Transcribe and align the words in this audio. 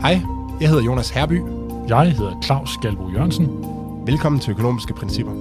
Hej, 0.00 0.20
jeg 0.60 0.68
hedder 0.68 0.84
Jonas 0.84 1.10
Herby. 1.10 1.42
Jeg 1.88 2.12
hedder 2.12 2.40
Claus 2.42 2.76
Galbo 2.82 3.10
Jørgensen. 3.10 3.46
Velkommen 4.06 4.40
til 4.40 4.50
Økonomiske 4.50 4.94
Principper. 4.94 5.32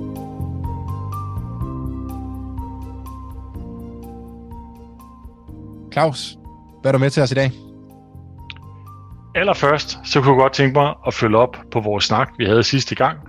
Claus, 5.93 6.37
hvad 6.81 6.91
er 6.91 6.97
du 6.97 6.99
med 6.99 7.09
til 7.09 7.23
os 7.23 7.31
i 7.31 7.35
dag? 7.35 7.51
Allerførst, 9.35 9.97
så 10.03 10.21
kunne 10.21 10.33
jeg 10.33 10.41
godt 10.41 10.53
tænke 10.53 10.79
mig 10.79 10.93
at 11.07 11.13
følge 11.13 11.37
op 11.37 11.57
på 11.71 11.79
vores 11.79 12.05
snak, 12.05 12.29
vi 12.37 12.45
havde 12.45 12.63
sidste 12.63 12.95
gang, 12.95 13.19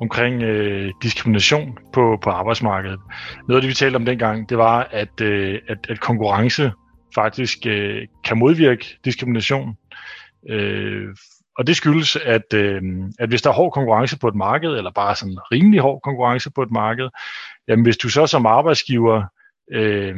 omkring 0.00 0.42
øh, 0.42 0.92
diskrimination 1.02 1.78
på, 1.92 2.18
på 2.22 2.30
arbejdsmarkedet. 2.30 3.00
Noget 3.48 3.56
af 3.56 3.62
det, 3.62 3.68
vi 3.68 3.74
talte 3.74 3.96
om 3.96 4.04
dengang, 4.04 4.48
det 4.48 4.58
var, 4.58 4.88
at, 4.90 5.20
øh, 5.20 5.58
at, 5.68 5.78
at 5.88 6.00
konkurrence 6.00 6.72
faktisk 7.14 7.66
øh, 7.66 8.06
kan 8.24 8.38
modvirke 8.38 8.98
diskrimination. 9.04 9.76
Øh, 10.48 11.08
og 11.58 11.66
det 11.66 11.76
skyldes, 11.76 12.16
at, 12.16 12.54
øh, 12.54 12.82
at 13.18 13.28
hvis 13.28 13.42
der 13.42 13.50
er 13.50 13.54
hård 13.54 13.72
konkurrence 13.72 14.18
på 14.18 14.28
et 14.28 14.34
marked, 14.34 14.70
eller 14.70 14.90
bare 14.90 15.16
sådan 15.16 15.38
rimelig 15.52 15.80
hård 15.80 16.00
konkurrence 16.04 16.50
på 16.50 16.62
et 16.62 16.70
marked, 16.70 17.08
jamen 17.68 17.84
hvis 17.84 17.96
du 17.96 18.08
så 18.08 18.26
som 18.26 18.46
arbejdsgiver 18.46 19.22
øh, 19.72 20.16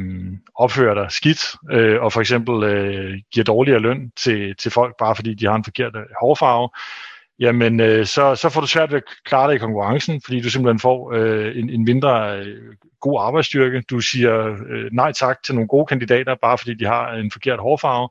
opfører 0.55 0.93
dig 0.93 1.11
skidt, 1.11 1.41
øh, 1.71 2.01
og 2.01 2.13
for 2.13 2.19
eksempel 2.19 2.63
øh, 2.63 3.17
giver 3.33 3.43
dårligere 3.43 3.79
løn 3.79 4.11
til, 4.23 4.55
til 4.55 4.71
folk, 4.71 4.95
bare 4.99 5.15
fordi 5.15 5.33
de 5.33 5.45
har 5.45 5.55
en 5.55 5.63
forkert 5.63 5.95
øh, 5.95 6.03
hårfarve, 6.21 6.69
jamen 7.39 7.79
øh, 7.79 8.05
så, 8.05 8.35
så 8.35 8.49
får 8.49 8.61
du 8.61 8.67
svært 8.67 8.91
ved 8.91 8.97
at 8.97 9.03
klare 9.25 9.47
dig 9.47 9.55
i 9.55 9.59
konkurrencen, 9.59 10.21
fordi 10.25 10.41
du 10.41 10.49
simpelthen 10.49 10.79
får 10.79 11.13
øh, 11.13 11.57
en, 11.57 11.69
en 11.69 11.85
mindre 11.85 12.37
øh, 12.39 12.73
god 13.01 13.21
arbejdsstyrke. 13.21 13.83
Du 13.89 13.99
siger 13.99 14.57
øh, 14.69 14.89
nej 14.91 15.11
tak 15.11 15.43
til 15.43 15.55
nogle 15.55 15.67
gode 15.67 15.85
kandidater, 15.85 16.35
bare 16.41 16.57
fordi 16.57 16.73
de 16.73 16.85
har 16.85 17.11
en 17.11 17.31
forkert 17.31 17.59
hårfarve, 17.59 18.09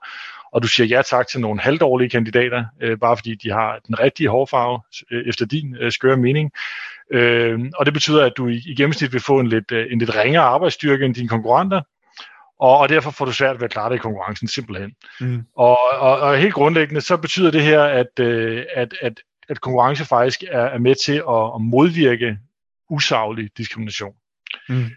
og 0.53 0.63
du 0.63 0.69
siger 0.69 0.87
ja 0.87 1.03
tak 1.03 1.29
til 1.29 1.41
nogle 1.41 1.61
halvdårlige 1.61 2.11
kandidater, 2.11 2.65
øh, 2.81 2.99
bare 2.99 3.17
fordi 3.17 3.35
de 3.35 3.51
har 3.51 3.79
den 3.87 4.01
rigtige 4.01 4.29
hårfarve, 4.29 4.81
øh, 5.11 5.29
efter 5.29 5.47
din 5.47 5.77
øh, 5.81 5.93
skøre 5.93 6.17
mening. 6.17 6.51
Øh, 7.13 7.61
og 7.79 7.87
det 7.87 7.95
betyder, 7.95 8.25
at 8.25 8.33
du 8.37 8.49
i, 8.49 8.63
i 8.67 8.75
gennemsnit 8.75 9.13
vil 9.13 9.21
få 9.21 9.41
en 9.41 9.47
lidt, 9.47 9.73
øh, 9.73 9.93
en 9.93 9.99
lidt 9.99 10.17
ringere 10.17 10.43
arbejdsstyrke 10.43 11.05
end 11.05 11.15
dine 11.15 11.29
konkurrenter, 11.29 11.83
og, 12.61 12.79
og 12.79 12.89
derfor 12.89 13.11
får 13.11 13.25
du 13.25 13.33
svært 13.33 13.57
ved 13.57 13.65
at 13.65 13.71
klare 13.71 13.89
dig 13.89 13.97
i 13.97 13.99
konkurrencen 13.99 14.49
simpelthen. 14.49 14.95
Mm. 15.21 15.43
Og, 15.57 15.79
og, 15.93 16.21
og 16.21 16.39
helt 16.39 16.55
grundlæggende, 16.55 17.01
så 17.01 17.17
betyder 17.17 17.51
det 17.51 17.63
her, 17.63 17.83
at, 17.83 18.19
øh, 18.21 18.65
at, 18.75 18.95
at, 19.01 19.21
at 19.49 19.61
konkurrence 19.61 20.05
faktisk 20.05 20.43
er, 20.51 20.63
er 20.63 20.79
med 20.79 20.95
til 20.95 21.23
at, 21.29 21.55
at 21.55 21.61
modvirke 21.61 22.39
usaglig 22.91 23.51
diskrimination. 23.57 24.15
Mm. 24.69 24.91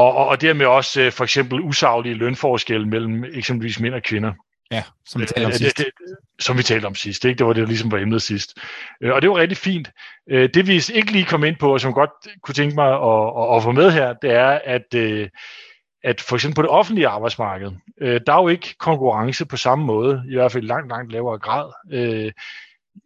Og, 0.00 0.16
og, 0.16 0.26
og 0.26 0.40
dermed 0.40 0.66
også 0.66 1.00
øh, 1.00 1.12
for 1.12 1.24
eksempel 1.24 1.60
usaglige 1.60 2.14
lønforskelle 2.14 2.88
mellem 2.88 3.24
eksempelvis 3.24 3.80
mænd 3.80 3.94
og 3.94 4.02
kvinder. 4.02 4.32
Ja, 4.72 4.82
som 5.06 5.20
vi 5.20 5.26
talte 5.26 5.46
om 5.46 5.52
sidst. 5.52 5.78
Det, 5.78 5.86
det, 5.86 6.16
som 6.38 6.58
vi 6.58 6.62
talte 6.62 6.86
om 6.86 6.94
sidst. 6.94 7.24
Ikke? 7.24 7.38
Det 7.38 7.46
var 7.46 7.52
det, 7.52 7.60
der 7.60 7.66
ligesom 7.66 7.92
var 7.92 7.98
emnet 7.98 8.22
sidst. 8.22 8.58
Øh, 9.02 9.14
og 9.14 9.22
det 9.22 9.30
var 9.30 9.36
rigtig 9.36 9.58
fint. 9.58 9.90
Øh, 10.30 10.48
det 10.54 10.66
vi 10.66 10.82
ikke 10.94 11.12
lige 11.12 11.24
kom 11.24 11.44
ind 11.44 11.56
på, 11.56 11.72
og 11.72 11.80
som 11.80 11.92
godt 11.92 12.10
kunne 12.42 12.54
tænke 12.54 12.74
mig 12.74 12.88
at, 12.88 13.32
at, 13.38 13.56
at 13.56 13.62
få 13.62 13.72
med 13.72 13.90
her, 13.90 14.12
det 14.12 14.30
er, 14.30 14.60
at, 14.64 14.94
øh, 14.94 15.28
at 16.04 16.20
for 16.20 16.36
eksempel 16.36 16.54
på 16.54 16.62
det 16.62 16.70
offentlige 16.70 17.08
arbejdsmarked, 17.08 17.70
der 18.00 18.32
er 18.32 18.42
jo 18.42 18.48
ikke 18.48 18.74
konkurrence 18.78 19.46
på 19.46 19.56
samme 19.56 19.84
måde, 19.84 20.22
i 20.30 20.34
hvert 20.34 20.52
fald 20.52 20.64
langt, 20.64 20.88
langt 20.88 21.12
lavere 21.12 21.38
grad 21.38 21.72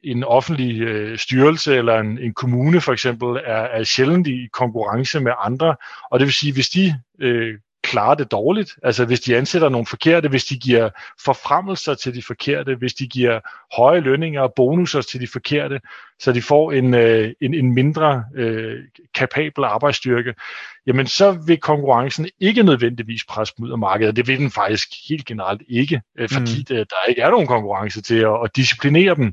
en 0.03 0.25
offentlig 0.25 0.81
øh, 0.81 1.19
styrelse 1.19 1.77
eller 1.77 1.99
en, 1.99 2.19
en 2.19 2.35
kommune 2.35 2.81
for 2.81 2.93
eksempel 2.93 3.29
er, 3.29 3.63
er 3.63 3.85
sjældent 3.85 4.27
i 4.27 4.49
konkurrence 4.53 5.21
med 5.21 5.33
andre, 5.41 5.77
og 6.11 6.19
det 6.19 6.27
vil 6.27 6.35
sige, 6.35 6.53
hvis 6.53 6.69
de 6.69 6.95
øh, 7.21 7.55
klarer 7.85 8.15
det 8.15 8.31
dårligt, 8.31 8.79
altså 8.83 9.05
hvis 9.05 9.21
de 9.21 9.37
ansætter 9.37 9.69
nogle 9.69 9.87
forkerte, 9.87 10.29
hvis 10.29 10.45
de 10.45 10.59
giver 10.59 10.91
forfremmelser 11.25 11.95
til 11.95 12.15
de 12.15 12.23
forkerte, 12.23 12.75
hvis 12.75 12.95
de 12.95 13.09
giver 13.09 13.41
høje 13.77 14.01
lønninger 14.01 14.41
og 14.41 14.53
bonusser 14.57 15.01
til 15.01 15.21
de 15.21 15.27
forkerte, 15.27 15.81
så 16.21 16.33
de 16.33 16.43
får 16.43 16.73
en, 16.73 16.95
øh, 16.95 17.33
en, 17.41 17.55
en 17.55 17.75
mindre 17.75 18.25
øh, 18.35 18.79
kapabel 19.15 19.65
arbejdsstyrke, 19.65 20.35
jamen 20.87 21.07
så 21.07 21.39
vil 21.47 21.61
konkurrencen 21.61 22.29
ikke 22.41 22.63
nødvendigvis 22.63 23.25
presse 23.25 23.55
dem 23.59 23.65
ud 23.65 23.73
af 23.73 23.79
markedet. 23.79 24.17
Det 24.17 24.27
vil 24.29 24.39
den 24.39 24.51
faktisk 24.51 24.89
helt 25.09 25.27
generelt 25.27 25.63
ikke, 25.69 26.03
øh, 26.19 26.29
fordi 26.29 26.59
mm. 26.59 26.65
det, 26.65 26.91
der 26.91 27.09
ikke 27.09 27.23
er 27.23 27.31
nogen 27.31 27.47
konkurrence 27.47 28.03
til 28.03 28.19
at, 28.19 28.35
at 28.45 28.57
disciplinere 28.57 29.15
dem. 29.15 29.33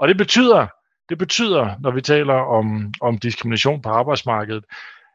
Og 0.00 0.08
det 0.08 0.16
betyder, 0.16 0.66
det 1.08 1.18
betyder, 1.18 1.74
når 1.80 1.90
vi 1.90 2.00
taler 2.00 2.34
om, 2.34 2.92
om 3.00 3.18
diskrimination 3.18 3.82
på 3.82 3.88
arbejdsmarkedet, 3.88 4.64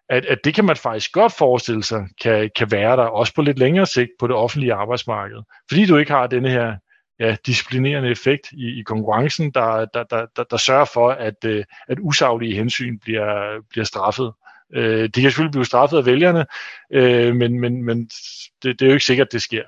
at, 0.09 0.25
at 0.25 0.39
det 0.43 0.53
kan 0.53 0.65
man 0.65 0.75
faktisk 0.75 1.11
godt 1.11 1.33
forestille 1.37 1.83
sig, 1.83 2.07
kan, 2.21 2.49
kan 2.55 2.71
være 2.71 2.97
der 2.97 3.03
også 3.03 3.33
på 3.33 3.41
lidt 3.41 3.59
længere 3.59 3.85
sigt 3.85 4.11
på 4.19 4.27
det 4.27 4.35
offentlige 4.35 4.73
arbejdsmarked. 4.73 5.37
Fordi 5.69 5.85
du 5.85 5.97
ikke 5.97 6.11
har 6.11 6.27
denne 6.27 6.49
her 6.49 6.75
ja, 7.19 7.35
disciplinerende 7.45 8.09
effekt 8.09 8.51
i, 8.51 8.79
i 8.79 8.83
konkurrencen, 8.83 9.51
der, 9.51 9.85
der, 9.85 10.03
der, 10.03 10.25
der, 10.35 10.43
der 10.43 10.57
sørger 10.57 10.85
for, 10.85 11.09
at, 11.09 11.45
øh, 11.45 11.63
at 11.87 11.97
usaglige 12.01 12.55
hensyn 12.55 12.99
bliver, 12.99 13.61
bliver 13.69 13.85
straffet. 13.85 14.33
Øh, 14.73 15.03
de 15.03 15.21
kan 15.21 15.23
selvfølgelig 15.23 15.51
blive 15.51 15.65
straffet 15.65 15.97
af 15.97 16.05
vælgerne, 16.05 16.45
øh, 16.91 17.35
men, 17.35 17.59
men, 17.59 17.83
men 17.83 18.05
det, 18.63 18.79
det 18.79 18.81
er 18.81 18.85
jo 18.85 18.93
ikke 18.93 19.05
sikkert, 19.05 19.27
at 19.27 19.31
det 19.31 19.41
sker. 19.41 19.63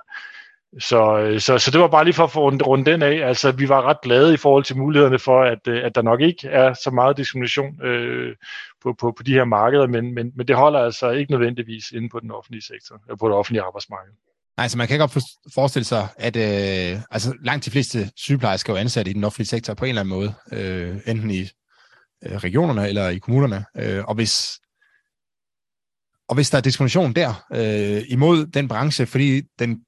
Så, 0.80 1.20
øh, 1.20 1.40
så, 1.40 1.58
så 1.58 1.72
det 1.72 1.80
var 1.80 1.88
bare 1.88 2.04
lige 2.04 2.14
for 2.14 2.24
at 2.24 2.32
få 2.32 2.40
rundt, 2.40 2.86
den 2.86 3.02
af. 3.02 3.28
Altså, 3.28 3.52
vi 3.52 3.70
var 3.70 3.82
ret 3.82 4.02
glade 4.02 4.34
i 4.34 4.38
forhold 4.38 4.64
til 4.64 4.78
mulighederne 4.78 5.20
for, 5.20 5.44
at, 5.44 5.68
øh, 5.68 5.86
at 5.86 5.96
der 5.96 6.02
nok 6.02 6.22
ikke 6.22 6.48
er 6.48 6.74
så 6.74 6.92
meget 6.92 7.18
diskrimination 7.18 7.86
øh, 7.86 8.36
på, 8.84 8.96
på, 9.00 9.14
på 9.18 9.24
de 9.24 9.34
her 9.34 9.46
markeder, 9.46 9.88
men, 9.88 10.14
men, 10.14 10.32
men 10.36 10.48
det 10.48 10.56
holder 10.56 10.80
altså 10.80 11.10
ikke 11.10 11.32
nødvendigvis 11.32 11.92
inde 11.92 12.10
på 12.10 12.20
den 12.20 12.32
offentlige 12.32 12.62
sektor, 12.62 13.02
eller 13.06 13.18
på 13.18 13.28
det 13.28 13.36
offentlige 13.36 13.64
arbejdsmarked. 13.64 14.14
Nej, 14.58 14.68
så 14.68 14.78
man 14.78 14.88
kan 14.88 15.00
godt 15.00 15.18
forestille 15.54 15.86
sig, 15.86 16.08
at 16.18 16.36
øh, 16.36 17.02
altså, 17.12 17.34
langt 17.44 17.66
de 17.66 17.72
fleste 17.72 18.12
sygeplejersker 18.16 18.74
er 18.74 18.78
ansat 18.78 19.08
i 19.08 19.14
den 19.14 19.24
offentlige 19.24 19.48
sektor 19.48 19.74
på 19.74 19.86
en 19.86 19.90
eller 19.90 20.02
anden 20.02 20.16
måde, 20.16 20.34
øh, 20.52 20.98
enten 21.08 21.32
i 21.32 21.42
øh, 22.26 22.38
regionerne 22.38 22.88
eller 22.88 23.10
i 23.10 23.18
kommunerne. 23.18 23.66
Øh, 23.78 24.04
og 24.06 24.16
hvis 24.16 24.60
og 26.28 26.36
hvis 26.36 26.50
der 26.50 26.58
er 26.58 26.62
diskrimination 26.62 27.14
der 27.14 27.46
øh, 27.54 28.04
imod 28.08 28.46
den 28.46 28.68
branche, 28.68 29.06
fordi 29.06 29.42
den 29.60 29.82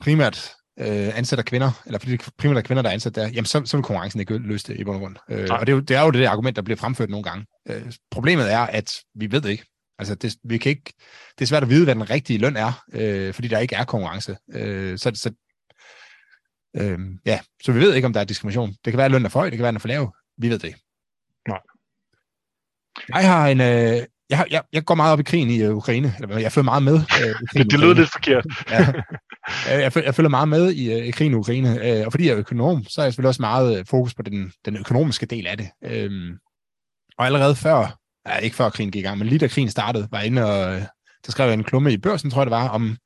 primært 0.00 0.52
øh, 0.78 1.18
ansætter 1.18 1.42
kvinder, 1.42 1.82
eller 1.86 1.98
fordi 1.98 2.12
det 2.12 2.30
primært 2.38 2.56
er 2.56 2.62
kvinder, 2.62 2.82
der 2.82 2.88
er 2.88 2.94
ansat 2.94 3.14
der, 3.14 3.28
jamen 3.28 3.44
så, 3.44 3.62
så 3.64 3.76
vil 3.76 3.84
konkurrencen 3.84 4.20
ikke 4.20 4.38
løse 4.38 4.72
det 4.72 4.80
i 4.80 4.84
bund 4.84 4.96
og 4.96 5.00
grund. 5.00 5.16
Øh, 5.30 5.48
og 5.50 5.66
det 5.66 5.72
er, 5.72 5.76
jo, 5.76 5.80
det 5.80 5.96
er 5.96 6.02
jo 6.02 6.10
det 6.10 6.20
der 6.20 6.30
argument, 6.30 6.56
der 6.56 6.62
bliver 6.62 6.76
fremført 6.76 7.10
nogle 7.10 7.24
gange. 7.24 7.46
Øh, 7.68 7.92
problemet 8.10 8.52
er, 8.52 8.60
at 8.60 8.94
vi 9.14 9.32
ved 9.32 9.40
det 9.40 9.50
ikke. 9.50 9.64
Altså, 9.98 10.14
det, 10.14 10.36
vi 10.44 10.58
kan 10.58 10.70
ikke, 10.70 10.92
det 11.38 11.44
er 11.44 11.46
svært 11.46 11.62
at 11.62 11.68
vide, 11.68 11.84
hvad 11.84 11.94
den 11.94 12.10
rigtige 12.10 12.38
løn 12.38 12.56
er, 12.56 12.84
øh, 12.92 13.34
fordi 13.34 13.48
der 13.48 13.58
ikke 13.58 13.74
er 13.74 13.84
konkurrence. 13.84 14.36
Øh, 14.52 14.98
så, 14.98 15.10
så, 15.14 15.30
øh, 16.76 16.98
ja, 17.26 17.40
så 17.62 17.72
vi 17.72 17.80
ved 17.80 17.94
ikke, 17.94 18.06
om 18.06 18.12
der 18.12 18.20
er 18.20 18.24
diskrimination. 18.24 18.68
Det 18.68 18.92
kan 18.92 18.96
være, 18.96 19.04
at 19.04 19.10
lønnen 19.10 19.26
er 19.26 19.30
for 19.30 19.38
høj, 19.38 19.50
det 19.50 19.56
kan 19.56 19.62
være, 19.62 19.68
at 19.68 19.72
den 19.72 19.76
er 19.76 19.80
for 19.80 19.88
lav. 19.88 20.14
Vi 20.38 20.48
ved 20.48 20.58
det 20.58 20.68
ikke. 20.68 20.80
Nej. 21.48 21.60
Jeg 23.08 23.32
har 23.32 23.48
en, 23.48 23.60
øh, 23.60 24.06
jeg, 24.30 24.46
jeg, 24.50 24.62
jeg 24.72 24.84
går 24.84 24.94
meget 24.94 25.12
op 25.12 25.20
i 25.20 25.22
krigen 25.22 25.50
i 25.50 25.66
uh, 25.66 25.76
Ukraine. 25.76 26.14
Eller, 26.20 26.38
jeg 26.38 26.52
følger 26.52 26.64
meget 26.64 26.82
med. 26.82 26.94
Uh, 26.94 27.60
det, 27.60 27.70
det 27.70 27.80
lyder 27.80 27.94
lidt 27.94 28.12
forkert. 28.12 28.46
ja. 28.70 28.92
Øh, 29.72 29.80
jeg, 29.80 29.92
jeg 29.96 30.14
følger 30.14 30.28
meget 30.28 30.48
med 30.48 30.72
i, 30.72 30.92
øh, 30.92 31.06
i 31.06 31.10
krigen 31.10 31.32
i 31.32 31.34
Ukraine. 31.34 31.84
Øh, 31.84 32.06
og 32.06 32.12
fordi 32.12 32.26
jeg 32.26 32.32
er 32.32 32.38
økonom, 32.38 32.84
så 32.84 33.00
er 33.00 33.04
jeg 33.04 33.12
selvfølgelig 33.12 33.28
også 33.28 33.42
meget 33.42 33.88
fokus 33.88 34.14
på 34.14 34.22
den, 34.22 34.52
den 34.64 34.76
økonomiske 34.76 35.26
del 35.26 35.46
af 35.46 35.56
det. 35.56 35.68
Uh, 35.82 36.36
og 37.18 37.26
allerede 37.26 37.56
før, 37.56 37.98
ja, 38.28 38.36
ikke 38.36 38.56
før 38.56 38.70
krigen 38.70 38.90
gik 38.90 39.00
i 39.00 39.06
gang, 39.06 39.18
men 39.18 39.26
lige 39.28 39.38
da 39.38 39.48
krigen 39.48 39.70
startede, 39.70 40.08
var 40.10 40.20
inde 40.20 40.44
og 40.44 40.82
der 41.26 41.32
skrev 41.32 41.46
jeg 41.46 41.54
en 41.54 41.64
klumme 41.64 41.92
i 41.92 41.98
børsen, 41.98 42.30
tror 42.30 42.40
jeg 42.40 42.46
det 42.46 42.50
var, 42.50 42.68
om 42.68 42.96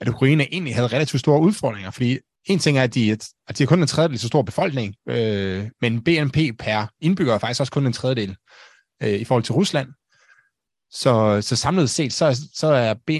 at 0.00 0.08
Ukraine 0.08 0.54
egentlig 0.54 0.74
havde 0.74 0.88
relativt 0.88 1.20
store 1.20 1.40
udfordringer. 1.40 1.90
Fordi 1.90 2.18
en 2.44 2.58
ting 2.58 2.78
er, 2.78 2.82
at 2.82 2.94
de, 2.94 3.12
at 3.48 3.58
de 3.58 3.62
har 3.62 3.66
kun 3.66 3.80
en 3.80 3.86
tredjedel 3.86 4.18
så 4.18 4.28
stor 4.28 4.42
befolkning, 4.42 4.94
øh, 5.08 5.70
men 5.80 6.04
BNP 6.04 6.36
per 6.58 6.86
indbygger 7.00 7.34
er 7.34 7.38
faktisk 7.38 7.60
også 7.60 7.72
kun 7.72 7.86
en 7.86 7.92
tredjedel 7.92 8.36
øh, 9.02 9.14
i 9.14 9.24
forhold 9.24 9.44
til 9.44 9.54
Rusland. 9.54 9.88
Så, 10.90 11.42
så 11.42 11.56
samlet 11.56 11.90
set, 11.90 12.12
så, 12.12 12.40
så 12.54 12.66
er 12.66 12.94
B, 13.06 13.10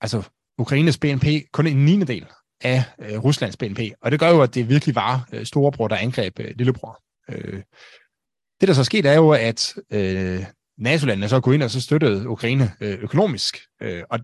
altså 0.00 0.22
Ukraines 0.58 0.98
BNP 0.98 1.24
kun 1.52 1.66
en 1.66 1.84
niende 1.84 2.06
del 2.06 2.26
af 2.60 2.84
øh, 2.98 3.24
Ruslands 3.24 3.56
BNP. 3.56 3.78
Og 4.00 4.10
det 4.10 4.20
gør 4.20 4.30
jo, 4.30 4.42
at 4.42 4.54
det 4.54 4.68
virkelig 4.68 4.94
var 4.94 5.28
øh, 5.32 5.46
storebror, 5.46 5.88
der 5.88 5.96
angreb 5.96 6.40
øh, 6.40 6.54
lillebror. 6.56 7.02
Øh, 7.30 7.62
det, 8.60 8.68
der 8.68 8.74
så 8.74 8.84
skete, 8.84 9.08
er 9.08 9.14
jo, 9.14 9.30
at 9.30 9.74
øh, 9.92 10.44
NATO-landene 10.78 11.28
så 11.28 11.40
går 11.40 11.52
ind 11.52 11.62
og 11.62 11.70
så 11.70 11.80
støttede 11.80 12.28
Ukraine 12.28 12.72
øh, 12.80 12.98
økonomisk. 12.98 13.58
Øh, 13.82 14.04
og, 14.10 14.18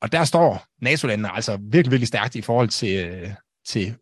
og 0.00 0.12
der 0.12 0.24
står 0.24 0.64
NATO-landene 0.82 1.34
altså 1.34 1.56
virkelig, 1.56 1.90
virkelig 1.90 2.08
stærkt 2.08 2.34
i 2.34 2.42
forhold 2.42 2.68
til, 2.68 3.06
øh, 3.06 3.30
til 3.66 3.94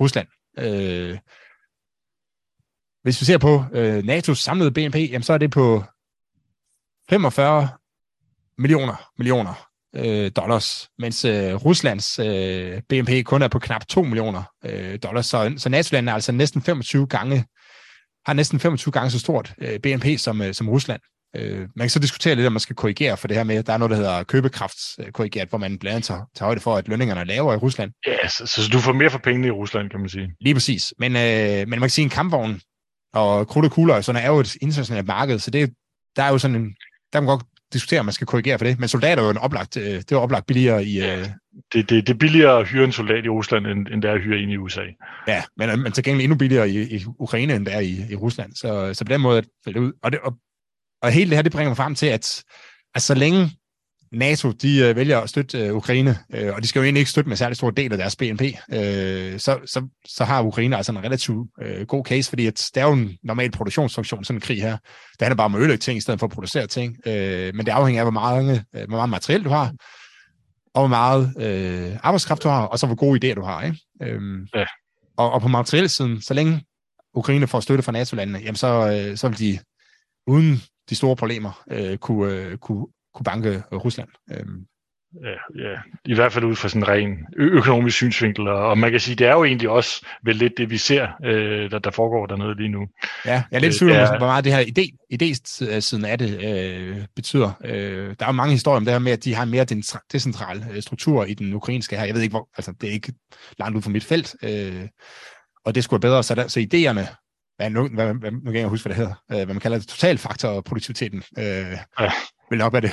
Rusland. 0.00 0.28
Øh, 0.58 1.18
hvis 3.02 3.20
vi 3.20 3.24
ser 3.26 3.38
på 3.38 3.64
øh, 3.72 3.98
NATO's 3.98 4.34
samlede 4.34 4.70
BNP, 4.70 4.96
jamen, 4.96 5.22
så 5.22 5.32
er 5.32 5.38
det 5.38 5.50
på 5.50 5.84
45 7.10 7.68
millioner 8.58 9.10
millioner 9.18 9.68
øh, 9.96 10.30
dollars, 10.36 10.88
mens 10.98 11.24
øh, 11.24 11.54
Ruslands 11.54 12.18
øh, 12.18 12.82
BNP 12.88 13.24
kun 13.24 13.42
er 13.42 13.48
på 13.48 13.58
knap 13.58 13.86
2 13.86 14.02
millioner 14.02 14.42
øh, 14.64 14.98
dollars. 15.02 15.26
Så, 15.26 15.54
så 15.56 15.68
NATO 15.68 15.96
er 15.96 16.12
altså 16.12 16.32
næsten 16.32 16.62
25 16.62 17.06
gange, 17.06 17.44
har 18.26 18.32
næsten 18.32 18.60
25 18.60 18.92
gange 18.92 19.10
så 19.10 19.18
stort 19.18 19.54
øh, 19.58 19.80
BNP 19.80 20.06
som, 20.18 20.42
øh, 20.42 20.54
som 20.54 20.68
Rusland. 20.68 21.00
Øh, 21.36 21.58
man 21.58 21.84
kan 21.84 21.90
så 21.90 21.98
diskutere 21.98 22.34
lidt, 22.34 22.46
om 22.46 22.52
man 22.52 22.60
skal 22.60 22.76
korrigere 22.76 23.16
for 23.16 23.28
det 23.28 23.36
her 23.36 23.44
med, 23.44 23.56
at 23.56 23.66
der 23.66 23.72
er 23.72 23.78
noget, 23.78 23.90
der 23.90 23.96
hedder 23.96 24.22
købekraftskorrigeret, 24.22 25.48
hvor 25.48 25.58
man 25.58 25.78
blandt 25.78 25.94
andet 25.94 26.06
tager, 26.06 26.20
tager 26.34 26.46
højde 26.46 26.60
for, 26.60 26.76
at 26.76 26.88
lønningerne 26.88 27.20
er 27.20 27.24
lavere 27.24 27.54
i 27.54 27.58
Rusland. 27.58 27.92
Ja, 28.06 28.28
så, 28.28 28.46
så 28.46 28.68
du 28.72 28.78
får 28.78 28.92
mere 28.92 29.10
for 29.10 29.18
pengene 29.18 29.46
i 29.46 29.50
Rusland, 29.50 29.90
kan 29.90 30.00
man 30.00 30.08
sige. 30.08 30.32
Lige 30.40 30.54
præcis. 30.54 30.94
Men, 30.98 31.16
øh, 31.16 31.58
men 31.58 31.70
man 31.70 31.80
kan 31.80 31.90
sige, 31.90 32.02
en 32.02 32.10
kampvogn 32.10 32.60
og 33.14 33.48
krudt 33.48 33.64
og 33.64 33.72
kugler, 33.72 34.00
sådan 34.00 34.22
er 34.22 34.26
jo 34.26 34.40
et 34.40 34.56
internationalt 34.56 35.06
marked, 35.06 35.38
så 35.38 35.50
det, 35.50 35.72
der 36.16 36.22
er 36.22 36.30
jo 36.30 36.38
sådan 36.38 36.56
en, 36.56 36.64
der 37.12 37.20
kan 37.20 37.22
man 37.22 37.36
godt 37.36 37.44
diskutere, 37.72 38.00
om 38.00 38.06
man 38.06 38.12
skal 38.12 38.26
korrigere 38.26 38.58
for 38.58 38.64
det. 38.64 38.78
Men 38.78 38.88
soldater 38.88 39.22
er 39.22 39.26
jo 39.26 39.30
en 39.30 39.38
oplagt, 39.38 39.76
øh, 39.76 39.84
det 39.84 40.12
er 40.12 40.16
oplagt 40.16 40.46
billigere 40.46 40.84
i... 40.84 40.98
Ja, 40.98 41.20
øh, 41.20 41.26
det, 41.72 41.90
det, 41.90 42.06
det 42.06 42.08
er 42.08 42.18
billigere 42.18 42.58
at 42.58 42.68
hyre 42.68 42.84
en 42.84 42.92
soldat 42.92 43.24
i 43.24 43.28
Rusland, 43.28 43.66
end, 43.66 43.86
end 43.88 44.02
det 44.02 44.10
er 44.10 44.14
at 44.14 44.22
hyre 44.22 44.38
en 44.38 44.50
i 44.50 44.56
USA. 44.56 44.82
Ja, 45.28 45.42
men, 45.56 45.82
men 45.82 45.92
til 45.92 46.04
gengæld 46.04 46.22
endnu 46.22 46.36
billigere 46.36 46.70
i, 46.70 46.96
i 46.96 47.04
Ukraine, 47.18 47.54
end 47.54 47.66
det 47.66 47.74
er 47.74 47.80
i, 47.80 47.96
i 48.10 48.14
Rusland. 48.14 48.52
Så, 48.52 48.94
så 48.94 49.04
på 49.04 49.12
den 49.12 49.20
måde 49.20 49.42
falder 49.64 49.80
det 49.80 49.86
ud. 49.86 49.92
Og, 50.02 50.12
det, 50.12 50.20
og, 50.20 50.36
og 51.02 51.10
hele 51.10 51.30
det 51.30 51.36
her, 51.36 51.42
det 51.42 51.52
bringer 51.52 51.70
mig 51.70 51.76
frem 51.76 51.94
til, 51.94 52.06
at, 52.06 52.44
at 52.94 53.02
så 53.02 53.14
længe 53.14 53.50
NATO 54.12 54.50
de 54.50 54.78
øh, 54.78 54.96
vælger 54.96 55.20
at 55.20 55.28
støtte 55.28 55.58
øh, 55.58 55.74
Ukraine, 55.74 56.18
øh, 56.34 56.54
og 56.54 56.62
de 56.62 56.68
skal 56.68 56.80
jo 56.80 56.84
egentlig 56.84 57.00
ikke 57.00 57.10
støtte 57.10 57.28
med 57.28 57.36
særlig 57.36 57.56
stor 57.56 57.70
del 57.70 57.92
af 57.92 57.98
deres 57.98 58.16
BNP, 58.16 58.42
øh, 58.42 59.38
så, 59.38 59.58
så, 59.66 59.88
så 60.08 60.24
har 60.24 60.42
Ukraine 60.42 60.76
altså 60.76 60.92
en 60.92 61.04
relativt 61.04 61.50
øh, 61.62 61.86
god 61.86 62.04
case, 62.04 62.28
fordi 62.28 62.46
at 62.46 62.70
det 62.74 62.80
er 62.80 62.86
jo 62.86 62.92
en 62.92 63.18
normal 63.22 63.50
produktionsfunktion, 63.50 64.24
sådan 64.24 64.36
en 64.36 64.40
krig 64.40 64.62
her. 64.62 64.76
Det 65.12 65.22
handler 65.22 65.36
bare 65.36 65.44
om 65.44 65.54
at 65.54 65.58
ødelægge 65.58 65.80
ting, 65.80 65.98
i 65.98 66.00
stedet 66.00 66.20
for 66.20 66.26
at 66.26 66.32
producere 66.32 66.66
ting. 66.66 66.96
Øh, 67.06 67.54
men 67.54 67.66
det 67.66 67.72
afhænger 67.72 68.02
af, 68.02 68.04
hvor 68.04 68.20
meget, 68.20 68.64
øh, 68.74 68.88
hvor 68.88 68.96
meget 68.96 69.10
materiel 69.10 69.44
du 69.44 69.50
har, 69.50 69.72
og 70.74 70.80
hvor 70.80 70.88
meget 70.88 71.34
øh, 71.40 71.96
arbejdskraft 72.02 72.42
du 72.42 72.48
har, 72.48 72.62
og 72.62 72.78
så 72.78 72.86
hvor 72.86 72.96
gode 72.96 73.30
idéer 73.30 73.34
du 73.34 73.42
har. 73.42 73.62
Ikke? 73.62 73.78
Øh, 74.02 74.20
ja. 74.54 74.64
og, 75.16 75.32
og 75.32 75.40
på 75.40 75.48
materiel 75.48 75.88
siden, 75.88 76.20
så 76.22 76.34
længe 76.34 76.64
Ukraine 77.14 77.46
får 77.46 77.60
støtte 77.60 77.82
fra 77.82 77.92
NATO-landene, 77.92 78.38
jamen 78.38 78.56
så, 78.56 78.68
øh, 78.92 79.16
så 79.16 79.28
vil 79.28 79.38
de 79.38 79.58
uden 80.26 80.62
de 80.90 80.94
store 80.94 81.16
problemer 81.16 81.62
øh, 81.70 81.98
kunne, 81.98 82.32
øh, 82.32 82.58
kunne 82.58 82.86
kunne 83.16 83.24
banke 83.24 83.62
Rusland. 83.72 84.08
Øhm. 84.30 84.66
Ja, 85.24 85.68
ja, 85.68 85.78
i 86.04 86.14
hvert 86.14 86.32
fald 86.32 86.44
ud 86.44 86.56
fra 86.56 86.68
sådan 86.68 86.82
en 86.82 86.88
ren 86.88 87.26
økonomisk 87.36 87.96
synsvinkel, 87.96 88.48
og 88.48 88.78
man 88.78 88.90
kan 88.90 89.00
sige, 89.00 89.14
det 89.14 89.26
er 89.26 89.32
jo 89.32 89.44
egentlig 89.44 89.68
også 89.68 90.06
vel 90.24 90.36
lidt 90.36 90.52
det, 90.58 90.70
vi 90.70 90.76
ser, 90.76 91.08
øh, 91.24 91.70
der, 91.70 91.78
der 91.78 91.90
foregår 91.90 92.26
dernede 92.26 92.56
lige 92.56 92.68
nu. 92.68 92.86
Ja, 93.26 93.32
jeg 93.32 93.44
er 93.50 93.58
lidt 93.58 93.74
i 93.74 93.78
tvivl 93.78 93.92
om, 93.92 94.18
hvor 94.18 94.26
meget 94.26 94.44
det 94.44 94.52
her 94.52 94.60
idé, 94.60 95.06
idé-siden 95.14 96.04
af 96.04 96.18
det 96.18 96.44
øh, 96.44 97.06
betyder. 97.16 97.52
Øh, 97.64 98.14
der 98.18 98.24
er 98.24 98.28
jo 98.28 98.32
mange 98.32 98.52
historier 98.52 98.76
om 98.76 98.84
det 98.84 98.92
her 98.92 98.98
med, 98.98 99.12
at 99.12 99.24
de 99.24 99.34
har 99.34 99.42
en 99.42 99.50
mere 99.50 99.64
decentral 100.12 100.64
øh, 100.72 100.82
struktur 100.82 101.24
i 101.24 101.34
den 101.34 101.52
ukrainske 101.52 101.96
her. 101.96 102.04
Jeg 102.04 102.14
ved 102.14 102.22
ikke, 102.22 102.32
hvor, 102.32 102.48
altså 102.56 102.72
det 102.80 102.88
er 102.88 102.92
ikke 102.92 103.12
langt 103.58 103.76
ud 103.76 103.82
fra 103.82 103.90
mit 103.90 104.04
felt, 104.04 104.36
øh, 104.42 104.88
og 105.64 105.74
det 105.74 105.84
skulle 105.84 106.02
være 106.02 106.10
bedre. 106.10 106.22
Så, 106.22 106.34
der, 106.34 106.48
så 106.48 106.60
idéerne, 106.60 107.14
hvad, 107.56 107.70
nu, 107.70 107.88
hvad, 107.88 108.14
hvad, 108.14 108.32
nu 108.32 108.52
kan 108.52 108.60
jeg 108.60 108.68
huske, 108.68 108.88
hvad 108.88 108.96
det 108.96 109.02
hedder, 109.02 109.22
øh, 109.32 109.36
hvad 109.36 109.54
man 109.54 109.60
kalder 109.60 109.78
det, 109.78 109.88
totalfaktorproduktiviteten, 109.88 111.22
øh, 111.38 111.76
ja 112.00 112.10
vil 112.50 112.58
nok 112.58 112.72
være 112.72 112.82
det 112.82 112.92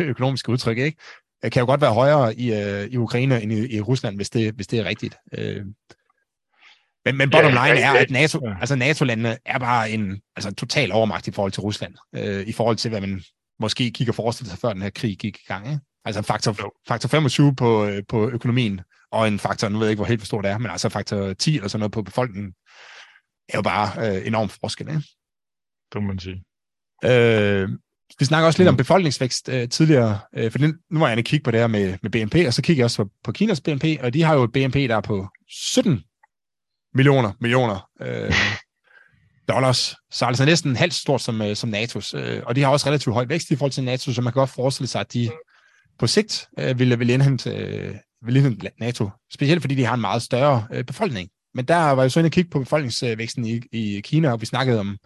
økonomiske 0.12 0.50
udtryk, 0.50 0.78
ikke? 0.78 0.98
Det 1.42 1.52
kan 1.52 1.60
jo 1.60 1.66
godt 1.66 1.80
være 1.80 1.94
højere 1.94 2.34
i, 2.34 2.54
øh, 2.54 2.84
i 2.84 2.96
Ukraine 2.96 3.42
end 3.42 3.52
i, 3.52 3.76
i 3.76 3.80
Rusland, 3.80 4.16
hvis 4.16 4.30
det, 4.30 4.54
hvis 4.54 4.66
det 4.66 4.78
er 4.78 4.84
rigtigt. 4.84 5.16
Øh. 5.34 5.64
Men, 7.04 7.16
men 7.16 7.30
bottom 7.30 7.52
line 7.52 7.80
er, 7.80 7.92
at 7.92 8.10
NATO, 8.10 8.48
altså 8.60 8.76
NATO-landene 8.76 9.38
er 9.46 9.58
bare 9.58 9.90
en 9.90 10.20
altså, 10.36 10.54
total 10.54 10.92
overmagt 10.92 11.28
i 11.28 11.30
forhold 11.30 11.52
til 11.52 11.60
Rusland, 11.60 11.94
øh, 12.14 12.46
i 12.46 12.52
forhold 12.52 12.76
til, 12.76 12.88
hvad 12.88 13.00
man 13.00 13.22
måske 13.60 13.90
kigger 13.90 14.12
forestille 14.12 14.50
sig, 14.50 14.58
før 14.58 14.72
den 14.72 14.82
her 14.82 14.90
krig 14.90 15.18
gik 15.18 15.36
i 15.36 15.44
gang. 15.46 15.66
Ikke? 15.66 15.80
Altså 16.04 16.22
faktor, 16.22 16.74
faktor 16.88 17.08
25 17.08 17.54
på, 17.54 17.86
øh, 17.86 18.02
på 18.08 18.30
økonomien, 18.30 18.80
og 19.12 19.28
en 19.28 19.38
faktor, 19.38 19.68
nu 19.68 19.78
ved 19.78 19.86
jeg 19.86 19.90
ikke, 19.90 19.98
hvor 19.98 20.06
helt 20.06 20.26
stor 20.26 20.42
det 20.42 20.50
er, 20.50 20.58
men 20.58 20.70
altså 20.70 20.88
faktor 20.88 21.32
10 21.32 21.56
eller 21.56 21.68
sådan 21.68 21.80
noget 21.80 21.92
på 21.92 22.02
befolkningen, 22.02 22.52
er 23.48 23.58
jo 23.58 23.62
bare 23.62 24.16
øh, 24.16 24.26
enormt 24.26 24.52
forskel. 24.60 24.88
Ikke? 24.88 25.02
Det 25.92 26.02
må 26.02 26.08
man 26.08 26.18
sige. 26.18 26.44
Øh, 27.04 27.68
vi 28.20 28.24
snakker 28.24 28.46
også 28.46 28.58
lidt 28.58 28.68
om 28.68 28.74
mm. 28.74 28.76
befolkningsvækst 28.76 29.48
øh, 29.48 29.68
tidligere, 29.68 30.18
øh, 30.36 30.50
for 30.50 30.58
nu 30.58 30.98
var 30.98 31.06
jeg 31.06 31.12
inde 31.12 31.22
kigge 31.22 31.44
på 31.44 31.50
det 31.50 31.60
her 31.60 31.66
med, 31.66 31.98
med 32.02 32.10
BNP, 32.10 32.34
og 32.46 32.54
så 32.54 32.62
kigger 32.62 32.80
jeg 32.80 32.84
også 32.84 33.04
på, 33.04 33.10
på 33.24 33.32
Kinas 33.32 33.60
BNP, 33.60 33.84
og 34.00 34.14
de 34.14 34.22
har 34.22 34.34
jo 34.34 34.42
et 34.42 34.52
BNP, 34.52 34.74
der 34.74 34.96
er 34.96 35.00
på 35.00 35.28
17 35.48 36.04
millioner 36.94 37.32
millioner 37.40 37.88
øh, 38.02 38.34
dollars. 39.54 39.96
Så 40.10 40.24
altså 40.24 40.44
næsten 40.44 40.76
halvt 40.76 40.94
stort 40.94 41.20
som, 41.20 41.42
øh, 41.42 41.56
som 41.56 41.74
NATO's. 41.74 42.16
Øh, 42.18 42.42
og 42.46 42.56
de 42.56 42.62
har 42.62 42.70
også 42.70 42.86
relativt 42.86 43.14
høj 43.14 43.24
vækst 43.28 43.50
i 43.50 43.56
forhold 43.56 43.72
til 43.72 43.84
NATO, 43.84 44.12
så 44.12 44.22
man 44.22 44.32
kan 44.32 44.40
godt 44.40 44.50
forestille 44.50 44.88
sig, 44.88 45.00
at 45.00 45.12
de 45.12 45.30
på 45.98 46.06
sigt 46.06 46.48
øh, 46.58 46.78
vil, 46.78 46.98
vil, 46.98 47.10
indhente, 47.10 47.50
øh, 47.50 47.94
vil 48.22 48.36
indhente 48.36 48.70
NATO. 48.80 49.10
Specielt 49.32 49.62
fordi 49.62 49.74
de 49.74 49.84
har 49.84 49.94
en 49.94 50.00
meget 50.00 50.22
større 50.22 50.66
øh, 50.72 50.84
befolkning. 50.84 51.28
Men 51.54 51.64
der 51.64 51.90
var 51.90 52.02
jo 52.02 52.08
så 52.08 52.20
inde 52.20 52.26
at 52.26 52.32
kigge 52.32 52.50
på 52.50 52.58
befolkningsvæksten 52.58 53.46
i, 53.46 53.60
i 53.72 54.00
Kina, 54.00 54.32
og 54.32 54.40
vi 54.40 54.46
snakkede 54.46 54.80
om 54.80 54.98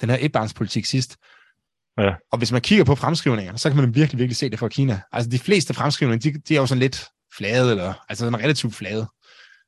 den 0.00 0.10
her 0.10 0.18
etbarnspolitik 0.20 0.84
sidst. 0.84 1.16
Ja. 1.98 2.14
Og 2.32 2.38
hvis 2.38 2.52
man 2.52 2.60
kigger 2.60 2.84
på 2.84 2.94
fremskrivninger, 2.94 3.56
så 3.56 3.70
kan 3.70 3.76
man 3.76 3.94
virkelig, 3.94 4.18
virkelig 4.18 4.36
se 4.36 4.50
det 4.50 4.58
for 4.58 4.68
Kina. 4.68 5.00
Altså 5.12 5.30
de 5.30 5.38
fleste 5.38 5.74
fremskrivninger, 5.74 6.30
de, 6.32 6.38
de 6.48 6.56
er 6.56 6.60
jo 6.60 6.66
sådan 6.66 6.80
lidt 6.80 7.06
flade, 7.36 7.70
eller 7.70 7.94
altså 8.08 8.24
sådan 8.24 8.38
relativt 8.38 8.74
flade. 8.74 9.06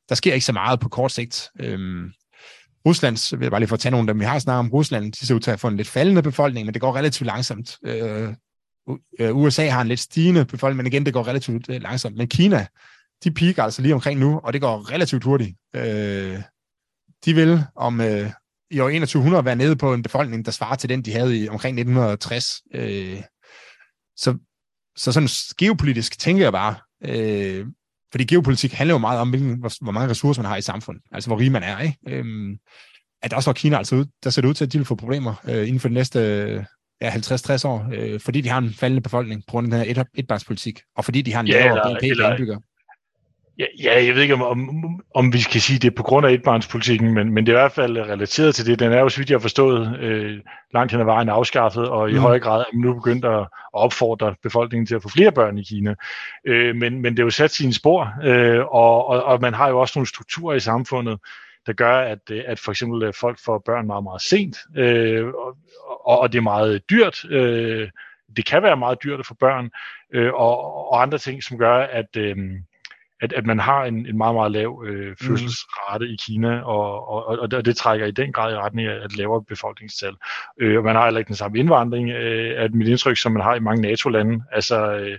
Der 0.08 0.14
sker 0.14 0.34
ikke 0.34 0.46
så 0.46 0.52
meget 0.52 0.80
på 0.80 0.88
kort 0.88 1.12
sigt. 1.12 1.48
Øhm, 1.60 2.12
Ruslands, 2.86 3.32
vil 3.32 3.40
jeg 3.42 3.50
bare 3.50 3.60
lige 3.60 3.68
få 3.68 3.76
tage 3.76 3.90
nogle 3.90 4.08
af 4.08 4.14
dem, 4.14 4.20
vi 4.20 4.24
har 4.24 4.38
snakket 4.38 4.58
om, 4.58 4.70
Rusland, 4.70 5.12
de 5.12 5.26
ser 5.26 5.34
ud 5.34 5.40
til 5.40 5.50
at 5.50 5.60
få 5.60 5.68
en 5.68 5.76
lidt 5.76 5.88
faldende 5.88 6.22
befolkning, 6.22 6.66
men 6.66 6.74
det 6.74 6.80
går 6.80 6.96
relativt 6.96 7.26
langsomt. 7.26 7.76
Øh, 7.84 8.34
øh 9.20 9.36
USA 9.36 9.68
har 9.68 9.80
en 9.80 9.88
lidt 9.88 10.00
stigende 10.00 10.44
befolkning, 10.44 10.76
men 10.76 10.86
igen, 10.86 11.06
det 11.06 11.14
går 11.14 11.26
relativt 11.26 11.70
øh, 11.70 11.82
langsomt. 11.82 12.16
Men 12.16 12.28
Kina, 12.28 12.66
de 13.24 13.30
piker 13.30 13.62
altså 13.62 13.82
lige 13.82 13.94
omkring 13.94 14.20
nu, 14.20 14.40
og 14.44 14.52
det 14.52 14.60
går 14.60 14.92
relativt 14.92 15.24
hurtigt. 15.24 15.56
Øh, 15.76 16.38
de 17.24 17.34
vil 17.34 17.64
om, 17.76 18.00
øh, 18.00 18.30
i 18.70 18.80
år 18.80 18.88
2100 18.88 19.44
være 19.44 19.56
nede 19.56 19.76
på 19.76 19.94
en 19.94 20.02
befolkning, 20.02 20.44
der 20.44 20.50
svarer 20.50 20.76
til 20.76 20.88
den, 20.88 21.02
de 21.02 21.12
havde 21.12 21.38
i 21.38 21.48
omkring 21.48 21.78
1960. 21.78 22.44
Øh, 22.74 23.22
så, 24.16 24.38
så 24.96 25.12
sådan 25.12 25.28
geopolitisk 25.58 26.18
tænker 26.18 26.42
jeg 26.42 26.52
bare, 26.52 26.74
øh, 27.04 27.66
fordi 28.10 28.24
geopolitik 28.24 28.72
handler 28.72 28.94
jo 28.94 28.98
meget 28.98 29.20
om, 29.20 29.30
hvilken, 29.30 29.58
hvor, 29.58 29.84
hvor 29.84 29.92
mange 29.92 30.10
ressourcer 30.10 30.42
man 30.42 30.50
har 30.50 30.56
i 30.56 30.62
samfundet, 30.62 31.02
altså 31.12 31.30
hvor 31.30 31.38
rig 31.38 31.52
man 31.52 31.62
er. 31.62 31.78
Ikke? 31.78 31.98
Øh, 32.08 32.56
at 33.22 33.32
også 33.32 33.50
når 33.50 33.54
Kina 33.54 33.76
altså 33.76 33.96
ud, 33.96 34.04
der 34.24 34.30
ser 34.30 34.42
det 34.42 34.48
ud 34.48 34.54
til, 34.54 34.64
at 34.64 34.72
de 34.72 34.78
vil 34.78 34.84
få 34.84 34.94
problemer 34.94 35.34
øh, 35.44 35.68
inden 35.68 35.80
for 35.80 35.88
de 35.88 35.94
næste 35.94 36.18
ja, 37.00 37.10
50-60 37.10 37.66
år, 37.66 37.88
øh, 37.94 38.20
fordi 38.20 38.40
de 38.40 38.48
har 38.48 38.58
en 38.58 38.74
faldende 38.74 39.02
befolkning 39.02 39.42
på 39.46 39.50
grund 39.50 39.74
af 39.74 39.84
den 39.84 39.94
her 39.96 40.02
et, 40.02 40.06
etbarnspolitik, 40.14 40.80
og 40.96 41.04
fordi 41.04 41.22
de 41.22 41.32
har 41.32 41.40
en 41.40 41.46
lavere 41.46 41.94
BNP 41.94 42.00
per 42.00 42.30
indbygger. 42.30 42.58
Ja, 43.58 43.64
ja, 43.82 44.04
jeg 44.04 44.14
ved 44.14 44.22
ikke, 44.22 44.34
om, 44.34 44.42
om, 44.42 45.00
om 45.14 45.32
vi 45.32 45.40
skal 45.40 45.60
sige 45.60 45.78
det 45.78 45.94
på 45.94 46.02
grund 46.02 46.26
af 46.26 46.32
etbarnspolitikken, 46.32 47.14
men, 47.14 47.32
men 47.32 47.46
det 47.46 47.52
er 47.52 47.56
i 47.56 47.60
hvert 47.60 47.72
fald 47.72 47.98
relateret 47.98 48.54
til 48.54 48.66
det. 48.66 48.78
Den 48.78 48.92
er 48.92 49.00
jo, 49.00 49.08
så 49.08 49.18
vidt 49.18 49.30
jeg 49.30 49.34
har 49.34 49.40
forstået, 49.40 49.98
øh, 50.00 50.38
langt 50.74 50.92
hen 50.92 51.00
ad 51.00 51.04
vejen 51.04 51.28
afskaffet, 51.28 51.88
og 51.88 52.10
i 52.10 52.12
mm. 52.12 52.18
høj 52.18 52.40
grad 52.40 52.60
er 52.60 52.76
nu 52.76 52.94
begyndt 52.94 53.24
at, 53.24 53.40
at 53.40 53.48
opfordre 53.72 54.34
befolkningen 54.42 54.86
til 54.86 54.94
at 54.94 55.02
få 55.02 55.08
flere 55.08 55.32
børn 55.32 55.58
i 55.58 55.62
Kina. 55.62 55.94
Øh, 56.44 56.76
men, 56.76 57.02
men 57.02 57.12
det 57.12 57.18
er 57.18 57.24
jo 57.24 57.30
sat 57.30 57.50
sine 57.50 57.74
spor, 57.74 58.12
øh, 58.24 58.60
og, 58.60 59.06
og, 59.06 59.24
og 59.24 59.40
man 59.40 59.54
har 59.54 59.68
jo 59.68 59.80
også 59.80 59.98
nogle 59.98 60.06
strukturer 60.06 60.56
i 60.56 60.60
samfundet, 60.60 61.18
der 61.66 61.72
gør, 61.72 61.98
at, 61.98 62.30
at 62.30 62.58
for 62.58 62.70
eksempel 62.70 63.02
øh, 63.02 63.14
folk 63.14 63.38
får 63.44 63.62
børn 63.66 63.86
meget, 63.86 64.04
meget 64.04 64.22
sent, 64.22 64.58
øh, 64.76 65.26
og, 66.04 66.18
og 66.18 66.32
det 66.32 66.38
er 66.38 66.42
meget 66.42 66.90
dyrt. 66.90 67.24
Øh, 67.30 67.88
det 68.36 68.46
kan 68.46 68.62
være 68.62 68.76
meget 68.76 69.02
dyrt 69.02 69.20
at 69.20 69.26
få 69.26 69.34
børn, 69.34 69.70
øh, 70.14 70.32
og, 70.34 70.92
og 70.92 71.02
andre 71.02 71.18
ting, 71.18 71.42
som 71.42 71.58
gør, 71.58 71.76
at... 71.76 72.16
Øh, 72.16 72.36
at, 73.20 73.32
at 73.32 73.46
man 73.46 73.58
har 73.58 73.84
en, 73.84 74.06
en 74.06 74.16
meget, 74.16 74.34
meget 74.34 74.52
lav 74.52 74.84
øh, 74.86 75.16
fødselsrate 75.22 76.04
mm. 76.04 76.12
i 76.12 76.16
Kina, 76.16 76.60
og, 76.60 77.08
og, 77.08 77.26
og, 77.26 77.38
og 77.52 77.64
det 77.64 77.76
trækker 77.76 78.06
i 78.06 78.10
den 78.10 78.32
grad 78.32 78.52
i 78.52 78.56
retning 78.56 78.88
af 78.88 79.04
et 79.04 79.16
lavere 79.16 79.42
befolkningstal. 79.42 80.14
Øh, 80.58 80.78
og 80.78 80.84
man 80.84 80.96
har 80.96 81.04
heller 81.04 81.18
ikke 81.18 81.28
den 81.28 81.36
samme 81.36 81.58
indvandring, 81.58 82.10
øh, 82.10 82.62
at 82.62 82.74
mit 82.74 82.88
indtryk, 82.88 83.16
som 83.16 83.32
man 83.32 83.42
har 83.42 83.54
i 83.54 83.60
mange 83.60 83.82
NATO-lande. 83.82 84.44
Altså, 84.52 84.92
øh, 84.92 85.18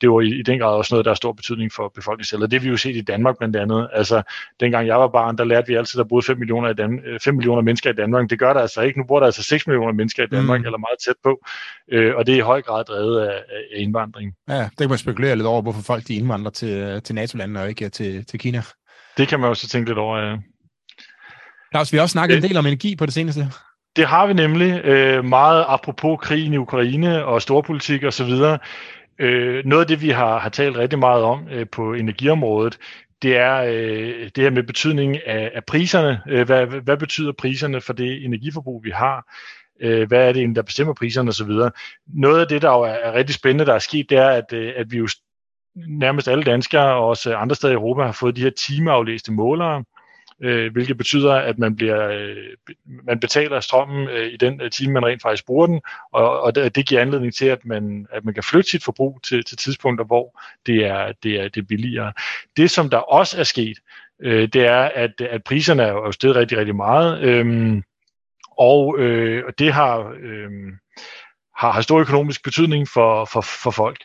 det 0.00 0.10
var 0.10 0.20
i, 0.20 0.38
i 0.38 0.42
den 0.42 0.58
grad 0.58 0.74
også 0.74 0.94
noget, 0.94 1.04
der 1.04 1.10
har 1.10 1.14
stor 1.14 1.32
betydning 1.32 1.72
for 1.72 1.92
befolkningstallet. 1.94 2.50
Det 2.50 2.62
vi 2.62 2.68
jo 2.68 2.76
set 2.76 2.96
i 2.96 3.00
Danmark 3.00 3.38
blandt 3.38 3.56
andet. 3.56 3.88
Altså, 3.92 4.22
dengang 4.60 4.86
jeg 4.86 4.96
var 4.96 5.08
barn, 5.08 5.38
der 5.38 5.44
lærte 5.44 5.66
vi 5.68 5.74
altid, 5.74 6.00
at 6.00 6.04
der 6.04 6.08
boede 6.08 6.26
5 6.26 6.38
millioner, 6.38 6.68
i 6.68 6.74
Dan- 6.74 7.02
5 7.20 7.34
øh, 7.34 7.36
millioner 7.36 7.62
mennesker 7.62 7.90
i 7.90 7.92
Danmark. 7.92 8.30
Det 8.30 8.38
gør 8.38 8.52
der 8.52 8.60
altså 8.60 8.80
ikke. 8.80 8.98
Nu 8.98 9.04
bor 9.04 9.18
der 9.18 9.26
altså 9.26 9.42
6 9.42 9.66
millioner 9.66 9.92
mennesker 9.92 10.22
i 10.22 10.26
Danmark, 10.26 10.60
mm. 10.60 10.66
eller 10.66 10.78
meget 10.78 10.98
tæt 11.06 11.14
på. 11.24 11.46
Øh, 11.92 12.16
og 12.16 12.26
det 12.26 12.32
er 12.32 12.38
i 12.38 12.40
høj 12.40 12.62
grad 12.62 12.84
drevet 12.84 13.20
af, 13.20 13.34
af 13.50 13.62
indvandring. 13.76 14.32
Ja, 14.48 14.62
det 14.62 14.78
kan 14.78 14.88
man 14.88 14.98
spekulere 14.98 15.36
lidt 15.36 15.46
over, 15.46 15.62
hvorfor 15.62 15.82
folk 15.82 16.08
de 16.08 16.14
indvandrer 16.14 16.50
til, 16.50 17.02
til 17.02 17.14
NATO-landene 17.14 17.60
og 17.60 17.68
ikke 17.68 17.88
til, 17.88 18.26
til 18.26 18.38
Kina. 18.38 18.62
Det 19.16 19.28
kan 19.28 19.40
man 19.40 19.48
også 19.48 19.68
tænke 19.68 19.90
lidt 19.90 19.98
over, 19.98 20.18
ja. 20.18 20.36
Claus, 21.72 21.92
vi 21.92 21.96
har 21.96 22.02
også 22.02 22.12
snakket 22.12 22.34
øh, 22.34 22.42
en 22.42 22.48
del 22.48 22.56
om 22.56 22.66
energi 22.66 22.96
på 22.96 23.06
det 23.06 23.14
seneste. 23.14 23.48
Det 23.96 24.06
har 24.06 24.26
vi 24.26 24.32
nemlig. 24.32 24.84
Øh, 24.84 25.24
meget 25.24 25.64
apropos 25.68 26.18
krigen 26.22 26.52
i 26.52 26.56
Ukraine 26.56 27.24
og 27.24 27.42
storpolitik 27.42 28.02
og 28.02 28.12
så 28.12 28.24
videre. 28.24 28.58
Øh, 29.18 29.64
noget 29.64 29.82
af 29.82 29.88
det, 29.88 30.02
vi 30.02 30.10
har, 30.10 30.38
har 30.38 30.48
talt 30.48 30.76
rigtig 30.76 30.98
meget 30.98 31.22
om 31.22 31.48
øh, 31.50 31.66
på 31.72 31.92
energiområdet, 31.94 32.78
det 33.22 33.36
er 33.36 33.56
øh, 33.56 34.30
det 34.34 34.44
her 34.44 34.50
med 34.50 34.62
betydningen 34.62 35.20
af, 35.26 35.50
af 35.54 35.64
priserne. 35.64 36.22
Øh, 36.28 36.46
hvad, 36.46 36.66
hvad 36.66 36.96
betyder 36.96 37.32
priserne 37.32 37.80
for 37.80 37.92
det 37.92 38.24
energiforbrug, 38.24 38.84
vi 38.84 38.90
har? 38.90 39.34
Øh, 39.80 40.08
hvad 40.08 40.28
er 40.28 40.32
det, 40.32 40.56
der 40.56 40.62
bestemmer 40.62 40.94
priserne 40.94 41.28
osv.? 41.28 41.50
Noget 42.06 42.40
af 42.40 42.48
det, 42.48 42.62
der 42.62 42.70
jo 42.70 42.80
er, 42.80 42.88
er 42.88 43.12
rigtig 43.12 43.34
spændende, 43.34 43.66
der 43.66 43.74
er 43.74 43.78
sket, 43.78 44.10
det 44.10 44.18
er, 44.18 44.28
at, 44.28 44.52
øh, 44.52 44.72
at 44.76 44.90
vi 44.90 44.96
jo 44.96 45.08
nærmest 45.74 46.28
alle 46.28 46.44
danskere 46.44 46.94
og 46.94 47.06
også 47.06 47.36
andre 47.36 47.56
steder 47.56 47.72
i 47.72 47.74
Europa 47.74 48.02
har 48.02 48.12
fået 48.12 48.36
de 48.36 48.42
her 48.42 48.50
timeaflæste 48.50 49.32
målere, 49.32 49.84
øh, 50.42 50.72
hvilket 50.72 50.96
betyder, 50.96 51.34
at 51.34 51.58
man 51.58 51.76
bliver 51.76 52.08
øh, 52.08 52.36
man 53.04 53.20
betaler 53.20 53.60
strømmen 53.60 54.08
øh, 54.08 54.32
i 54.32 54.36
den 54.36 54.60
øh, 54.60 54.70
time, 54.70 54.92
man 54.92 55.06
rent 55.06 55.22
faktisk 55.22 55.46
bruger 55.46 55.66
den, 55.66 55.80
og, 56.12 56.40
og 56.40 56.54
det, 56.54 56.76
det 56.76 56.88
giver 56.88 57.00
anledning 57.00 57.34
til, 57.34 57.46
at 57.46 57.64
man, 57.64 58.06
at 58.12 58.24
man 58.24 58.34
kan 58.34 58.42
flytte 58.42 58.70
sit 58.70 58.84
forbrug 58.84 59.20
til, 59.22 59.44
til 59.44 59.56
tidspunkter, 59.58 60.04
hvor 60.04 60.40
det 60.66 60.86
er, 60.86 61.12
det, 61.22 61.40
er, 61.40 61.48
det 61.48 61.60
er 61.60 61.66
billigere. 61.66 62.12
Det, 62.56 62.70
som 62.70 62.90
der 62.90 62.98
også 62.98 63.40
er 63.40 63.44
sket, 63.44 63.78
øh, 64.22 64.48
det 64.48 64.66
er, 64.66 64.82
at, 64.94 65.20
at 65.20 65.44
priserne 65.44 65.82
er 65.82 65.92
jo 65.92 66.12
steget 66.12 66.36
rigtig, 66.36 66.58
rigtig 66.58 66.76
meget, 66.76 67.22
øhm, 67.22 67.76
øh, 67.76 67.82
og 68.58 68.98
øh, 68.98 69.52
det 69.58 69.72
har, 69.72 70.14
øh, 70.20 70.50
har, 71.56 71.72
har 71.72 71.80
stor 71.80 72.00
økonomisk 72.00 72.44
betydning 72.44 72.88
for, 72.88 73.24
for, 73.24 73.40
for 73.40 73.70
folk. 73.70 73.98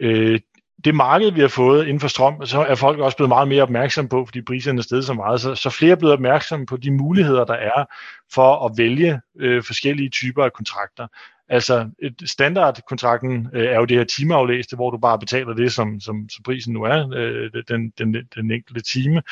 Øh, 0.00 0.40
det 0.84 0.94
marked, 0.94 1.30
vi 1.30 1.40
har 1.40 1.48
fået 1.48 1.82
inden 1.86 2.00
for 2.00 2.08
strøm, 2.08 2.46
så 2.46 2.60
er 2.60 2.74
folk 2.74 2.98
også 2.98 3.16
blevet 3.16 3.28
meget 3.28 3.48
mere 3.48 3.62
opmærksomme 3.62 4.08
på, 4.08 4.24
fordi 4.24 4.42
priserne 4.42 4.78
er 4.78 4.82
steget 4.82 5.04
så 5.04 5.12
meget. 5.12 5.40
Så, 5.40 5.54
så 5.54 5.70
flere 5.70 5.92
er 5.92 5.96
blevet 5.96 6.12
opmærksomme 6.12 6.66
på 6.66 6.76
de 6.76 6.90
muligheder, 6.90 7.44
der 7.44 7.54
er 7.54 7.84
for 8.32 8.66
at 8.66 8.72
vælge 8.76 9.20
øh, 9.38 9.62
forskellige 9.62 10.08
typer 10.08 10.44
af 10.44 10.52
kontrakter. 10.52 11.06
Altså 11.48 11.90
standardkontrakten 12.24 13.48
øh, 13.52 13.66
er 13.66 13.76
jo 13.76 13.84
det 13.84 13.96
her 13.96 14.04
timeaflæste, 14.04 14.76
hvor 14.76 14.90
du 14.90 14.98
bare 14.98 15.18
betaler 15.18 15.54
det, 15.54 15.72
som, 15.72 16.00
som, 16.00 16.28
som 16.28 16.42
prisen 16.42 16.72
nu 16.72 16.82
er, 16.82 17.08
øh, 17.14 17.50
den, 17.68 17.92
den, 17.98 18.14
den 18.34 18.50
enkelte 18.50 18.80
time. 18.80 19.22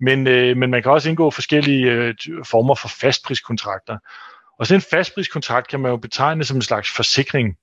Men, 0.00 0.26
øh, 0.26 0.56
men 0.56 0.70
man 0.70 0.82
kan 0.82 0.92
også 0.92 1.08
indgå 1.08 1.30
forskellige 1.30 1.90
øh, 1.90 2.14
former 2.44 2.74
for 2.74 2.88
fastpriskontrakter. 2.88 3.98
Og 4.58 4.66
sådan 4.66 4.78
en 4.78 4.84
fastpriskontrakt 4.90 5.68
kan 5.68 5.80
man 5.80 5.90
jo 5.90 5.96
betegne 5.96 6.44
som 6.44 6.56
en 6.56 6.62
slags 6.62 6.90
forsikring. 6.96 7.56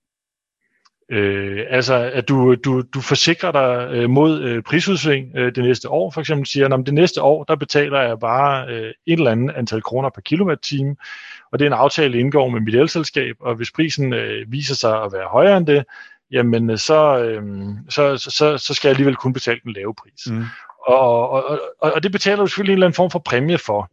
Øh, 1.12 1.66
altså, 1.70 2.12
at 2.14 2.30
du, 2.30 2.56
du, 2.56 2.82
du 2.82 3.02
forsikrer 3.02 3.52
dig 3.52 3.96
øh, 3.96 4.10
mod 4.10 4.42
øh, 4.42 4.64
prisudsving 4.64 5.36
øh, 5.36 5.56
det 5.56 5.64
næste 5.64 5.90
år. 5.90 6.12
For 6.12 6.22
eksempel 6.22 6.48
siger, 6.48 6.70
at 6.70 6.86
det 6.86 6.94
næste 6.94 7.22
år, 7.22 7.44
der 7.44 7.56
betaler 7.56 8.02
jeg 8.02 8.20
bare 8.20 8.68
øh, 8.70 8.90
et 8.90 8.94
eller 9.08 9.32
andet 9.32 9.54
antal 9.56 9.82
kroner 9.82 10.10
per 10.10 10.22
kilowatt-time, 10.22 10.96
og 11.52 11.60
det 11.60 11.66
er 11.66 11.70
en 11.70 11.78
aftale, 11.78 12.20
indgår 12.20 12.50
med 12.50 12.62
mit 12.62 12.76
elselskab, 12.76 13.36
og 13.40 13.56
hvis 13.56 13.72
prisen 13.72 14.14
øh, 14.14 14.52
viser 14.52 14.76
sig 14.76 15.04
at 15.04 15.14
være 15.14 15.28
højere 15.28 15.58
end 15.58 15.68
det, 15.68 15.84
jamen 16.32 16.70
øh, 16.70 16.78
så, 16.78 17.18
øh, 17.20 17.44
så, 17.90 18.18
så, 18.18 18.58
så 18.58 18.74
skal 18.74 18.88
jeg 18.88 18.94
alligevel 18.94 19.16
kun 19.16 19.34
betale 19.34 19.60
den 19.64 19.74
lave 19.74 19.94
pris. 19.96 20.28
Mm. 20.32 20.44
Og, 20.88 21.30
og, 21.30 21.60
og, 21.82 21.92
og 21.92 22.04
det 22.04 22.12
betaler 22.12 22.38
du 22.38 22.48
selvfølgelig 22.48 22.74
en 22.74 22.78
eller 22.78 22.88
anden 22.88 22.96
form 22.96 23.12
for 23.12 23.20
præmie 23.20 23.58
for. 23.58 23.92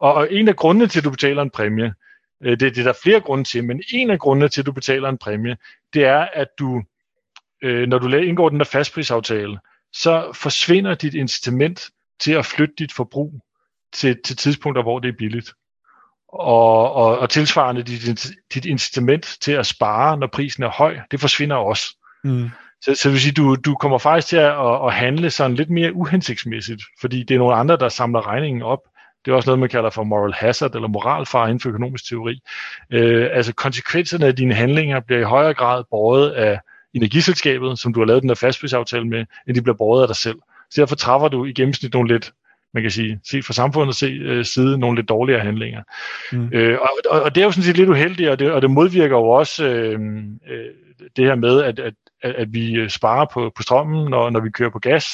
Og, 0.00 0.14
og 0.14 0.32
en 0.32 0.48
af 0.48 0.56
grundene 0.56 0.86
til, 0.86 1.00
at 1.00 1.04
du 1.04 1.10
betaler 1.10 1.42
en 1.42 1.50
præmie, 1.50 1.94
det, 2.42 2.60
det 2.60 2.78
er 2.78 2.84
der 2.84 2.92
flere 3.02 3.20
grunde 3.20 3.44
til, 3.44 3.64
men 3.64 3.82
en 3.92 4.10
af 4.10 4.18
grundene 4.18 4.48
til, 4.48 4.62
at 4.62 4.66
du 4.66 4.72
betaler 4.72 5.08
en 5.08 5.18
præmie, 5.18 5.56
det 5.94 6.04
er, 6.04 6.28
at 6.32 6.48
du, 6.58 6.82
øh, 7.62 7.88
når 7.88 7.98
du 7.98 8.16
indgår 8.16 8.48
den 8.48 8.58
der 8.58 8.64
fastprisaftale, 8.64 9.58
så 9.92 10.32
forsvinder 10.34 10.94
dit 10.94 11.14
incitament 11.14 11.90
til 12.20 12.32
at 12.32 12.46
flytte 12.46 12.74
dit 12.78 12.92
forbrug 12.92 13.40
til, 13.92 14.16
til 14.24 14.36
tidspunkter, 14.36 14.82
hvor 14.82 14.98
det 14.98 15.08
er 15.08 15.16
billigt. 15.18 15.52
Og, 16.28 16.92
og, 16.92 17.18
og 17.18 17.30
tilsvarende 17.30 17.82
dit, 17.82 18.26
dit 18.54 18.64
incitament 18.66 19.36
til 19.40 19.52
at 19.52 19.66
spare, 19.66 20.16
når 20.16 20.26
prisen 20.26 20.62
er 20.62 20.68
høj, 20.68 20.98
det 21.10 21.20
forsvinder 21.20 21.56
også. 21.56 21.96
Mm. 22.24 22.50
Så, 22.80 22.94
så 22.94 23.08
det 23.08 23.12
vil 23.12 23.20
sige, 23.20 23.32
du, 23.32 23.54
du 23.54 23.74
kommer 23.74 23.98
faktisk 23.98 24.28
til 24.28 24.36
at, 24.36 24.66
at, 24.66 24.86
at 24.86 24.94
handle 24.94 25.30
sådan 25.30 25.56
lidt 25.56 25.70
mere 25.70 25.92
uhensigtsmæssigt, 25.92 26.82
fordi 27.00 27.22
det 27.22 27.34
er 27.34 27.38
nogle 27.38 27.54
andre, 27.54 27.76
der 27.76 27.88
samler 27.88 28.26
regningen 28.26 28.62
op, 28.62 28.80
det 29.28 29.32
er 29.32 29.36
også 29.36 29.48
noget, 29.48 29.58
man 29.58 29.68
kalder 29.68 29.90
for 29.90 30.04
moral 30.04 30.32
hazard 30.32 30.74
eller 30.74 30.88
moralfar 30.88 31.46
inden 31.46 31.60
for 31.60 31.68
økonomisk 31.68 32.08
teori. 32.08 32.40
Øh, 32.90 33.28
altså 33.32 33.54
konsekvenserne 33.54 34.26
af 34.26 34.36
dine 34.36 34.54
handlinger 34.54 35.00
bliver 35.00 35.20
i 35.20 35.24
højere 35.24 35.54
grad 35.54 35.84
båret 35.90 36.30
af 36.30 36.60
energiselskabet, 36.94 37.78
som 37.78 37.94
du 37.94 38.00
har 38.00 38.06
lavet 38.06 38.22
den 38.22 38.28
der 38.28 38.34
fastprisaftale 38.34 39.08
med, 39.08 39.24
end 39.46 39.56
de 39.56 39.62
bliver 39.62 39.76
båret 39.76 40.02
af 40.02 40.08
dig 40.08 40.16
selv. 40.16 40.36
Så 40.70 40.80
derfor 40.80 40.96
træffer 40.96 41.28
du 41.28 41.44
i 41.44 41.52
gennemsnit 41.52 41.92
nogle 41.94 42.08
lidt 42.08 42.32
man 42.74 42.82
kan 42.82 42.90
sige, 42.90 43.20
se 43.24 43.42
fra 43.42 43.52
samfundet 43.52 43.96
se, 43.96 44.06
øh, 44.06 44.44
side 44.44 44.78
nogle 44.78 44.96
lidt 44.96 45.08
dårligere 45.08 45.40
handlinger. 45.40 45.82
Mm. 46.32 46.48
Øh, 46.52 46.78
og, 46.80 46.88
og, 47.10 47.22
og 47.22 47.34
det 47.34 47.40
er 47.40 47.44
jo 47.44 47.50
sådan 47.50 47.64
set 47.64 47.76
lidt 47.76 47.88
uheldigt, 47.88 48.30
og 48.30 48.38
det, 48.38 48.50
og 48.52 48.62
det 48.62 48.70
modvirker 48.70 49.16
jo 49.16 49.28
også 49.28 49.64
øh, 49.64 50.00
øh, 50.50 50.66
det 51.16 51.24
her 51.24 51.34
med, 51.34 51.62
at, 51.62 51.78
at, 51.78 51.94
at 52.22 52.52
vi 52.52 52.72
øh, 52.72 52.90
sparer 52.90 53.26
på, 53.32 53.52
på 53.56 53.62
strømmen, 53.62 54.10
når, 54.10 54.30
når 54.30 54.40
vi 54.40 54.50
kører 54.50 54.70
på 54.70 54.78
gas, 54.78 55.06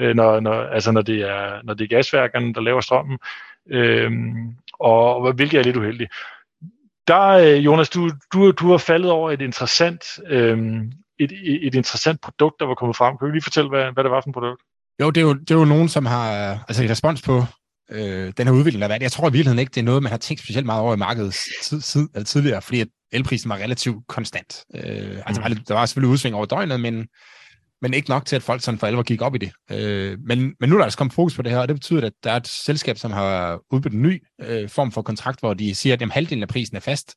øh, 0.00 0.16
når, 0.16 0.40
når, 0.40 0.52
altså 0.52 0.92
når 0.92 1.02
det, 1.02 1.20
er, 1.20 1.60
når 1.64 1.74
det 1.74 1.84
er 1.84 1.96
gasværkerne, 1.96 2.54
der 2.54 2.60
laver 2.60 2.80
strømmen, 2.80 3.18
øh, 3.70 4.10
og 4.80 5.32
hvilket 5.32 5.58
er 5.58 5.64
lidt 5.64 5.76
uheldigt. 5.76 6.12
Der, 7.08 7.26
øh, 7.26 7.64
Jonas, 7.64 7.88
du, 7.88 8.10
du, 8.32 8.50
du 8.50 8.70
har 8.70 8.78
faldet 8.78 9.10
over 9.10 9.30
et 9.30 9.40
interessant, 9.40 10.04
øh, 10.26 10.58
et, 11.18 11.32
et 11.66 11.74
interessant 11.74 12.20
produkt, 12.20 12.54
der 12.60 12.66
var 12.66 12.74
kommet 12.74 12.96
frem. 12.96 13.18
Kan 13.18 13.26
du 13.26 13.32
lige 13.32 13.42
fortælle, 13.42 13.68
hvad, 13.68 13.92
hvad 13.92 14.04
det 14.04 14.10
var 14.10 14.20
for 14.20 14.30
et 14.30 14.34
produkt? 14.34 14.62
Jo, 15.00 15.10
det 15.10 15.20
er 15.20 15.24
jo, 15.24 15.34
det 15.34 15.50
er 15.50 15.54
jo 15.54 15.64
nogen, 15.64 15.88
som 15.88 16.06
har, 16.06 16.58
altså 16.68 16.84
i 16.84 16.88
respons 16.88 17.22
på 17.22 17.44
øh, 17.90 18.32
den 18.36 18.46
her 18.46 18.54
udvikling, 18.54 18.80
der 18.80 18.86
har 18.86 18.92
været. 18.92 19.02
Jeg 19.02 19.12
tror 19.12 19.28
i 19.28 19.32
virkeligheden 19.32 19.58
ikke, 19.58 19.70
det 19.70 19.80
er 19.80 19.84
noget, 19.84 20.02
man 20.02 20.10
har 20.10 20.18
tænkt 20.18 20.42
specielt 20.42 20.66
meget 20.66 20.82
over 20.82 20.94
i 20.94 20.98
markedet 20.98 21.34
tid, 21.62 21.80
tid, 21.80 22.08
eller 22.14 22.24
tidligere, 22.24 22.62
fordi 22.62 22.80
at 22.80 22.88
elprisen 23.12 23.50
var 23.50 23.56
relativt 23.56 24.06
konstant. 24.08 24.64
Øh, 24.74 25.22
altså, 25.26 25.42
mm. 25.48 25.56
der 25.68 25.74
var 25.74 25.86
selvfølgelig 25.86 26.12
udsving 26.12 26.34
over 26.34 26.46
døgnet, 26.46 26.80
men, 26.80 27.06
men 27.82 27.94
ikke 27.94 28.10
nok 28.10 28.26
til, 28.26 28.36
at 28.36 28.42
folk 28.42 28.62
sådan 28.62 28.78
for 28.78 28.86
alvor 28.86 29.02
gik 29.02 29.22
op 29.22 29.34
i 29.34 29.38
det. 29.38 29.52
Øh, 29.72 30.18
men, 30.20 30.54
men 30.60 30.68
nu 30.68 30.74
er 30.74 30.78
der 30.78 30.84
altså 30.84 30.98
kommet 30.98 31.14
fokus 31.14 31.36
på 31.36 31.42
det 31.42 31.52
her, 31.52 31.58
og 31.58 31.68
det 31.68 31.76
betyder, 31.76 32.06
at 32.06 32.12
der 32.24 32.32
er 32.32 32.36
et 32.36 32.48
selskab, 32.48 32.98
som 32.98 33.12
har 33.12 33.60
udbudt 33.70 33.94
en 33.94 34.02
ny 34.02 34.22
øh, 34.40 34.68
form 34.68 34.92
for 34.92 35.02
kontrakt, 35.02 35.40
hvor 35.40 35.54
de 35.54 35.74
siger, 35.74 35.92
at 35.92 36.00
jamen, 36.00 36.12
halvdelen 36.12 36.42
af 36.42 36.48
prisen 36.48 36.76
er 36.76 36.80
fast, 36.80 37.14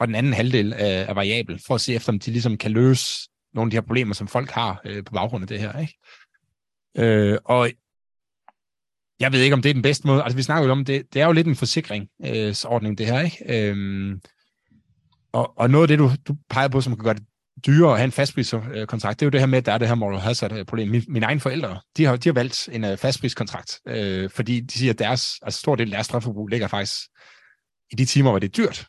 og 0.00 0.06
den 0.06 0.14
anden 0.14 0.32
halvdel 0.32 0.72
er, 0.72 0.76
er 0.76 1.14
variabel, 1.14 1.60
for 1.66 1.74
at 1.74 1.80
se 1.80 1.94
efter, 1.94 2.12
om 2.12 2.18
de 2.18 2.30
ligesom 2.30 2.56
kan 2.56 2.70
løse 2.70 3.28
nogle 3.54 3.66
af 3.66 3.70
de 3.70 3.76
her 3.76 3.82
problemer, 3.82 4.14
som 4.14 4.28
folk 4.28 4.50
har 4.50 4.80
øh, 4.84 5.04
på 5.04 5.12
baggrund 5.12 5.42
af 5.42 5.48
det 5.48 5.60
her. 5.60 5.78
Ikke? 5.78 5.94
Øh, 6.98 7.38
og 7.44 7.70
jeg 9.20 9.32
ved 9.32 9.40
ikke, 9.40 9.54
om 9.54 9.62
det 9.62 9.68
er 9.68 9.74
den 9.74 9.82
bedste 9.82 10.06
måde. 10.06 10.22
Altså, 10.22 10.36
vi 10.36 10.42
snakker 10.42 10.66
jo 10.66 10.72
om, 10.72 10.84
det, 10.84 11.02
det 11.12 11.22
er 11.22 11.26
jo 11.26 11.32
lidt 11.32 11.46
en 11.46 11.56
forsikringsordning, 11.56 12.92
øh, 12.92 12.98
det 12.98 13.06
her, 13.06 13.20
ikke? 13.20 13.70
Øh, 13.70 14.16
og, 15.32 15.58
og 15.58 15.70
noget 15.70 15.84
af 15.84 15.88
det, 15.88 15.98
du, 15.98 16.10
du 16.28 16.36
peger 16.50 16.68
på, 16.68 16.80
som 16.80 16.96
kan 16.96 17.04
gøre 17.04 17.14
det 17.14 17.26
dyrere 17.66 17.92
at 17.92 17.98
have 17.98 18.04
en 18.04 18.12
fastpriskontrakt, 18.12 19.20
det 19.20 19.24
er 19.24 19.26
jo 19.26 19.30
det 19.30 19.40
her 19.40 19.46
med, 19.46 19.58
at 19.58 19.66
der 19.66 19.72
er 19.72 19.78
det 19.78 19.88
her 19.88 19.94
moral 19.94 20.20
hazard-problem. 20.20 20.88
Min, 20.88 21.02
mine 21.08 21.26
egne 21.26 21.40
forældre, 21.40 21.80
de 21.96 22.04
har, 22.04 22.16
de 22.16 22.28
har 22.28 22.34
valgt 22.34 22.68
en 22.72 22.84
uh, 22.84 22.96
fastpriskontrakt, 22.96 23.80
øh, 23.88 24.30
fordi 24.30 24.60
de 24.60 24.78
siger, 24.78 24.92
at 24.92 24.98
deres, 24.98 25.38
altså 25.42 25.60
stor 25.60 25.74
del 25.74 25.86
af 25.86 25.90
deres 25.90 26.06
strømforbrug 26.06 26.48
ligger 26.48 26.68
faktisk 26.68 26.94
i 27.90 27.96
de 27.96 28.04
timer, 28.04 28.30
hvor 28.30 28.38
det 28.38 28.48
er 28.48 28.64
dyrt. 28.64 28.86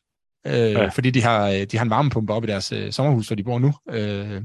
Øh, 0.47 0.71
ja. 0.71 0.87
Fordi 0.87 1.09
de 1.09 1.21
har, 1.21 1.49
øh, 1.49 1.61
de 1.61 1.77
har 1.77 1.83
en 1.83 1.89
varmepumpe 1.89 2.33
op 2.33 2.43
i 2.43 2.47
deres 2.47 2.71
øh, 2.71 2.91
sommerhus, 2.91 3.27
hvor 3.27 3.35
de 3.35 3.43
bor 3.43 3.59
nu. 3.59 3.73
Øh, 3.91 4.41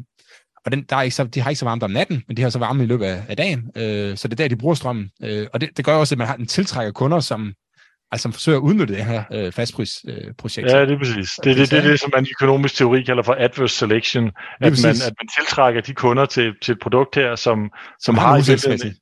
og 0.65 0.73
den, 0.73 0.83
der 0.83 0.97
er 0.97 1.03
ikke 1.03 1.17
så, 1.17 1.25
de 1.25 1.41
har 1.41 1.51
ikke 1.51 1.59
så 1.59 1.65
varmt 1.65 1.83
om 1.83 1.91
natten, 1.91 2.23
men 2.29 2.37
de 2.37 2.43
har 2.43 2.51
så 2.51 2.59
varme 2.59 2.83
i 2.83 2.87
løbet 2.87 3.05
af, 3.05 3.25
af 3.29 3.37
dagen. 3.37 3.71
Øh, 3.77 4.17
så 4.17 4.29
det 4.29 4.33
er 4.33 4.45
der, 4.45 4.49
de 4.49 4.57
bruger 4.57 4.75
strømmen. 4.75 5.11
Øh, 5.23 5.47
og 5.53 5.61
det, 5.61 5.77
det 5.77 5.85
gør 5.85 5.95
også, 5.95 6.15
at 6.15 6.19
man 6.19 6.27
har 6.27 6.35
en 6.35 6.47
tiltrækker 6.47 6.93
kunder, 6.93 7.21
som 7.21 7.53
altså 8.13 8.23
som 8.23 8.33
forsøger 8.33 8.59
at 8.59 8.63
udnytte 8.63 8.95
det 8.95 9.05
her 9.05 9.23
øh, 9.33 9.53
fastprisprojekt. 9.53 10.67
Øh, 10.67 10.73
ja, 10.73 10.87
det 10.87 10.93
er 10.93 10.99
præcis. 10.99 11.31
Det 11.45 11.51
er 11.51 11.55
det, 11.55 11.71
det, 11.71 11.85
det, 11.85 12.01
som 12.01 12.11
man 12.15 12.25
i 12.27 12.31
økonomisk 12.31 12.75
teori 12.75 13.03
kalder 13.03 13.23
for 13.23 13.37
adverse 13.39 13.77
selection, 13.77 14.27
at 14.61 14.73
man, 14.85 14.91
at 14.91 15.15
man 15.21 15.29
tiltrækker 15.39 15.81
de 15.81 15.95
kunder 15.95 16.27
til, 16.27 16.55
til 16.63 16.73
et 16.73 16.79
produkt 16.79 17.15
her, 17.15 17.37
som, 17.37 17.59
som, 17.61 17.71
som 18.01 18.19
har, 18.19 18.29
har 18.29 18.93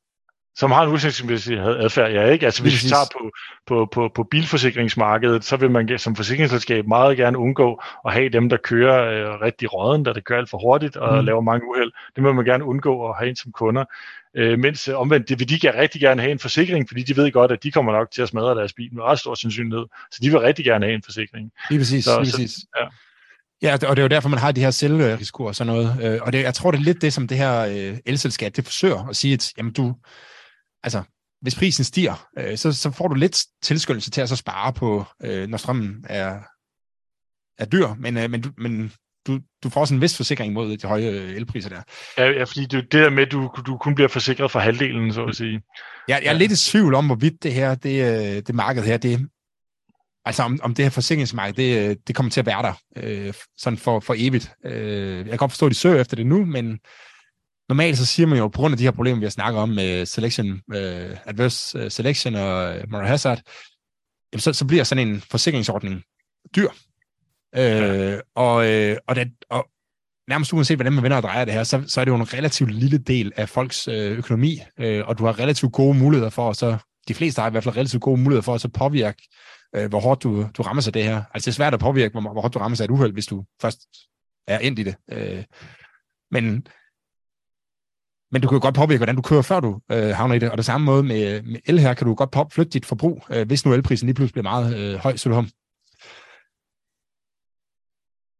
som 0.58 0.70
har 0.70 0.82
en 0.82 0.88
uhensigtsmæssig 0.88 1.58
adfærd, 1.58 2.12
ja 2.12 2.24
ikke? 2.24 2.46
Altså 2.46 2.62
hvis 2.62 2.84
vi 2.84 2.88
tager 2.88 3.04
på, 3.18 3.30
på, 3.66 3.88
på, 3.92 4.10
på 4.14 4.24
bilforsikringsmarkedet, 4.24 5.44
så 5.44 5.56
vil 5.56 5.70
man 5.70 5.98
som 5.98 6.16
forsikringsselskab 6.16 6.86
meget 6.86 7.16
gerne 7.16 7.38
undgå 7.38 7.82
at 8.06 8.12
have 8.12 8.28
dem, 8.28 8.48
der 8.48 8.56
kører 8.56 8.98
øh, 9.10 9.40
rigtig 9.40 9.74
råden, 9.74 10.04
der 10.04 10.12
det 10.12 10.24
kører 10.24 10.38
alt 10.38 10.50
for 10.50 10.58
hurtigt 10.58 10.96
og 10.96 11.18
mm. 11.18 11.24
laver 11.24 11.40
mange 11.40 11.68
uheld. 11.68 11.92
Det 12.16 12.24
vil 12.24 12.34
man 12.34 12.44
gerne 12.44 12.64
undgå 12.64 13.08
at 13.08 13.16
have 13.18 13.28
ind 13.28 13.36
som 13.36 13.52
kunder. 13.52 13.84
Øh, 14.36 14.58
mens 14.58 14.88
øh, 14.88 14.98
omvendt, 14.98 15.28
det 15.28 15.38
vil 15.38 15.48
de 15.48 15.60
gerne 15.60 15.80
rigtig 15.80 16.00
gerne 16.00 16.22
have 16.22 16.32
en 16.32 16.38
forsikring, 16.38 16.88
fordi 16.88 17.02
de 17.02 17.16
ved 17.16 17.32
godt, 17.32 17.52
at 17.52 17.62
de 17.62 17.72
kommer 17.72 17.92
nok 17.92 18.10
til 18.10 18.22
at 18.22 18.28
smadre 18.28 18.54
deres 18.54 18.72
bil 18.72 18.94
med 18.94 19.02
ret 19.02 19.18
stor 19.18 19.34
sandsynlighed. 19.34 19.86
Så 20.10 20.18
de 20.22 20.30
vil 20.30 20.40
rigtig 20.40 20.64
gerne 20.64 20.84
have 20.86 20.94
en 20.94 21.02
forsikring. 21.04 21.50
Lige 21.70 21.80
præcis. 21.80 22.04
Så, 22.04 22.20
lige 22.20 22.32
præcis. 22.32 22.50
Så, 22.50 22.66
ja. 22.80 22.86
Ja, 23.62 23.72
og 23.72 23.80
det 23.80 23.98
er 23.98 24.02
jo 24.02 24.08
derfor, 24.08 24.28
man 24.28 24.38
har 24.38 24.52
de 24.52 24.60
her 24.60 24.70
selvrisiko 24.70 25.44
og 25.44 25.54
sådan 25.54 25.72
noget. 25.72 25.96
Øh, 26.02 26.20
og 26.22 26.32
det, 26.32 26.42
jeg 26.42 26.54
tror, 26.54 26.70
det 26.70 26.78
er 26.78 26.82
lidt 26.82 27.02
det, 27.02 27.12
som 27.12 27.28
det 27.28 27.36
her 27.36 27.60
øh, 27.60 27.98
elselskab, 28.06 28.56
det 28.56 28.64
forsøger 28.64 29.08
at 29.08 29.16
sige, 29.16 29.34
at 29.34 29.52
jamen, 29.58 29.72
du, 29.72 29.94
altså, 30.82 31.02
hvis 31.40 31.54
prisen 31.54 31.84
stiger, 31.84 32.28
øh, 32.38 32.58
så, 32.58 32.72
så 32.72 32.90
får 32.90 33.08
du 33.08 33.14
lidt 33.14 33.44
tilskyndelse 33.62 34.10
til 34.10 34.20
at 34.20 34.28
så 34.28 34.36
spare 34.36 34.72
på, 34.72 35.04
øh, 35.22 35.48
når 35.48 35.58
strømmen 35.58 36.04
er, 36.08 36.40
er 37.58 37.64
dyr, 37.64 37.94
men, 37.98 38.16
øh, 38.16 38.30
men, 38.30 38.44
men 38.58 38.92
du, 39.28 39.40
du 39.62 39.70
får 39.70 39.80
også 39.80 39.94
en 39.94 40.00
vis 40.00 40.16
forsikring 40.16 40.52
mod 40.52 40.76
de 40.76 40.86
høje 40.86 41.10
øh, 41.10 41.36
elpriser 41.36 41.68
der. 41.68 41.82
Ja, 42.18 42.30
ja 42.30 42.44
fordi 42.44 42.60
det, 42.60 42.72
det 42.72 42.92
der 42.92 43.10
med, 43.10 43.22
at 43.22 43.32
du, 43.32 43.50
du 43.66 43.76
kun 43.76 43.94
bliver 43.94 44.08
forsikret 44.08 44.50
for 44.50 44.58
halvdelen, 44.58 45.12
så 45.12 45.24
at 45.24 45.36
sige. 45.36 45.62
Ja, 46.08 46.14
jeg 46.14 46.24
er 46.24 46.32
ja. 46.32 46.38
lidt 46.38 46.52
i 46.52 46.70
tvivl 46.70 46.94
om, 46.94 47.06
hvorvidt 47.06 47.42
det 47.42 47.54
her, 47.54 47.74
det, 47.74 48.02
øh, 48.02 48.42
det 48.46 48.54
marked 48.54 48.82
her, 48.82 48.96
det, 48.96 49.28
altså 50.24 50.42
om, 50.42 50.58
om 50.62 50.74
det 50.74 50.84
her 50.84 50.90
forsikringsmarked, 50.90 51.54
det, 51.54 51.90
øh, 51.90 51.96
det 52.06 52.16
kommer 52.16 52.30
til 52.30 52.40
at 52.40 52.46
være 52.46 52.62
der, 52.62 52.72
øh, 52.96 53.34
sådan 53.56 53.78
for, 53.78 54.00
for 54.00 54.14
evigt. 54.18 54.52
Øh, 54.64 55.16
jeg 55.16 55.28
kan 55.28 55.36
godt 55.36 55.52
forstå, 55.52 55.66
at 55.66 55.70
de 55.70 55.76
søger 55.76 56.00
efter 56.00 56.16
det 56.16 56.26
nu, 56.26 56.44
men 56.44 56.78
normalt 57.68 57.98
så 57.98 58.06
siger 58.06 58.26
man 58.26 58.38
jo, 58.38 58.48
på 58.48 58.58
grund 58.58 58.72
af 58.72 58.78
de 58.78 58.84
her 58.84 58.90
problemer, 58.90 59.18
vi 59.18 59.24
har 59.24 59.30
snakket 59.30 59.60
om 59.62 59.68
med 59.68 60.06
selection, 60.06 60.50
uh, 60.50 61.16
adverse 61.26 61.90
selection 61.90 62.34
og 62.34 62.76
moral 62.90 63.06
hazard, 63.06 63.40
jamen 64.32 64.40
så, 64.40 64.52
så 64.52 64.64
bliver 64.64 64.84
sådan 64.84 65.08
en 65.08 65.20
forsikringsordning 65.20 66.02
dyr. 66.56 66.68
Ja. 67.54 68.12
Øh, 68.14 68.20
og, 68.34 68.70
øh, 68.70 68.96
og, 69.06 69.16
det, 69.16 69.32
og 69.50 69.68
nærmest 70.28 70.52
uanset 70.52 70.76
hvordan 70.76 70.92
man 70.92 71.02
vender 71.02 71.16
og 71.16 71.22
drejer 71.22 71.44
det 71.44 71.54
her, 71.54 71.64
så, 71.64 71.82
så 71.86 72.00
er 72.00 72.04
det 72.04 72.12
jo 72.12 72.16
en 72.16 72.34
relativt 72.34 72.70
lille 72.70 72.98
del 72.98 73.32
af 73.36 73.48
folks 73.48 73.88
øh, 73.88 74.18
økonomi, 74.18 74.60
øh, 74.78 75.08
og 75.08 75.18
du 75.18 75.24
har 75.24 75.38
relativt 75.38 75.72
gode 75.72 75.98
muligheder 75.98 76.30
for 76.30 76.50
at 76.50 76.56
så 76.56 76.76
de 77.08 77.14
fleste 77.14 77.40
har 77.40 77.48
i 77.48 77.50
hvert 77.50 77.64
fald 77.64 77.76
relativt 77.76 78.02
gode 78.02 78.20
muligheder 78.20 78.42
for 78.42 78.54
at 78.54 78.60
så 78.60 78.68
påvirke, 78.68 79.28
øh, 79.76 79.88
hvor 79.88 80.00
hårdt 80.00 80.22
du, 80.22 80.46
du 80.56 80.62
rammer 80.62 80.82
sig 80.82 80.94
det 80.94 81.04
her. 81.04 81.22
Altså 81.34 81.46
det 81.46 81.52
er 81.52 81.56
svært 81.56 81.74
at 81.74 81.80
påvirke, 81.80 82.12
hvor, 82.12 82.32
hvor 82.32 82.40
hårdt 82.40 82.54
du 82.54 82.58
rammer 82.58 82.76
sig 82.76 82.84
et 82.84 82.90
uheld, 82.90 83.12
hvis 83.12 83.26
du 83.26 83.44
først 83.62 83.80
er 84.46 84.58
ind 84.58 84.78
i 84.78 84.82
det. 84.82 84.96
Øh, 85.12 85.44
men, 86.30 86.66
men 88.32 88.42
du 88.42 88.48
kan 88.48 88.56
jo 88.56 88.62
godt 88.62 88.74
påvirke, 88.74 88.98
hvordan 88.98 89.16
du 89.16 89.22
kører, 89.22 89.42
før 89.42 89.60
du 89.60 89.80
øh, 89.92 90.08
havner 90.08 90.34
i 90.34 90.38
det. 90.38 90.50
Og 90.50 90.56
det 90.56 90.64
samme 90.64 90.84
måde 90.84 91.02
med, 91.02 91.42
med 91.42 91.60
el 91.66 91.78
her, 91.78 91.94
kan 91.94 92.06
du 92.06 92.14
godt 92.14 92.30
pop, 92.30 92.52
flytte 92.52 92.70
dit 92.70 92.86
forbrug, 92.86 93.24
øh, 93.30 93.46
hvis 93.46 93.64
nu 93.64 93.72
elprisen 93.72 94.06
lige 94.06 94.14
pludselig 94.14 94.32
bliver 94.32 94.50
meget 94.52 94.76
øh, 94.76 94.94
høj, 94.98 95.16
så 95.16 95.28
du 95.28 95.34
har 95.34 95.48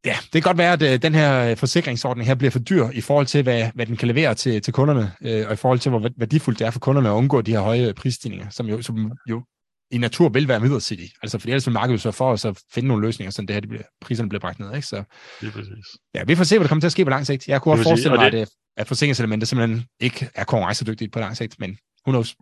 Ja, 0.05 0.17
det 0.23 0.33
kan 0.33 0.43
godt 0.43 0.59
være, 0.59 0.73
at 0.73 0.83
øh, 0.83 1.02
den 1.02 1.14
her 1.14 1.55
forsikringsordning 1.55 2.26
her 2.26 2.35
bliver 2.35 2.50
for 2.50 2.59
dyr 2.59 2.88
i 2.88 3.00
forhold 3.00 3.26
til, 3.26 3.43
hvad, 3.43 3.71
hvad 3.75 3.87
den 3.87 3.97
kan 3.97 4.09
levere 4.09 4.35
til, 4.35 4.62
til 4.62 4.73
kunderne, 4.73 5.12
øh, 5.23 5.47
og 5.47 5.52
i 5.52 5.57
forhold 5.57 5.78
til, 5.78 5.90
hvor 5.90 6.11
værdifuldt 6.17 6.59
det 6.59 6.67
er 6.67 6.71
for 6.71 6.81
kunderne 6.81 7.09
at 7.09 7.12
undgå 7.12 7.40
de 7.40 7.50
her 7.50 7.61
høje 7.61 7.95
prisstigninger, 7.95 8.50
som 8.50 8.67
jo, 8.67 8.83
som 8.83 9.12
jo 9.28 9.43
i 9.90 9.99
natur 9.99 10.28
vil 10.28 10.49
være 10.49 10.61
midlertidige. 10.61 11.11
Altså, 11.23 11.38
fordi 11.38 11.50
ellers 11.50 11.67
vil 11.67 11.73
markedet 11.73 12.00
så 12.00 12.11
for 12.11 12.33
os 12.33 12.45
at 12.45 12.59
finde 12.75 12.88
nogle 12.88 13.07
løsninger, 13.07 13.31
så 13.31 13.43
det 13.43 13.50
her, 13.50 13.61
de 13.61 13.67
bliver, 13.67 13.83
priserne 14.00 14.28
bliver 14.28 14.40
bragt 14.40 14.59
ned. 14.59 14.75
Ikke? 14.75 14.87
Så, 14.87 15.02
det 15.40 15.47
er 15.47 15.52
præcis. 15.52 15.87
Ja, 16.14 16.25
vi 16.25 16.35
får 16.35 16.45
se, 16.45 16.59
hvad 16.59 16.64
der 16.64 16.69
kommer 16.69 16.81
til 16.81 16.88
at 16.88 16.93
ske 16.93 17.05
på 17.05 17.11
lang 17.11 17.26
sigt. 17.26 17.49
Jeg 17.49 17.62
kunne 17.62 17.75
også 17.75 17.85
forestille 17.85 18.17
mig, 18.17 18.33
det... 18.33 18.38
at, 18.38 18.49
at 18.76 18.88
forsikringselementet 18.88 19.49
simpelthen 19.49 19.85
ikke 20.00 20.28
er 20.35 20.45
konkurrencedygtigt 20.45 21.12
på 21.12 21.19
lang 21.19 21.37
sigt, 21.37 21.55
men 21.59 21.78
who 22.07 22.12
knows? 22.12 22.37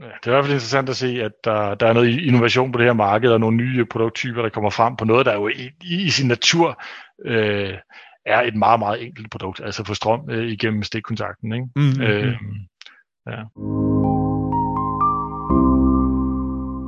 Ja, 0.00 0.04
det 0.04 0.26
er 0.26 0.30
i 0.30 0.34
hvert 0.34 0.44
fald 0.44 0.52
interessant 0.52 0.88
at 0.88 0.96
se, 0.96 1.22
at 1.22 1.32
der, 1.44 1.74
der 1.74 1.86
er 1.86 1.92
noget 1.92 2.20
innovation 2.20 2.72
på 2.72 2.78
det 2.78 2.86
her 2.86 2.92
marked, 2.92 3.30
og 3.30 3.40
nogle 3.40 3.56
nye 3.56 3.84
produkttyper, 3.84 4.42
der 4.42 4.48
kommer 4.48 4.70
frem 4.70 4.96
på 4.96 5.04
noget, 5.04 5.26
der 5.26 5.34
jo 5.34 5.48
i, 5.48 5.70
i 5.84 6.10
sin 6.10 6.28
natur 6.28 6.82
øh, 7.26 7.74
er 8.26 8.42
et 8.42 8.56
meget, 8.56 8.78
meget 8.78 9.06
enkelt 9.06 9.30
produkt, 9.30 9.60
altså 9.64 9.84
få 9.84 9.94
strøm 9.94 10.30
øh, 10.30 10.46
igennem 10.46 10.82
stikkontakten. 10.82 11.52
Ikke? 11.52 11.66
Mm-hmm. 11.76 12.02
Øh, 12.02 12.34
ja. 13.30 13.42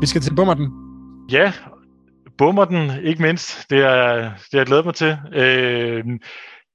Vi 0.00 0.06
skal 0.06 0.20
til 0.20 0.34
bummerten. 0.34 0.72
Ja, 1.30 1.52
bummerten, 2.38 2.90
ikke 3.04 3.22
mindst. 3.22 3.70
Det 3.70 3.78
er, 3.78 4.14
det 4.14 4.54
er 4.54 4.58
jeg 4.58 4.66
glædet 4.66 4.84
mig 4.84 4.94
til. 4.94 5.18
Øh, 5.32 6.04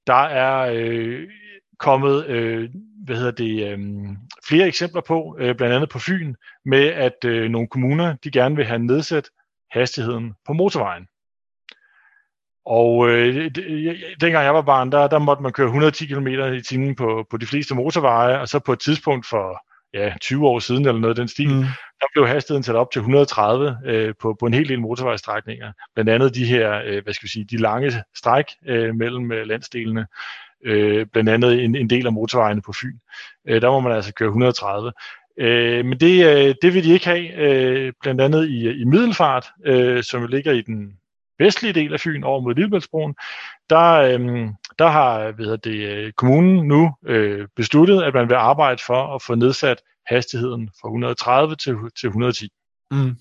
der 0.06 0.22
er 0.22 0.72
øh, 0.74 1.28
kommet 1.78 2.26
øh, 2.26 2.68
hvad 3.04 3.16
hedder 3.16 3.30
det, 3.30 3.72
øh, 3.72 3.78
flere 4.48 4.66
eksempler 4.66 5.00
på, 5.00 5.36
øh, 5.40 5.54
blandt 5.54 5.74
andet 5.74 5.88
på 5.88 5.98
Fyn, 5.98 6.34
med 6.64 6.86
at 6.86 7.24
øh, 7.24 7.50
nogle 7.50 7.68
kommuner 7.68 8.16
de 8.24 8.30
gerne 8.30 8.56
vil 8.56 8.64
have 8.64 8.78
nedsat 8.78 9.30
hastigheden 9.70 10.34
på 10.46 10.52
motorvejen. 10.52 11.06
Og 12.64 13.08
øh, 13.08 13.50
dengang 14.20 14.44
jeg 14.44 14.54
var 14.54 14.62
barn, 14.62 14.92
der, 14.92 15.06
der 15.06 15.18
måtte 15.18 15.42
man 15.42 15.52
køre 15.52 15.66
110 15.66 16.06
km 16.06 16.26
i 16.26 16.62
timen 16.62 16.94
på, 16.94 17.26
på 17.30 17.36
de 17.36 17.46
fleste 17.46 17.74
motorveje, 17.74 18.40
og 18.40 18.48
så 18.48 18.58
på 18.58 18.72
et 18.72 18.80
tidspunkt 18.80 19.26
for 19.26 19.64
ja, 19.94 20.14
20 20.20 20.48
år 20.48 20.58
siden 20.58 20.86
eller 20.86 21.00
noget 21.00 21.14
af 21.14 21.20
den 21.20 21.28
stil, 21.28 21.48
mm. 21.48 21.62
der 22.00 22.06
blev 22.14 22.26
hastigheden 22.26 22.62
sat 22.62 22.76
op 22.76 22.90
til 22.90 22.98
130 22.98 23.78
øh, 23.84 24.14
på, 24.20 24.36
på 24.40 24.46
en 24.46 24.54
hel 24.54 24.68
del 24.68 24.80
motorvejstrækninger. 24.80 25.72
Blandt 25.94 26.10
andet 26.10 26.34
de 26.34 26.44
her, 26.44 26.82
øh, 26.84 27.02
hvad 27.02 27.14
skal 27.14 27.26
vi 27.26 27.30
sige, 27.30 27.44
de 27.44 27.56
lange 27.56 27.92
stræk 28.16 28.44
øh, 28.66 28.94
mellem 28.94 29.32
øh, 29.32 29.46
landsdelene. 29.46 30.06
Øh, 30.64 31.06
blandt 31.06 31.30
andet 31.30 31.64
en, 31.64 31.74
en 31.74 31.90
del 31.90 32.06
af 32.06 32.12
motorvejene 32.12 32.62
på 32.62 32.72
Fyn. 32.72 32.98
Øh, 33.48 33.62
der 33.62 33.70
må 33.70 33.80
man 33.80 33.92
altså 33.92 34.14
køre 34.14 34.28
130. 34.28 34.92
Øh, 35.38 35.84
men 35.84 36.00
det, 36.00 36.26
øh, 36.26 36.54
det 36.62 36.74
vil 36.74 36.84
de 36.84 36.92
ikke 36.92 37.06
have, 37.06 37.32
øh, 37.32 37.92
blandt 38.02 38.20
andet 38.20 38.48
i, 38.48 38.70
i 38.70 38.84
Middelfart, 38.84 39.46
øh, 39.64 40.02
som 40.02 40.26
ligger 40.26 40.52
i 40.52 40.60
den 40.60 40.96
vestlige 41.38 41.72
del 41.72 41.92
af 41.92 42.00
Fyn 42.00 42.22
over 42.22 42.40
mod 42.40 42.54
Lillebæltsbroen, 42.54 43.14
der, 43.70 43.92
øh, 43.92 44.48
der 44.78 44.88
har 44.88 45.32
hvad 45.32 45.58
det, 45.58 45.88
øh, 45.88 46.12
kommunen 46.12 46.68
nu 46.68 46.94
øh, 47.06 47.48
besluttet, 47.56 48.02
at 48.02 48.14
man 48.14 48.28
vil 48.28 48.34
arbejde 48.34 48.82
for 48.86 49.14
at 49.14 49.22
få 49.22 49.34
nedsat 49.34 49.82
hastigheden 50.06 50.70
fra 50.80 50.88
130 50.88 51.56
til, 51.56 51.76
til 52.00 52.06
110. 52.06 52.48
Mm. 52.90 53.16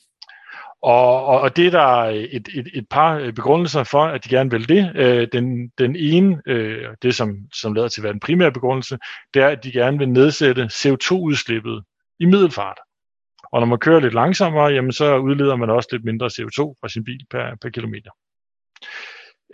Og, 0.82 1.26
og, 1.26 1.42
og 1.42 1.56
det 1.56 1.68
er 1.68 1.72
der 1.72 1.88
et, 2.32 2.50
et, 2.54 2.68
et 2.74 2.88
par 2.90 3.16
øh, 3.16 3.34
begrundelser 3.34 3.84
for, 3.84 4.04
at 4.04 4.24
de 4.24 4.30
gerne 4.30 4.52
vil 4.52 4.70
det. 4.70 4.92
Øh, 4.96 5.28
den, 5.34 5.70
den 5.78 5.96
ene, 5.96 6.42
øh, 6.48 6.88
det 7.02 7.16
som, 7.16 7.38
som 7.54 7.74
lader 7.74 7.88
til 7.88 8.02
at 8.02 8.04
være 8.04 8.14
den 8.14 8.20
primære 8.20 8.52
begrundelse, 8.52 8.98
det 9.34 9.42
er, 9.42 9.48
at 9.48 9.64
de 9.64 9.72
gerne 9.72 9.98
vil 9.98 10.10
nedsætte 10.10 10.64
CO2-udslippet 10.64 11.84
i 12.20 12.26
middelfart. 12.26 12.78
Og 13.52 13.60
når 13.60 13.68
man 13.68 13.80
kører 13.80 14.00
lidt 14.00 14.14
langsommere, 14.14 14.74
jamen 14.74 14.92
så 14.92 15.18
udleder 15.18 15.56
man 15.56 15.70
også 15.70 15.90
lidt 15.92 16.06
mindre 16.06 16.28
CO2 16.28 16.76
fra 16.82 16.90
sin 16.90 17.04
bil 17.04 17.26
per, 17.32 17.56
per 17.62 17.70
kilometer. 17.70 18.12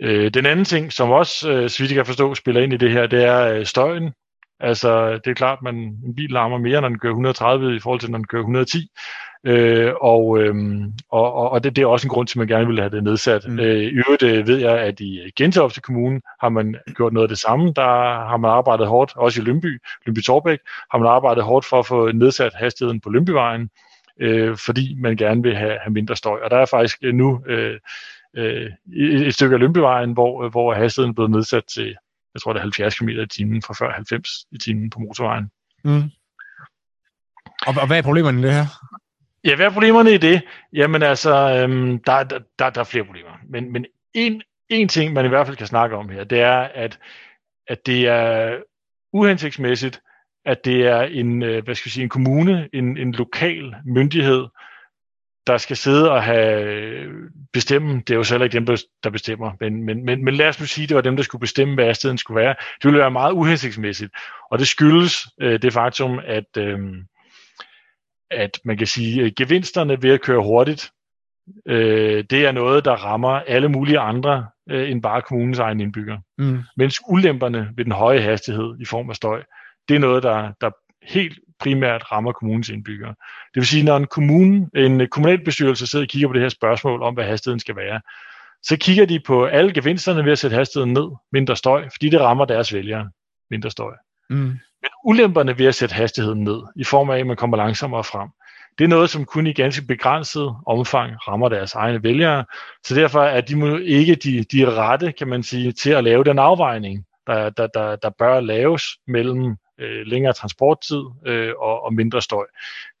Øh, 0.02 0.30
den 0.34 0.46
anden 0.46 0.64
ting, 0.64 0.92
som 0.92 1.10
også, 1.10 1.52
øh, 1.52 1.70
så 1.70 1.82
vidt 1.82 1.90
jeg 1.90 1.96
kan 1.96 2.06
forstå, 2.06 2.34
spiller 2.34 2.62
ind 2.62 2.72
i 2.72 2.76
det 2.76 2.92
her, 2.92 3.06
det 3.06 3.24
er 3.24 3.54
øh, 3.54 3.66
støjen. 3.66 4.12
Altså, 4.60 5.12
det 5.12 5.30
er 5.30 5.34
klart, 5.34 5.58
at 5.58 5.62
man, 5.62 5.74
en 5.74 6.14
bil 6.16 6.30
larmer 6.30 6.58
mere, 6.58 6.80
når 6.80 6.88
den 6.88 6.98
kører 6.98 7.12
130 7.12 7.76
i 7.76 7.80
forhold 7.80 8.00
til, 8.00 8.10
når 8.10 8.18
den 8.18 8.26
kører 8.26 8.42
110. 8.42 8.90
Øh, 9.44 9.92
og, 10.00 10.38
øh, 10.38 10.54
og, 11.10 11.50
og 11.50 11.64
det, 11.64 11.76
det 11.76 11.82
er 11.82 11.86
også 11.86 12.06
en 12.06 12.10
grund 12.10 12.26
til, 12.26 12.34
at 12.34 12.38
man 12.38 12.48
gerne 12.48 12.66
vil 12.66 12.78
have 12.78 12.90
det 12.90 13.04
nedsat. 13.04 13.48
Mm. 13.48 13.58
Øh, 13.58 13.76
I 13.76 14.02
øvrigt 14.06 14.22
øh, 14.22 14.46
ved 14.46 14.56
jeg, 14.56 14.78
at 14.78 15.00
i 15.00 15.30
Gentofte 15.36 15.80
Kommune 15.80 16.20
har 16.40 16.48
man 16.48 16.76
gjort 16.96 17.12
noget 17.12 17.24
af 17.24 17.28
det 17.28 17.38
samme. 17.38 17.72
Der 17.76 17.82
har 18.28 18.36
man 18.36 18.50
arbejdet 18.50 18.86
hårdt, 18.86 19.12
også 19.16 19.40
i 19.40 19.44
Lønby, 19.44 19.82
Lønby 20.06 20.22
Torbæk, 20.22 20.58
har 20.90 20.98
man 20.98 21.08
arbejdet 21.08 21.44
hårdt 21.44 21.66
for 21.66 21.78
at 21.78 21.86
få 21.86 22.12
nedsat 22.12 22.54
hastigheden 22.54 23.00
på 23.00 23.10
Lønbyvejen, 23.10 23.70
øh, 24.20 24.56
fordi 24.56 24.96
man 25.00 25.16
gerne 25.16 25.42
vil 25.42 25.56
have, 25.56 25.78
have 25.82 25.92
mindre 25.92 26.16
støj. 26.16 26.38
Og 26.44 26.50
der 26.50 26.56
er 26.56 26.66
faktisk 26.66 26.98
nu 27.02 27.42
øh, 27.46 27.78
øh, 28.36 28.70
et 29.26 29.34
stykke 29.34 29.54
af 29.54 29.60
Lønbyvejen, 29.60 30.12
hvor, 30.12 30.48
hvor 30.48 30.74
hastigheden 30.74 31.10
er 31.10 31.14
blevet 31.14 31.30
nedsat 31.30 31.64
til, 31.74 31.96
jeg 32.34 32.42
tror 32.42 32.52
det 32.52 32.58
er 32.58 32.62
70 32.62 32.98
km 32.98 33.08
i 33.08 33.26
timen, 33.26 33.62
fra 33.62 33.74
før 33.74 33.92
90 33.92 34.30
i 34.52 34.58
timen 34.58 34.90
på 34.90 34.98
motorvejen. 34.98 35.50
Mm. 35.84 36.02
Og, 37.66 37.74
og 37.80 37.86
hvad 37.86 37.98
er 37.98 38.02
problemerne 38.02 38.40
i 38.40 38.42
det 38.42 38.52
her? 38.52 38.66
Ja, 39.48 39.56
hvad 39.56 39.66
er 39.66 39.70
problemerne 39.70 40.14
i 40.14 40.18
det? 40.18 40.42
Jamen 40.72 41.02
altså, 41.02 41.30
øhm, 41.34 41.98
der, 41.98 42.22
der, 42.22 42.38
der, 42.58 42.70
der 42.70 42.80
er 42.80 42.84
flere 42.84 43.04
problemer. 43.04 43.30
Men, 43.48 43.72
men 43.72 43.86
en, 44.14 44.42
en 44.68 44.88
ting, 44.88 45.12
man 45.12 45.24
i 45.24 45.28
hvert 45.28 45.46
fald 45.46 45.56
kan 45.56 45.66
snakke 45.66 45.96
om 45.96 46.08
her, 46.08 46.24
det 46.24 46.40
er, 46.40 46.58
at, 46.58 46.98
at 47.68 47.86
det 47.86 48.08
er 48.08 48.56
uhensigtsmæssigt, 49.12 50.00
at 50.44 50.64
det 50.64 50.86
er 50.86 51.02
en, 51.02 51.42
øh, 51.42 51.64
hvad 51.64 51.74
skal 51.74 51.88
jeg 51.88 51.92
sige, 51.92 52.02
en 52.02 52.08
kommune, 52.08 52.68
en, 52.72 52.96
en 52.96 53.12
lokal 53.12 53.74
myndighed, 53.84 54.46
der 55.46 55.58
skal 55.58 55.76
sidde 55.76 56.10
og 56.10 56.22
have 56.22 56.62
øh, 56.62 57.14
bestemme, 57.52 57.94
det 57.94 58.10
er 58.10 58.16
jo 58.16 58.24
selv 58.24 58.42
ikke 58.42 58.54
dem, 58.54 58.66
der 59.04 59.10
bestemmer, 59.10 59.52
men, 59.60 59.82
men, 59.82 60.04
men, 60.04 60.24
men 60.24 60.34
lad 60.34 60.48
os 60.48 60.60
nu 60.60 60.66
sige, 60.66 60.86
det 60.86 60.94
var 60.94 61.00
dem, 61.00 61.16
der 61.16 61.22
skulle 61.22 61.40
bestemme, 61.40 61.74
hvad 61.74 61.84
hastigheden 61.84 62.18
skulle 62.18 62.40
være. 62.40 62.54
Det 62.58 62.84
ville 62.84 62.98
være 62.98 63.10
meget 63.10 63.32
uhensigtsmæssigt, 63.32 64.12
og 64.50 64.58
det 64.58 64.68
skyldes 64.68 65.26
øh, 65.40 65.62
det 65.62 65.72
faktum, 65.72 66.20
at, 66.26 66.56
øh, 66.58 66.78
at 68.30 68.60
man 68.64 68.76
kan 68.76 68.86
sige, 68.86 69.24
at 69.24 69.34
gevinsterne 69.34 70.02
ved 70.02 70.10
at 70.10 70.22
køre 70.22 70.42
hurtigt, 70.42 70.90
øh, 71.66 72.24
det 72.30 72.46
er 72.46 72.52
noget, 72.52 72.84
der 72.84 72.92
rammer 72.92 73.30
alle 73.30 73.68
mulige 73.68 73.98
andre 73.98 74.46
øh, 74.70 74.90
end 74.90 75.02
bare 75.02 75.22
kommunens 75.22 75.58
egen 75.58 75.80
indbygger. 75.80 76.18
Mm. 76.38 76.58
Mens 76.76 77.00
ulemperne 77.08 77.70
ved 77.76 77.84
den 77.84 77.92
høje 77.92 78.20
hastighed 78.20 78.76
i 78.80 78.84
form 78.84 79.10
af 79.10 79.16
støj, 79.16 79.42
det 79.88 79.94
er 79.94 79.98
noget, 79.98 80.22
der, 80.22 80.52
der 80.60 80.70
helt 81.02 81.38
primært 81.60 82.12
rammer 82.12 82.32
kommunens 82.32 82.68
indbyggere. 82.68 83.14
Det 83.54 83.54
vil 83.54 83.66
sige, 83.66 83.84
når 83.84 83.96
en 83.96 84.06
kommune, 84.06 84.70
en 84.74 85.08
kommunalbestyrelse 85.08 85.86
sidder 85.86 86.04
og 86.04 86.08
kigger 86.08 86.28
på 86.28 86.34
det 86.34 86.42
her 86.42 86.48
spørgsmål 86.48 87.02
om, 87.02 87.14
hvad 87.14 87.24
hastigheden 87.24 87.60
skal 87.60 87.76
være, 87.76 88.00
så 88.62 88.76
kigger 88.76 89.06
de 89.06 89.20
på 89.20 89.44
alle 89.44 89.72
gevinsterne 89.72 90.24
ved 90.24 90.32
at 90.32 90.38
sætte 90.38 90.56
hastigheden 90.56 90.92
ned, 90.92 91.10
mindre 91.32 91.56
støj, 91.56 91.88
fordi 91.92 92.08
det 92.08 92.20
rammer 92.20 92.44
deres 92.44 92.74
vælgere, 92.74 93.10
mindre 93.50 93.70
støj. 93.70 93.92
Mm. 94.30 94.58
Men 94.82 94.90
ulemperne 95.04 95.58
ved 95.58 95.66
at 95.66 95.74
sætte 95.74 95.94
hastigheden 95.94 96.44
ned, 96.44 96.62
i 96.76 96.84
form 96.84 97.10
af, 97.10 97.18
at 97.18 97.26
man 97.26 97.36
kommer 97.36 97.56
langsommere 97.56 98.04
frem, 98.04 98.28
det 98.78 98.84
er 98.84 98.88
noget, 98.88 99.10
som 99.10 99.24
kun 99.24 99.46
i 99.46 99.52
ganske 99.52 99.86
begrænset 99.86 100.56
omfang 100.66 101.28
rammer 101.28 101.48
deres 101.48 101.74
egne 101.74 102.02
vælgere. 102.02 102.44
Så 102.84 102.94
derfor 102.94 103.20
er 103.20 103.40
de 103.40 103.84
ikke 103.84 104.14
de, 104.14 104.44
de 104.44 104.70
rette, 104.70 105.12
kan 105.12 105.28
man 105.28 105.42
sige, 105.42 105.72
til 105.72 105.90
at 105.90 106.04
lave 106.04 106.24
den 106.24 106.38
afvejning, 106.38 107.04
der, 107.26 107.50
der, 107.50 107.66
der, 107.66 107.96
der 107.96 108.10
bør 108.18 108.40
laves 108.40 108.82
mellem 109.06 109.56
øh, 109.78 110.06
længere 110.06 110.32
transporttid 110.32 111.02
øh, 111.26 111.52
og, 111.58 111.84
og 111.84 111.94
mindre 111.94 112.22
støj. 112.22 112.44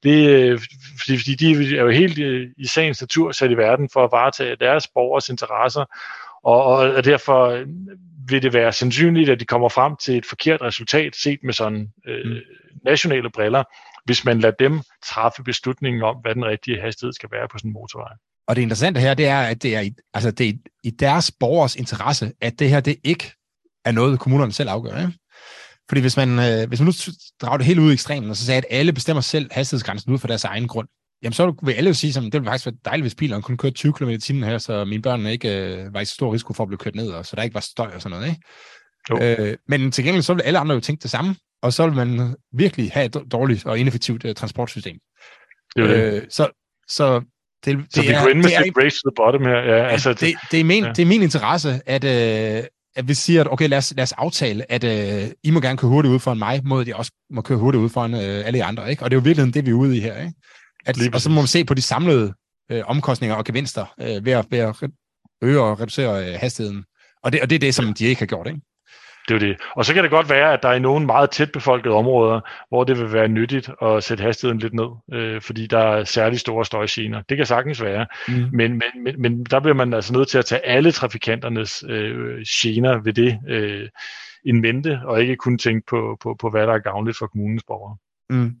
Det, 0.02 0.28
øh, 0.28 0.60
fordi, 0.98 1.18
fordi 1.18 1.34
de 1.34 1.76
er 1.76 1.82
jo 1.82 1.90
helt 1.90 2.18
i, 2.18 2.46
i 2.56 2.66
sagens 2.66 3.00
natur 3.00 3.32
sat 3.32 3.50
i 3.50 3.56
verden 3.56 3.88
for 3.92 4.04
at 4.04 4.12
varetage 4.12 4.56
deres 4.56 4.88
borgers 4.94 5.28
interesser, 5.28 5.84
og, 6.54 6.76
og 6.76 7.04
derfor 7.04 7.64
vil 8.28 8.42
det 8.42 8.52
være 8.52 8.72
sandsynligt, 8.72 9.30
at 9.30 9.40
de 9.40 9.44
kommer 9.44 9.68
frem 9.68 9.96
til 9.96 10.16
et 10.16 10.26
forkert 10.26 10.62
resultat, 10.62 11.16
set 11.16 11.38
med 11.42 11.52
sådan 11.52 11.88
øh, 12.08 12.30
mm. 12.30 12.36
nationale 12.84 13.30
briller, 13.30 13.64
hvis 14.04 14.24
man 14.24 14.40
lader 14.40 14.54
dem 14.58 14.80
træffe 15.06 15.42
beslutningen 15.42 16.02
om, 16.02 16.16
hvad 16.22 16.34
den 16.34 16.44
rigtige 16.44 16.80
hastighed 16.80 17.12
skal 17.12 17.28
være 17.32 17.48
på 17.48 17.58
sådan 17.58 17.68
en 17.68 17.72
motorvej. 17.72 18.12
Og 18.48 18.56
det 18.56 18.62
interessante 18.62 19.00
her, 19.00 19.14
det 19.14 19.26
er, 19.26 19.40
at 19.40 19.62
det 19.62 19.76
er, 19.76 19.80
i, 19.80 19.94
altså 20.14 20.30
det 20.30 20.48
er 20.48 20.52
i 20.84 20.90
deres 20.90 21.30
borgers 21.40 21.76
interesse, 21.76 22.32
at 22.40 22.58
det 22.58 22.70
her 22.70 22.80
det 22.80 22.96
ikke 23.04 23.32
er 23.84 23.92
noget, 23.92 24.20
kommunerne 24.20 24.52
selv 24.52 24.68
afgør. 24.68 25.00
Ikke? 25.00 25.12
Fordi 25.88 26.00
hvis 26.00 26.16
man, 26.16 26.28
øh, 26.28 26.68
hvis 26.68 26.80
man 26.80 26.86
nu 26.86 26.92
drager 27.42 27.56
det 27.56 27.66
helt 27.66 27.78
ud 27.78 27.90
i 27.90 27.92
ekstremen, 27.92 28.30
og 28.30 28.36
så 28.36 28.46
sagde, 28.46 28.58
at 28.58 28.66
alle 28.70 28.92
bestemmer 28.92 29.20
selv 29.20 29.48
hastighedsgrænsen 29.52 30.12
ud 30.12 30.18
for 30.18 30.28
deres 30.28 30.44
egen 30.44 30.68
grund, 30.68 30.88
jamen 31.22 31.32
så 31.32 31.54
vil 31.62 31.72
alle 31.72 31.88
jo 31.88 31.94
sige, 31.94 32.18
at 32.18 32.24
det 32.24 32.32
ville 32.32 32.46
faktisk 32.46 32.66
være 32.66 32.74
dejligt, 32.84 33.04
hvis 33.04 33.14
bilerne 33.14 33.42
kunne 33.42 33.58
køre 33.58 33.72
20 33.72 33.92
km 33.92 34.08
i 34.08 34.18
timen 34.18 34.42
her, 34.42 34.58
så 34.58 34.84
mine 34.84 35.02
børn 35.02 35.26
ikke 35.26 35.56
øh, 35.56 35.94
var 35.94 36.00
i 36.00 36.04
så 36.04 36.14
stor 36.14 36.34
risiko 36.34 36.52
for 36.52 36.64
at 36.64 36.68
blive 36.68 36.78
kørt 36.78 36.94
ned, 36.94 37.10
og 37.10 37.26
så 37.26 37.36
der 37.36 37.42
ikke 37.42 37.54
var 37.54 37.60
støj 37.60 37.90
og 37.94 38.02
sådan 38.02 38.18
noget. 38.18 38.28
Ikke? 38.28 38.40
Øh, 39.50 39.56
men 39.68 39.92
til 39.92 40.04
gengæld 40.04 40.22
så 40.22 40.34
vil 40.34 40.42
alle 40.42 40.58
andre 40.58 40.74
jo 40.74 40.80
tænke 40.80 41.02
det 41.02 41.10
samme, 41.10 41.36
og 41.62 41.72
så 41.72 41.86
vil 41.86 41.96
man 41.96 42.36
virkelig 42.52 42.90
have 42.92 43.06
et 43.06 43.16
dårligt 43.32 43.66
og 43.66 43.78
ineffektivt 43.78 44.24
uh, 44.24 44.32
transportsystem. 44.32 44.96
Det 45.76 45.88
det. 45.88 46.14
Øh, 46.14 46.22
så, 46.30 46.48
så 46.88 47.20
det, 47.64 47.86
så 47.90 48.00
det 48.00 48.08
vi 48.08 48.14
er, 48.14 48.34
med 48.34 48.42
det 48.42 48.54
er, 48.54 48.84
race 48.84 48.96
to 48.96 49.10
the 49.10 49.14
bottom 49.16 49.42
her. 49.42 49.58
Ja, 49.58 49.86
altså, 49.86 50.12
det, 50.12 50.34
det, 50.50 50.60
er 50.60 50.64
min, 50.64 50.84
ja. 50.84 50.92
det 50.92 51.02
er 51.02 51.06
min 51.06 51.22
interesse, 51.22 51.80
at, 51.86 52.04
øh, 52.04 52.64
at 52.96 53.08
vi 53.08 53.14
siger, 53.14 53.40
at 53.40 53.52
okay, 53.52 53.68
lad 53.68 53.78
os, 53.78 53.94
lad 53.96 54.02
os 54.02 54.12
aftale, 54.12 54.72
at 54.72 54.84
øh, 54.84 55.30
I 55.42 55.50
må 55.50 55.60
gerne 55.60 55.78
køre 55.78 55.90
hurtigt 55.90 56.12
ud 56.12 56.18
foran 56.18 56.38
mig, 56.38 56.60
mod 56.64 56.80
at 56.80 56.88
jeg 56.88 56.96
også 56.96 57.12
må 57.30 57.42
køre 57.42 57.58
hurtigt 57.58 57.82
ud 57.82 57.88
foran 57.88 58.14
øh, 58.14 58.46
alle 58.46 58.64
andre. 58.64 58.90
Ikke? 58.90 59.02
Og 59.02 59.10
det 59.10 59.16
er 59.16 59.20
jo 59.20 59.24
virkelig 59.24 59.54
det, 59.54 59.66
vi 59.66 59.70
er 59.70 59.74
ude 59.74 59.96
i 59.96 60.00
her. 60.00 60.18
Ikke? 60.20 60.32
At, 60.88 60.96
Lige 60.96 61.10
og 61.14 61.20
så 61.20 61.30
må 61.30 61.34
man 61.34 61.46
se 61.46 61.64
på 61.64 61.74
de 61.74 61.82
samlede 61.82 62.34
øh, 62.70 62.82
omkostninger 62.86 63.36
og 63.36 63.44
gevinster 63.44 63.94
øh, 64.00 64.24
ved, 64.24 64.32
at, 64.32 64.46
ved 64.50 64.58
at 64.58 64.76
øge 65.42 65.60
og 65.60 65.80
reducere 65.80 66.28
øh, 66.28 66.34
hastigheden. 66.40 66.84
Og 67.22 67.32
det, 67.32 67.40
og 67.42 67.50
det 67.50 67.56
er 67.56 67.60
det, 67.60 67.74
som 67.74 67.94
de 67.94 68.04
ikke 68.04 68.20
har 68.20 68.26
gjort. 68.26 68.46
Ikke? 68.46 68.60
Det 69.28 69.34
er 69.34 69.38
det. 69.38 69.56
Og 69.76 69.84
så 69.84 69.94
kan 69.94 70.02
det 70.02 70.10
godt 70.10 70.30
være, 70.30 70.52
at 70.52 70.62
der 70.62 70.68
er 70.68 70.78
nogle 70.78 71.06
meget 71.06 71.30
tæt 71.30 71.52
befolkede 71.52 71.94
områder, 71.94 72.40
hvor 72.68 72.84
det 72.84 72.98
vil 72.98 73.12
være 73.12 73.28
nyttigt 73.28 73.70
at 73.82 74.04
sætte 74.04 74.24
hastigheden 74.24 74.58
lidt 74.58 74.74
ned, 74.74 74.88
øh, 75.12 75.42
fordi 75.42 75.66
der 75.66 75.78
er 75.78 76.04
særlig 76.04 76.40
store 76.40 76.64
støjgener. 76.64 77.22
Det 77.28 77.36
kan 77.36 77.46
sagtens 77.46 77.82
være, 77.82 78.06
Mm. 78.28 78.34
men, 78.34 78.70
men, 78.70 79.04
men, 79.04 79.22
men 79.22 79.44
der 79.44 79.60
bliver 79.60 79.74
man 79.74 79.94
altså 79.94 80.12
nødt 80.12 80.28
til 80.28 80.38
at 80.38 80.44
tage 80.44 80.66
alle 80.66 80.92
trafikanternes 80.92 81.84
øh, 81.88 82.38
gener 82.48 83.02
ved 83.02 83.12
det 83.12 83.38
øh, 83.48 83.88
in 84.44 84.60
mente, 84.60 85.00
og 85.04 85.20
ikke 85.20 85.36
kun 85.36 85.58
tænke 85.58 85.86
på, 85.86 86.16
på, 86.22 86.36
på, 86.40 86.50
hvad 86.50 86.66
der 86.66 86.74
er 86.74 86.78
gavnligt 86.78 87.18
for 87.18 87.26
kommunens 87.26 87.64
borgere. 87.66 87.96
Mm. 88.30 88.52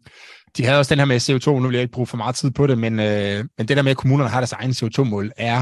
De 0.56 0.64
havde 0.64 0.78
også 0.78 0.94
den 0.94 0.98
her 0.98 1.06
med 1.06 1.20
CO2, 1.30 1.50
nu 1.50 1.66
vil 1.68 1.74
jeg 1.74 1.82
ikke 1.82 1.92
bruge 1.92 2.06
for 2.06 2.16
meget 2.16 2.34
tid 2.34 2.50
på 2.50 2.66
det, 2.66 2.78
men, 2.78 3.00
øh, 3.00 3.44
men 3.58 3.68
det 3.68 3.76
der 3.76 3.82
med, 3.82 3.90
at 3.90 3.96
kommunerne 3.96 4.30
har 4.30 4.40
deres 4.40 4.52
egen 4.52 4.70
CO2-mål, 4.70 5.32
er, 5.36 5.58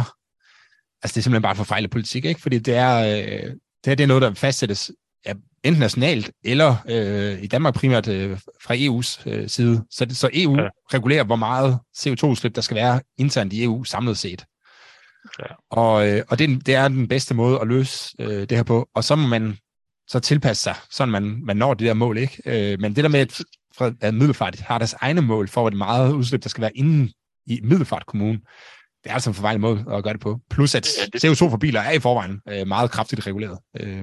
altså 1.03 1.15
det 1.15 1.17
er 1.17 1.23
simpelthen 1.23 1.43
bare 1.43 1.57
for 1.57 1.65
fejl 1.65 1.89
politik, 1.89 2.25
ikke? 2.25 2.41
Fordi 2.41 2.59
det 2.59 2.75
er, 2.77 2.99
øh, 2.99 3.43
det, 3.51 3.87
her, 3.87 3.95
det 3.95 4.01
er 4.01 4.07
noget, 4.07 4.23
der 4.23 4.35
fastsættes 4.35 4.91
ja, 5.27 5.33
enten 5.65 5.81
nationalt, 5.81 6.31
eller 6.45 6.77
øh, 6.89 7.43
i 7.43 7.47
Danmark 7.47 7.75
primært 7.75 8.09
øh, 8.09 8.39
fra 8.63 8.75
EU's 8.75 9.31
øh, 9.31 9.49
side. 9.49 9.85
Så, 9.91 10.05
det, 10.05 10.17
så 10.17 10.31
EU 10.33 10.57
Ja. 10.61 10.69
regulerer, 10.95 11.25
hvor 11.25 11.37
meget 11.37 11.79
CO2-udslip, 11.99 12.55
der 12.55 12.61
skal 12.61 12.75
være 12.75 13.01
internt 13.19 13.53
i 13.53 13.65
EU 13.65 13.85
samlet 13.85 14.19
set. 14.19 14.45
Ja. 15.39 15.45
Og, 15.71 16.09
øh, 16.09 16.23
og 16.29 16.39
det, 16.39 16.67
det 16.67 16.75
er 16.75 16.89
den 16.89 17.09
bedste 17.09 17.35
måde 17.35 17.59
at 17.61 17.67
løse 17.69 18.15
øh, 18.19 18.41
det 18.41 18.53
her 18.53 18.63
på. 18.63 18.89
Og 18.95 19.05
så 19.05 19.17
må 19.17 19.27
man 19.29 19.59
så 20.09 20.19
tilpasse 20.21 20.63
sig, 20.63 20.75
sådan 20.91 21.13
man, 21.13 21.41
man 21.45 21.57
når 21.57 21.75
det 21.75 21.87
der 21.87 21.95
mål, 21.95 22.19
ikke? 22.19 22.43
Øh, 22.73 22.81
men 22.81 22.97
det 22.97 23.05
der 23.05 23.11
med, 23.11 23.21
at, 23.21 23.41
fra- 23.79 23.93
at 24.01 24.15
Middelfart 24.15 24.61
har 24.61 24.79
deres 24.79 24.95
egne 25.01 25.21
mål 25.23 25.49
for, 25.49 25.61
hvor 25.61 25.71
det 25.71 25.79
meget 25.79 26.13
udslip, 26.13 26.43
der 26.43 26.49
skal 26.49 26.63
være 26.63 26.77
inden 26.77 27.11
i 27.47 27.61
Middelfart 27.65 28.07
Kommune, 28.07 28.39
det 29.05 29.11
er 29.11 29.15
altså 29.15 29.31
en 29.31 29.35
forvejlet 29.35 29.61
måde 29.61 29.85
at 29.93 30.03
gøre 30.05 30.13
det 30.13 30.21
på. 30.21 30.41
Plus 30.51 30.75
at 30.75 30.89
Ja, 30.99 31.05
det- 31.13 31.25
CO2 31.25 31.51
for 31.51 31.57
biler 31.57 31.81
er 31.81 31.93
i 31.93 31.99
forvejen 31.99 32.41
øh, 32.49 32.67
meget 32.67 32.91
kraftigt 32.91 33.27
reguleret. 33.27 33.59
Øh, 33.81 34.03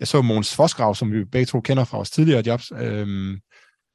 jeg 0.00 0.08
så 0.08 0.22
Måns 0.22 0.54
Forsgrav, 0.56 0.94
som 0.94 1.12
vi 1.12 1.24
begge 1.24 1.46
to 1.46 1.60
kender 1.60 1.84
fra 1.84 1.96
vores 1.98 2.10
tidligere 2.10 2.42
jobs, 2.46 2.72
øh, 2.80 3.36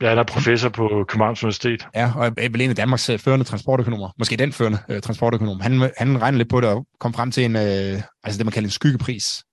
Jeg 0.01 0.11
er 0.11 0.15
der 0.15 0.23
professor 0.23 0.69
på 0.69 1.05
Københavns 1.07 1.43
Universitet. 1.43 1.87
Ja, 1.95 2.11
og 2.15 2.27
er 2.37 2.49
vel 2.49 2.61
en 2.61 2.69
af 2.69 2.75
Danmarks 2.75 3.09
øh, 3.09 3.19
førende 3.19 3.45
transportøkonomer. 3.45 4.09
Måske 4.19 4.35
den 4.37 4.51
førende 4.53 4.77
øh, 4.89 5.01
transportøkonom. 5.01 5.59
Han, 5.59 5.91
han 5.97 6.21
regnede 6.21 6.37
lidt 6.37 6.49
på 6.49 6.61
det 6.61 6.69
og 6.69 6.85
kom 6.99 7.13
frem 7.13 7.31
til 7.31 7.45
en, 7.45 7.55
øh, 7.55 8.01
altså 8.23 8.37
det 8.37 8.45
man 8.45 8.51
kalder 8.51 8.67
en 8.67 8.71
skyggepris 8.71 9.43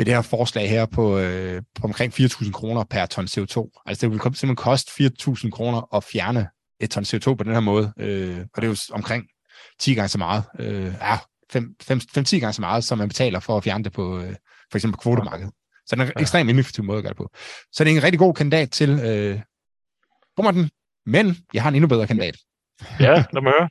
ved 0.00 0.04
det 0.06 0.14
her 0.14 0.22
forslag 0.22 0.68
her 0.70 0.86
på, 0.86 1.18
øh, 1.18 1.62
på 1.80 1.86
omkring 1.86 2.12
4.000 2.20 2.52
kroner 2.52 2.84
per 2.84 3.06
ton 3.06 3.24
CO2. 3.24 3.82
Altså 3.86 4.00
det 4.06 4.10
vil 4.10 4.20
simpelthen 4.20 4.56
koste 4.56 5.04
4.000 5.04 5.50
kroner 5.50 5.94
at 5.94 6.04
fjerne 6.04 6.48
et 6.80 6.90
ton 6.90 7.02
CO2 7.04 7.34
på 7.34 7.44
den 7.44 7.52
her 7.52 7.60
måde. 7.60 7.92
Øh, 7.98 8.38
og 8.54 8.62
det 8.62 8.68
er 8.68 8.70
jo 8.70 8.76
omkring 8.92 9.24
10 9.80 9.94
gange 9.94 10.08
så 10.08 10.18
meget. 10.18 10.44
Øh, 10.58 10.94
ja, 11.00 11.16
5-10 11.56 12.38
gange 12.38 12.52
så 12.52 12.60
meget, 12.60 12.84
som 12.84 12.98
man 12.98 13.08
betaler 13.08 13.40
for 13.40 13.56
at 13.56 13.64
fjerne 13.64 13.84
det 13.84 13.92
på 13.92 14.18
øh, 14.18 14.34
for 14.70 14.78
eksempel 14.78 14.96
på 14.96 15.02
kvotemarkedet. 15.02 15.52
Så 15.86 15.96
det 15.96 16.02
er 16.02 16.06
en 16.06 16.12
Ja. 16.16 16.20
ekstremt 16.20 16.50
ineffektiv 16.50 16.84
måde 16.84 16.98
at 16.98 17.04
gøre 17.04 17.10
det 17.10 17.16
på. 17.16 17.30
Så 17.72 17.84
det 17.84 17.92
er 17.92 17.96
en 17.96 18.02
rigtig 18.02 18.18
god 18.18 18.34
kandidat 18.34 18.70
til 18.70 18.90
øh, 18.90 19.40
den. 20.36 20.70
Men 21.06 21.36
jeg 21.54 21.62
har 21.62 21.68
en 21.68 21.74
endnu 21.74 21.88
bedre 21.88 22.06
kandidat. 22.06 22.36
Ja, 23.00 23.24
lad 23.32 23.42
mig 23.42 23.52
høre. 23.60 23.68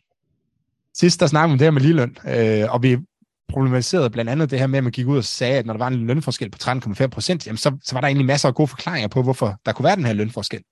Sidst 0.94 1.20
der 1.20 1.28
snakkede 1.28 1.50
vi 1.50 1.54
om 1.54 1.58
det 1.58 1.66
her 1.66 1.72
med 1.72 1.82
ligeløn, 1.82 2.18
øh, 2.28 2.74
og 2.74 2.84
vi 2.84 2.98
problematiserede 3.50 4.10
blandt 4.10 4.32
andet 4.32 4.52
det 4.52 4.60
her 4.60 4.68
med, 4.68 4.78
at 4.78 4.84
man 4.84 4.92
gik 4.92 5.08
ud 5.08 5.18
og 5.18 5.24
sagde, 5.24 5.58
at 5.58 5.66
når 5.66 5.74
der 5.74 5.78
var 5.78 5.88
en 5.88 6.08
lønforskel 6.08 6.52
på 6.52 6.58
13,5 6.62 7.08
procent, 7.08 7.48
jamen 7.48 7.58
så, 7.58 7.78
så 7.84 7.96
var 7.96 8.02
der 8.02 8.08
egentlig 8.08 8.26
masser 8.26 8.48
af 8.48 8.56
gode 8.56 8.68
forklaringer 8.68 9.08
på, 9.08 9.22
hvorfor 9.22 9.56
der 9.66 9.72
kunne 9.72 9.84
være 9.84 9.96
den 9.96 10.06
her 10.06 10.14
lønforskel. 10.14 10.64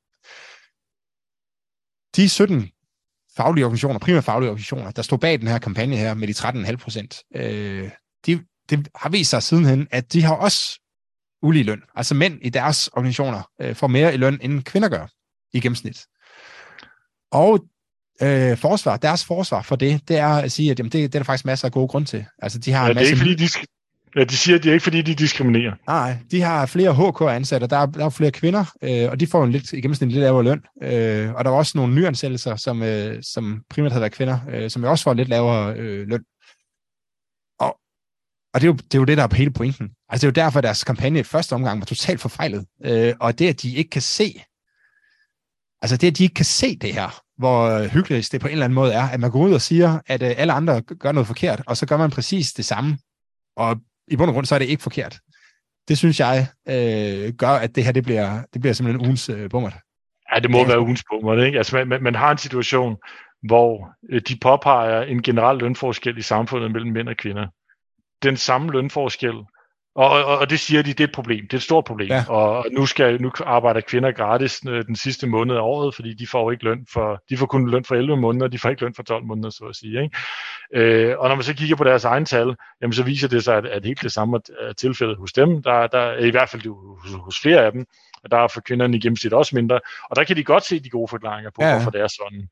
De 2.16 2.30
17 2.30 2.70
faglige 3.38 3.66
organisationer, 3.66 4.00
primært 4.00 4.24
faglige 4.24 4.50
organisationer, 4.50 4.92
der 4.92 5.02
stod 5.02 5.18
bag 5.18 5.40
den 5.40 5.48
her 5.48 5.58
kampagne 5.58 5.96
her 5.96 6.13
med 6.13 6.28
de 6.28 6.34
13,5 6.34 6.76
procent, 6.76 7.24
øh, 7.36 7.90
de, 8.26 8.44
det 8.70 8.88
har 8.96 9.10
vist 9.10 9.30
sig 9.30 9.44
sidenhen, 9.44 9.88
at 9.92 10.13
de 10.13 10.24
har 10.24 10.36
også 10.36 10.80
ulige 11.42 11.63
løn. 11.63 11.82
Altså 11.96 12.16
mænd 12.16 12.40
i 12.42 12.50
deres 12.50 12.88
organisationer 12.88 13.50
øh, 13.62 13.76
får 13.76 13.88
mere 13.88 14.13
i 14.13 14.18
løn, 14.18 14.40
end 14.42 14.63
kvinder 14.63 14.90
gør 14.90 15.08
i 15.54 15.60
gennemsnit. 15.60 16.06
Og 17.32 17.66
øh, 18.22 18.58
forsvar, 18.58 18.98
deres 18.98 19.26
forsvar 19.26 19.62
for 19.62 19.76
det, 19.76 20.02
det 20.08 20.18
er 20.18 20.28
at 20.28 20.52
sige, 20.52 20.72
at 20.72 20.80
jamen, 20.80 20.92
det, 20.92 21.00
det 21.14 21.16
er 21.16 21.20
der 21.20 21.24
faktisk 21.24 21.46
masser 21.46 21.66
af 21.68 21.72
gode 21.72 21.88
grunde 21.88 22.08
til. 22.08 22.26
Altså, 22.40 22.60
de 22.60 22.72
har 22.72 22.84
Ja, 22.84 22.90
en 22.92 22.98
det 22.98 23.02
er 23.02 23.02
masse... 23.02 23.12
ikke, 23.12 23.20
fordi 23.20 23.36
de, 23.36 24.20
ja, 24.20 24.24
de 24.24 24.38
siger, 24.38 24.58
at 24.58 24.64
det 24.64 24.70
er 24.70 24.74
ikke, 24.74 24.84
fordi 24.84 25.02
de 25.02 25.16
diskriminerer. 25.16 25.74
Nej, 25.88 26.18
de 26.32 26.42
har 26.42 26.66
flere 26.66 26.94
HK-ansatte, 26.96 27.68
der 27.68 27.78
er, 27.78 27.86
der 27.86 28.06
er 28.06 28.10
flere 28.10 28.32
kvinder, 28.32 28.66
øh, 28.82 29.12
og 29.12 29.20
de 29.20 29.28
får 29.28 29.44
en 29.44 29.52
lidt, 29.52 29.74
i 29.74 29.82
gennemsnit 29.82 30.06
en 30.08 30.12
lidt 30.12 30.22
lavere 30.24 30.44
løn. 30.44 30.62
Øh, 30.84 31.34
og 31.34 31.46
der 31.46 31.52
er 31.52 31.56
også 31.56 31.78
nogle 31.78 31.96
nyansættelser, 31.96 32.56
som, 32.56 32.84
øh, 32.84 33.24
som 33.24 33.62
primært 33.70 33.92
har 33.92 34.00
været 34.00 34.12
kvinder, 34.12 34.40
øh, 34.50 34.70
som 34.70 34.84
jo 34.84 34.90
også 34.90 35.04
får 35.04 35.12
en 35.12 35.18
lidt 35.18 35.30
lavere 35.30 35.74
øh, 35.76 36.08
løn. 36.08 36.24
Og, 37.60 37.78
og 38.54 38.62
det, 38.62 38.68
er 38.68 38.72
jo, 38.72 38.74
det 38.74 38.96
er 38.96 39.00
jo 39.00 39.06
det, 39.06 39.18
der 39.18 39.24
er 39.24 39.28
på 39.28 39.36
hele 39.36 39.52
pointen. 39.52 39.90
Altså 40.10 40.28
det 40.28 40.38
er 40.38 40.42
jo 40.42 40.46
derfor, 40.46 40.58
at 40.60 40.64
deres 40.64 40.84
kampagne 40.84 41.20
i 41.20 41.24
første 41.24 41.54
omgang 41.54 41.80
var 41.80 41.86
totalt 41.86 42.22
forfejlet. 42.22 42.66
Øh, 42.86 43.14
og 43.20 43.40
det, 43.40 43.50
at 43.50 43.62
de 43.62 43.76
ikke 43.76 43.90
kan 43.90 44.02
se, 44.02 44.42
altså 45.82 45.98
det, 45.98 46.08
at 46.08 46.18
de 46.18 46.24
ikke 46.24 46.34
kan 46.34 46.46
se 46.46 46.78
det 46.78 46.94
her, 46.94 47.22
hvor 47.38 47.88
hyggeligt 47.88 48.32
det 48.32 48.41
på 48.41 48.47
en 48.47 48.52
eller 48.52 48.65
anden 48.65 48.76
måde 48.76 48.93
er, 48.93 49.04
at 49.04 49.19
man 49.19 49.32
går 49.32 49.39
ud 49.39 49.54
og 49.54 49.62
siger, 49.62 50.00
at 50.08 50.23
øh, 50.23 50.34
alle 50.38 50.54
andre 50.54 50.82
gør 50.82 51.12
noget 51.12 51.28
forkert, 51.28 51.62
og 51.67 51.78
så 51.78 51.86
gør 51.86 51.97
man 51.97 52.10
præcis 52.10 52.54
det 52.54 52.65
samme. 52.65 52.97
Og 53.56 53.78
i 54.08 54.15
bund 54.15 54.30
og 54.30 54.34
grund, 54.34 54.45
så 54.45 54.56
er 54.56 54.60
det 54.60 54.65
ikke 54.65 54.84
forkert. 54.84 55.19
Det 55.88 55.97
synes 55.97 56.19
jeg 56.19 56.47
øh, 56.69 57.34
gør, 57.34 57.50
at 57.50 57.76
det 57.76 57.86
her 57.86 57.91
det 57.91 58.04
bliver, 58.04 58.41
det 58.54 58.62
bliver 58.62 58.73
simpelthen 58.73 59.06
ugens 59.06 59.30
øh, 59.30 59.50
bummer. 59.50 59.69
Ja, 60.36 60.39
det 60.39 60.52
må 60.52 60.58
Ja. 60.58 60.67
være 60.67 60.82
ugens 60.82 61.04
bummer, 61.12 61.43
ikke? 61.43 61.58
Altså, 61.58 61.76
man, 61.76 61.88
man, 61.88 62.04
man 62.04 62.15
har 62.15 62.32
en 62.32 62.38
situation, 62.38 62.97
hvor 63.43 63.89
øh, 64.10 64.21
de 64.28 64.38
påpeger 64.41 65.02
en 65.02 65.21
generel 65.21 65.58
lønforskel 65.58 66.17
i 66.17 66.21
samfundet 66.21 66.71
mellem 66.71 66.91
mænd 66.91 67.10
og 67.10 67.17
kvinder. 67.17 67.47
Den 68.23 68.38
samme 68.38 68.71
lønforskel, 68.71 69.34
og, 69.98 70.10
og, 70.26 70.38
og 70.38 70.50
det 70.50 70.60
siger 70.60 70.82
de, 70.82 70.90
det 70.90 71.00
er 71.00 71.04
et 71.04 71.12
problem. 71.12 71.42
Det 71.42 71.54
er 71.54 71.58
et 71.58 71.64
stort 71.64 71.86
problem. 71.86 72.10
Ja. 72.10 72.24
Og 72.30 72.66
nu, 72.72 72.86
skal, 72.86 73.22
nu 73.22 73.32
arbejder 73.46 73.82
kvinder 73.82 74.12
gratis 74.12 74.62
øh, 74.68 74.86
den 74.86 74.96
sidste 74.96 75.28
måned 75.28 75.56
af 75.56 75.62
året, 75.62 75.96
fordi 75.96 76.14
de 76.14 76.28
får 76.28 76.52
ikke 76.52 76.64
løn 76.64 76.86
for, 76.94 77.24
de 77.30 77.38
får 77.38 77.46
kun 77.46 77.70
løn 77.70 77.84
for 77.84 77.96
11 77.96 78.18
måneder, 78.18 78.48
de 78.48 78.60
får 78.60 78.70
ikke 78.70 78.82
løn 78.82 78.94
for 78.94 79.04
12 79.04 79.24
måneder, 79.24 79.50
så 79.50 79.66
at 79.70 79.76
sige. 79.76 80.04
Ikke? 80.04 80.18
Øh, 80.74 81.20
og 81.20 81.30
når 81.30 81.36
man 81.36 81.44
så 81.44 81.54
kigger 81.54 81.76
på 81.76 81.84
deres 81.84 82.04
egen 82.04 82.26
tal, 82.26 82.56
jamen 82.82 82.94
så 82.94 83.04
viser 83.04 83.28
det 83.28 83.44
sig, 83.44 83.58
at, 83.58 83.66
at 83.66 83.86
helt 83.86 84.02
det 84.02 84.12
samme 84.12 84.42
er 84.60 84.74
tilfældet 84.74 85.18
hos 85.18 85.34
dem. 85.34 85.64
Der, 85.64 85.88
der 85.88 86.00
er 86.00 86.26
i 86.26 86.30
hvert 86.30 86.50
fald 86.50 86.62
hos, 87.02 87.14
hos 87.14 87.40
flere 87.42 87.66
af 87.66 87.72
dem, 87.72 87.86
og 88.24 88.32
der 88.32 88.38
er 88.38 88.48
for 88.48 88.62
kvinderne 88.62 88.98
i 88.98 89.00
gennemsnit 89.00 89.34
også 89.34 89.56
mindre. 89.56 89.80
Og 90.10 90.16
der 90.16 90.24
kan 90.24 90.36
de 90.36 90.44
godt 90.44 90.66
se 90.66 90.80
de 90.80 90.90
gode 90.90 91.08
forklaringer 91.08 91.52
på, 91.56 91.64
Ja, 91.64 91.76
hvorfor 91.76 91.92
det 91.92 92.02
er 92.02 92.08
sådan. 92.08 92.48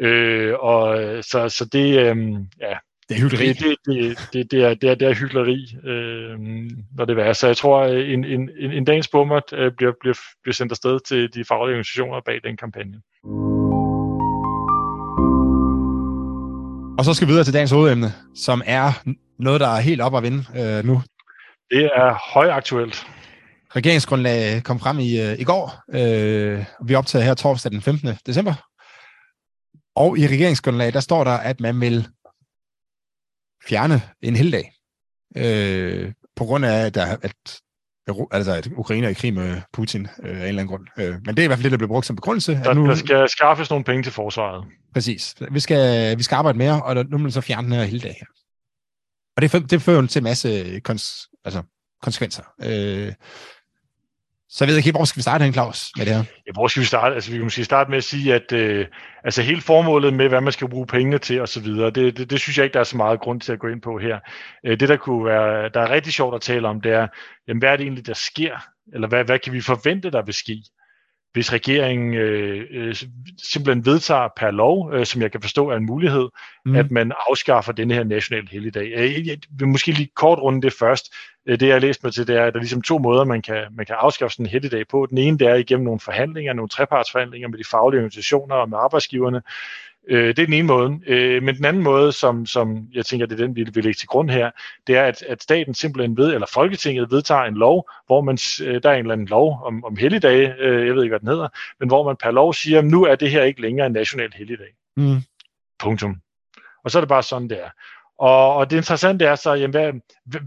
Øh, 0.00 0.54
og 0.58 0.98
så, 1.24 1.48
så 1.48 1.64
det, 1.64 1.98
øhm, 1.98 2.46
ja, 2.60 2.76
Det 3.08 3.16
er 3.16 3.20
hyggeligt. 3.20 3.58
det, 3.58 3.76
det, 3.86 3.94
det, 3.94 4.18
det, 4.32 4.50
det, 4.50 4.64
er, 4.64 4.74
det, 4.74 4.90
er, 4.90 4.94
det 4.94 5.08
er 5.08 5.14
hyggeleri, 5.14 5.76
øh, 5.84 6.38
når 6.96 7.04
det 7.04 7.18
er. 7.18 7.32
Så 7.32 7.46
jeg 7.46 7.56
tror, 7.56 7.80
at 7.80 8.06
en, 8.06 8.24
en, 8.24 8.50
en, 8.58 8.72
en 8.72 8.84
dagens 8.84 9.08
bummer 9.08 9.40
øh, 9.52 9.72
bliver, 9.76 9.92
bliver, 10.00 10.14
bliver 10.42 10.54
sendt 10.54 10.72
afsted 10.72 10.98
til 11.08 11.34
de 11.34 11.44
faglige 11.44 11.74
organisationer 11.74 12.20
bag 12.26 12.40
den 12.44 12.56
kampagne. 12.56 13.00
Og 16.98 17.04
så 17.04 17.14
skal 17.14 17.28
vi 17.28 17.30
videre 17.30 17.44
til 17.44 17.54
dagens 17.54 17.70
hovedemne, 17.70 18.12
som 18.34 18.62
er 18.66 19.02
noget, 19.38 19.60
der 19.60 19.68
er 19.68 19.80
helt 19.80 20.00
op 20.00 20.16
at 20.16 20.22
vinde 20.22 20.44
øh, 20.56 20.84
nu. 20.84 21.02
Det 21.70 21.84
er 21.84 22.32
højaktuelt. 22.34 23.06
Regeringsgrundlag 23.76 24.62
kom 24.62 24.80
frem 24.80 24.98
i, 24.98 25.20
øh, 25.20 25.38
i 25.38 25.44
går. 25.44 25.82
Øh, 25.94 26.64
vi 26.84 26.94
optager 26.94 27.24
her 27.24 27.34
torsdag 27.34 27.72
den 27.72 27.82
15. 27.82 28.08
december. 28.26 28.54
Og 29.96 30.18
i 30.18 30.26
regeringsgrundlag, 30.26 30.92
der 30.92 31.00
står 31.00 31.24
der, 31.24 31.32
at 31.32 31.60
man 31.60 31.80
vil 31.80 32.08
fjerne 33.68 34.02
en 34.22 34.36
heldag. 34.36 34.72
Øh, 35.36 36.12
på 36.36 36.44
grund 36.44 36.64
af, 36.64 36.86
at, 36.86 36.94
der, 36.94 37.16
at, 37.22 37.60
altså, 38.30 38.52
at 38.52 38.68
Ukraine 38.76 39.06
er 39.06 39.10
i 39.10 39.14
krig 39.14 39.34
med 39.34 39.60
Putin 39.72 40.08
øh, 40.22 40.30
af 40.30 40.34
en 40.34 40.36
eller 40.36 40.48
anden 40.48 40.66
grund. 40.66 40.86
Øh, 40.98 41.14
men 41.24 41.36
det 41.36 41.38
er 41.38 41.44
i 41.44 41.46
hvert 41.46 41.58
fald 41.58 41.64
det, 41.64 41.70
der 41.70 41.78
bliver 41.78 41.88
brugt 41.88 42.06
som 42.06 42.16
begrundelse. 42.16 42.52
Der, 42.52 42.70
at 42.70 42.76
nu, 42.76 42.86
der 42.86 42.94
skal 42.94 43.28
skaffes 43.28 43.70
nogle 43.70 43.84
penge 43.84 44.02
til 44.02 44.12
forsvaret. 44.12 44.64
Præcis. 44.94 45.34
Vi 45.50 45.60
skal, 45.60 46.18
vi 46.18 46.22
skal 46.22 46.36
arbejde 46.36 46.58
mere, 46.58 46.82
og 46.82 46.96
der, 46.96 47.02
nu 47.02 47.18
må 47.18 47.22
man 47.22 47.32
så 47.32 47.40
fjerne 47.40 47.66
den 47.66 47.76
her 47.76 47.84
heldag 47.84 48.16
her. 48.20 48.26
Og 49.36 49.42
det, 49.42 49.70
det 49.70 49.82
fører 49.82 50.00
jo 50.00 50.06
til 50.06 50.20
en 50.20 50.24
masse 50.24 50.80
kons, 50.80 51.28
altså, 51.44 51.62
konsekvenser. 52.02 52.42
Øh, 52.62 53.12
så 54.48 54.64
jeg 54.64 54.68
ved 54.68 54.76
ikke 54.76 54.84
helt, 54.84 54.96
hvor 54.96 55.04
skal 55.04 55.18
vi 55.18 55.22
starte 55.22 55.44
hen, 55.44 55.52
Claus, 55.52 55.90
med 55.96 56.06
det 56.06 56.14
her? 56.14 56.24
Ja, 56.46 56.52
hvor 56.52 56.68
skal 56.68 56.80
vi 56.80 56.86
starte? 56.86 57.14
Altså, 57.14 57.30
vi 57.30 57.36
kan 57.36 57.44
måske 57.44 57.64
starte 57.64 57.90
med 57.90 57.98
at 57.98 58.04
sige, 58.04 58.34
at 58.34 58.52
øh, 58.52 58.86
altså, 59.24 59.42
hele 59.42 59.60
formålet 59.60 60.14
med, 60.14 60.28
hvad 60.28 60.40
man 60.40 60.52
skal 60.52 60.68
bruge 60.68 60.86
pengene 60.86 61.18
til 61.18 61.40
osv., 61.40 61.66
det, 61.66 61.94
det, 61.94 62.30
det 62.30 62.40
synes 62.40 62.58
jeg 62.58 62.64
ikke, 62.64 62.74
der 62.74 62.80
er 62.80 62.84
så 62.84 62.96
meget 62.96 63.20
grund 63.20 63.40
til 63.40 63.52
at 63.52 63.58
gå 63.58 63.68
ind 63.68 63.82
på 63.82 63.98
her. 63.98 64.18
Øh, 64.66 64.80
det, 64.80 64.88
der 64.88 64.96
kunne 64.96 65.24
være, 65.24 65.68
der 65.68 65.80
er 65.80 65.90
rigtig 65.90 66.12
sjovt 66.12 66.34
at 66.34 66.40
tale 66.40 66.68
om, 66.68 66.80
det 66.80 66.92
er, 66.92 67.06
jamen, 67.48 67.58
hvad 67.58 67.68
er 67.68 67.76
det 67.76 67.84
egentlig, 67.84 68.06
der 68.06 68.14
sker? 68.14 68.56
Eller 68.94 69.08
hvad, 69.08 69.24
hvad 69.24 69.38
kan 69.38 69.52
vi 69.52 69.60
forvente, 69.60 70.10
der 70.10 70.22
vil 70.22 70.34
ske? 70.34 70.62
Hvis 71.36 71.52
regeringen 71.52 72.14
øh, 72.14 72.64
øh, 72.70 72.94
simpelthen 73.42 73.86
vedtager 73.86 74.28
per 74.36 74.50
lov, 74.50 74.92
øh, 74.94 75.06
som 75.06 75.22
jeg 75.22 75.32
kan 75.32 75.40
forstå 75.40 75.70
er 75.70 75.76
en 75.76 75.86
mulighed, 75.86 76.28
mm. 76.64 76.76
at 76.76 76.90
man 76.90 77.12
afskaffer 77.28 77.72
denne 77.72 77.94
her 77.94 78.04
nationale 78.04 78.48
helligdag. 78.50 78.92
Øh, 78.96 79.28
jeg 79.28 79.38
vil 79.58 79.68
måske 79.68 79.92
lige 79.92 80.08
kort 80.14 80.38
runde 80.38 80.62
det 80.62 80.72
først. 80.72 81.14
Øh, 81.46 81.60
det 81.60 81.66
jeg 81.66 81.74
har 81.74 81.80
læst 81.80 82.04
mig 82.04 82.12
til, 82.14 82.26
det 82.26 82.36
er, 82.36 82.44
at 82.44 82.52
der 82.52 82.58
er 82.58 82.62
ligesom 82.62 82.82
to 82.82 82.98
måder, 82.98 83.24
man 83.24 83.42
kan, 83.42 83.62
man 83.70 83.86
kan 83.86 83.96
afskaffe 83.98 84.34
sådan 84.34 84.46
en 84.46 84.50
helligdag 84.50 84.88
på. 84.88 85.06
Den 85.10 85.18
ene, 85.18 85.38
det 85.38 85.48
er 85.48 85.54
igennem 85.54 85.84
nogle 85.84 86.00
forhandlinger, 86.00 86.52
nogle 86.52 86.68
trepartsforhandlinger 86.68 87.48
med 87.48 87.58
de 87.58 87.64
faglige 87.70 87.98
organisationer 87.98 88.54
og 88.54 88.68
med 88.68 88.78
arbejdsgiverne. 88.78 89.42
Øh, 90.08 90.28
det 90.28 90.38
er 90.38 90.46
den 90.46 90.52
ene 90.52 90.66
måde. 90.66 91.00
Øh, 91.06 91.42
men 91.42 91.56
den 91.56 91.64
anden 91.64 91.82
måde, 91.82 92.12
som, 92.12 92.46
som 92.46 92.88
jeg 92.94 93.06
tænker, 93.06 93.26
det 93.26 93.40
er 93.40 93.46
den, 93.46 93.56
vi 93.56 93.66
vil 93.74 93.84
lægge 93.84 93.98
til 93.98 94.08
grund 94.08 94.30
her, 94.30 94.50
det 94.86 94.96
er, 94.96 95.02
at, 95.02 95.22
at 95.22 95.42
staten 95.42 95.74
simpelthen 95.74 96.16
ved, 96.16 96.34
eller 96.34 96.46
Folketinget 96.54 97.10
vedtager 97.10 97.42
en 97.42 97.54
lov, 97.54 97.90
hvor 98.06 98.20
man, 98.20 98.38
øh, 98.62 98.82
der 98.82 98.90
er 98.90 98.94
en 98.94 99.00
eller 99.00 99.12
anden 99.12 99.26
lov 99.26 99.60
om, 99.64 99.84
om 99.84 99.96
helligdage, 99.96 100.54
øh, 100.58 100.86
jeg 100.86 100.94
ved 100.94 101.02
ikke, 101.02 101.12
hvad 101.12 101.20
den 101.20 101.28
hedder, 101.28 101.48
men 101.80 101.88
hvor 101.88 102.04
man 102.04 102.16
per 102.22 102.30
lov 102.30 102.54
siger, 102.54 102.82
nu 102.82 103.04
er 103.04 103.14
det 103.14 103.30
her 103.30 103.42
ikke 103.42 103.60
længere 103.60 103.86
en 103.86 103.92
national 103.92 104.32
helligdag. 104.34 104.74
Mm. 104.96 105.16
Punktum. 105.78 106.16
Og 106.84 106.90
så 106.90 106.98
er 106.98 107.00
det 107.00 107.08
bare 107.08 107.22
sådan, 107.22 107.48
det 107.48 107.62
er. 107.62 107.70
Og, 108.18 108.54
og 108.54 108.70
det 108.70 108.76
interessante 108.76 109.24
er 109.24 109.34
så, 109.34 109.54
jamen, 109.54 109.70
hvad, 109.70 109.92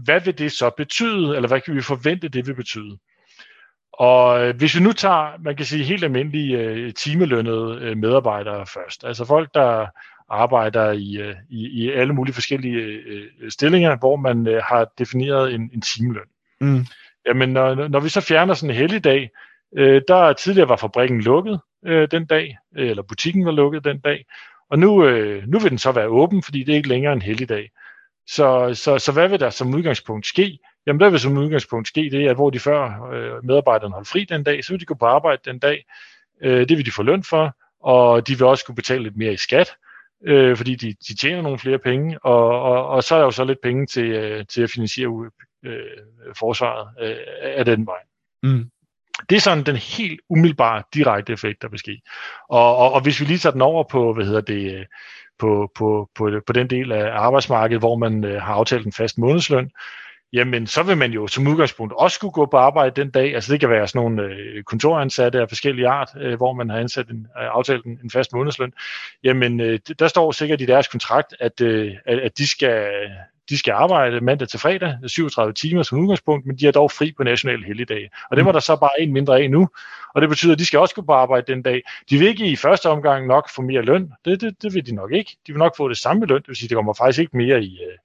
hvad 0.04 0.20
vil 0.20 0.38
det 0.38 0.52
så 0.52 0.70
betyde, 0.76 1.36
eller 1.36 1.48
hvad 1.48 1.60
kan 1.60 1.74
vi 1.74 1.82
forvente, 1.82 2.28
det 2.28 2.46
vil 2.46 2.54
betyde? 2.54 2.98
Og 3.92 4.46
øh, 4.46 4.56
hvis 4.56 4.74
vi 4.76 4.80
nu 4.80 4.92
tager, 4.92 5.42
man 5.42 5.56
kan 5.56 5.66
sige, 5.66 5.84
helt 5.84 6.04
almindelige 6.04 6.58
øh, 6.58 6.94
timelønnede 6.94 7.78
øh, 7.80 7.96
medarbejdere 7.96 8.66
først, 8.66 9.04
altså 9.04 9.24
folk, 9.24 9.54
der 9.54 9.86
arbejder 10.28 10.92
i, 10.92 11.34
i, 11.50 11.68
i 11.68 11.90
alle 11.90 12.12
mulige 12.12 12.34
forskellige 12.34 13.02
stillinger, 13.48 13.96
hvor 13.96 14.16
man 14.16 14.60
har 14.64 14.88
defineret 14.98 15.54
en, 15.54 15.70
en 15.74 15.80
timeløn. 15.80 16.28
Mm. 16.60 16.86
Jamen, 17.26 17.48
når, 17.52 17.88
når 17.88 18.00
vi 18.00 18.08
så 18.08 18.20
fjerner 18.20 18.54
sådan 18.54 18.70
en 18.70 18.76
helligdag, 18.76 19.30
øh, 19.76 20.02
der 20.08 20.32
tidligere 20.32 20.68
var 20.68 20.76
fabrikken 20.76 21.20
lukket 21.20 21.60
øh, 21.86 22.08
den 22.10 22.26
dag, 22.26 22.58
eller 22.76 23.02
butikken 23.02 23.44
var 23.46 23.52
lukket 23.52 23.84
den 23.84 24.00
dag, 24.00 24.24
og 24.70 24.78
nu, 24.78 25.04
øh, 25.04 25.42
nu 25.46 25.58
vil 25.58 25.70
den 25.70 25.78
så 25.78 25.92
være 25.92 26.08
åben, 26.08 26.42
fordi 26.42 26.64
det 26.64 26.72
er 26.72 26.76
ikke 26.76 26.88
længere 26.88 27.12
en 27.12 27.22
helligdag. 27.22 27.70
Så, 28.26 28.70
så, 28.74 28.98
så 28.98 29.12
hvad 29.12 29.28
vil 29.28 29.40
der 29.40 29.50
som 29.50 29.74
udgangspunkt 29.74 30.26
ske? 30.26 30.58
Jamen 30.90 31.00
der 31.00 31.10
vil 31.10 31.20
som 31.20 31.38
udgangspunkt 31.38 31.88
ske 31.88 32.10
det, 32.10 32.28
at 32.28 32.36
hvor 32.36 32.50
de 32.50 32.58
før 32.58 33.10
øh, 33.12 33.44
medarbejderne 33.44 33.94
holdt 33.94 34.08
fri 34.08 34.24
den 34.24 34.44
dag, 34.44 34.64
så 34.64 34.72
vil 34.72 34.80
de 34.80 34.84
gå 34.84 34.94
på 34.94 35.06
arbejde 35.06 35.42
den 35.44 35.58
dag. 35.58 35.84
Øh, 36.42 36.68
det 36.68 36.76
vil 36.76 36.86
de 36.86 36.92
få 36.92 37.02
løn 37.02 37.24
for, 37.24 37.56
og 37.80 38.28
de 38.28 38.38
vil 38.38 38.46
også 38.46 38.64
kunne 38.64 38.74
betale 38.74 39.02
lidt 39.02 39.16
mere 39.16 39.32
i 39.32 39.36
skat, 39.36 39.74
øh, 40.26 40.56
fordi 40.56 40.74
de, 40.74 40.94
de 41.08 41.16
tjener 41.16 41.42
nogle 41.42 41.58
flere 41.58 41.78
penge, 41.78 42.18
og, 42.24 42.62
og, 42.62 42.86
og 42.86 43.04
så 43.04 43.14
er 43.14 43.18
der 43.18 43.24
jo 43.24 43.30
så 43.30 43.44
lidt 43.44 43.60
penge 43.62 43.86
til, 43.86 44.04
øh, 44.04 44.46
til 44.46 44.62
at 44.62 44.70
finansiere 44.70 45.30
øh, 45.64 45.80
forsvaret 46.36 46.88
øh, 47.00 47.16
af 47.42 47.64
den 47.64 47.86
vej. 47.86 48.00
Mm. 48.42 48.70
Det 49.30 49.36
er 49.36 49.40
sådan 49.40 49.64
den 49.64 49.76
helt 49.76 50.20
umiddelbare 50.28 50.82
direkte 50.94 51.32
effekt, 51.32 51.62
der 51.62 51.68
vil 51.68 51.78
ske. 51.78 52.00
Og, 52.48 52.76
og, 52.76 52.92
og 52.92 53.00
hvis 53.02 53.20
vi 53.20 53.24
lige 53.24 53.38
tager 53.38 53.52
den 53.52 53.62
over 53.62 53.84
på, 53.84 54.12
hvad 54.12 54.24
hedder 54.24 54.40
det, 54.40 54.86
på, 55.38 55.70
på, 55.74 56.10
på, 56.14 56.30
på 56.46 56.52
den 56.52 56.70
del 56.70 56.92
af 56.92 57.10
arbejdsmarkedet, 57.12 57.80
hvor 57.80 57.96
man 57.96 58.24
øh, 58.24 58.42
har 58.42 58.54
aftalt 58.54 58.86
en 58.86 58.92
fast 58.92 59.18
månedsløn, 59.18 59.70
jamen 60.32 60.66
så 60.66 60.82
vil 60.82 60.96
man 60.96 61.12
jo 61.12 61.26
som 61.26 61.46
udgangspunkt 61.46 61.94
også 61.96 62.14
skulle 62.14 62.32
gå 62.32 62.46
på 62.46 62.56
arbejde 62.56 63.02
den 63.02 63.10
dag. 63.10 63.34
Altså 63.34 63.52
det 63.52 63.60
kan 63.60 63.70
være 63.70 63.88
sådan 63.88 63.98
nogle 63.98 64.22
øh, 64.22 64.62
kontoransatte 64.62 65.40
af 65.40 65.48
forskellige 65.48 65.88
art, 65.88 66.10
øh, 66.20 66.36
hvor 66.36 66.52
man 66.52 66.68
har 66.70 66.78
ansat 66.78 67.08
en, 67.08 67.26
øh, 67.42 67.48
aftalt 67.50 67.84
en, 67.84 67.98
en 68.04 68.10
fast 68.10 68.32
månedsløn. 68.32 68.72
Jamen 69.24 69.60
øh, 69.60 69.78
der 69.98 70.08
står 70.08 70.32
sikkert 70.32 70.60
i 70.60 70.66
deres 70.66 70.88
kontrakt, 70.88 71.34
at, 71.40 71.60
øh, 71.60 71.94
at 72.06 72.38
de 72.38 72.48
skal 72.48 72.90
de 73.50 73.58
skal 73.58 73.72
arbejde 73.72 74.20
mandag 74.20 74.48
til 74.48 74.60
fredag, 74.60 74.98
37 75.06 75.52
timer 75.52 75.82
som 75.82 75.98
udgangspunkt, 75.98 76.46
men 76.46 76.58
de 76.58 76.66
er 76.66 76.72
dog 76.72 76.90
fri 76.90 77.12
på 77.16 77.22
national 77.22 77.64
helligdag. 77.64 78.10
Og 78.30 78.36
det 78.36 78.44
var 78.44 78.52
der 78.52 78.60
så 78.60 78.76
bare 78.76 79.00
en 79.00 79.12
mindre 79.12 79.40
af 79.40 79.50
nu, 79.50 79.68
og 80.14 80.20
det 80.20 80.28
betyder, 80.28 80.52
at 80.52 80.58
de 80.58 80.66
skal 80.66 80.78
også 80.78 80.94
gå 80.94 81.02
på 81.02 81.12
arbejde 81.12 81.52
den 81.52 81.62
dag. 81.62 81.82
De 82.10 82.18
vil 82.18 82.28
ikke 82.28 82.46
i 82.46 82.56
første 82.56 82.88
omgang 82.88 83.26
nok 83.26 83.50
få 83.54 83.62
mere 83.62 83.82
løn, 83.82 84.12
det, 84.24 84.40
det, 84.40 84.62
det 84.62 84.74
vil 84.74 84.86
de 84.86 84.94
nok 84.94 85.12
ikke. 85.12 85.36
De 85.46 85.52
vil 85.52 85.58
nok 85.58 85.76
få 85.76 85.88
det 85.88 85.98
samme 85.98 86.26
løn, 86.26 86.38
det 86.38 86.48
vil 86.48 86.56
sige, 86.56 86.68
det 86.68 86.74
kommer 86.74 86.94
faktisk 86.94 87.20
ikke 87.20 87.36
mere 87.36 87.62
i, 87.62 87.78
øh, 87.90 87.98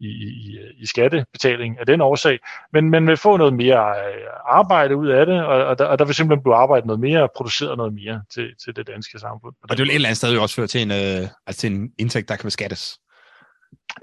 i, 0.00 0.08
i, 0.08 0.58
i 0.76 0.86
skattebetaling 0.86 1.78
af 1.78 1.86
den 1.86 2.00
årsag, 2.00 2.38
men 2.72 2.90
man 2.90 3.06
vil 3.06 3.16
få 3.16 3.36
noget 3.36 3.54
mere 3.54 3.88
øh, 3.88 4.26
arbejde 4.46 4.96
ud 4.96 5.08
af 5.08 5.26
det, 5.26 5.44
og, 5.44 5.64
og, 5.64 5.78
der, 5.78 5.84
og 5.84 5.98
der 5.98 6.04
vil 6.04 6.14
simpelthen 6.14 6.42
blive 6.42 6.54
arbejdet 6.54 6.86
noget 6.86 7.00
mere 7.00 7.22
og 7.22 7.30
produceret 7.36 7.76
noget 7.76 7.92
mere 7.94 8.22
til, 8.34 8.50
til 8.64 8.76
det 8.76 8.86
danske 8.86 9.18
samfund. 9.18 9.54
Og 9.62 9.70
det 9.70 9.78
vil 9.78 9.90
et 9.90 9.94
eller 9.94 10.08
andet 10.08 10.16
sted 10.16 10.38
også 10.38 10.54
føre 10.54 10.66
til 10.66 10.82
en, 10.82 10.90
øh, 10.90 11.28
altså 11.46 11.60
til 11.60 11.72
en 11.72 11.92
indtægt, 11.98 12.28
der 12.28 12.36
kan 12.36 12.46
beskattes. 12.46 12.98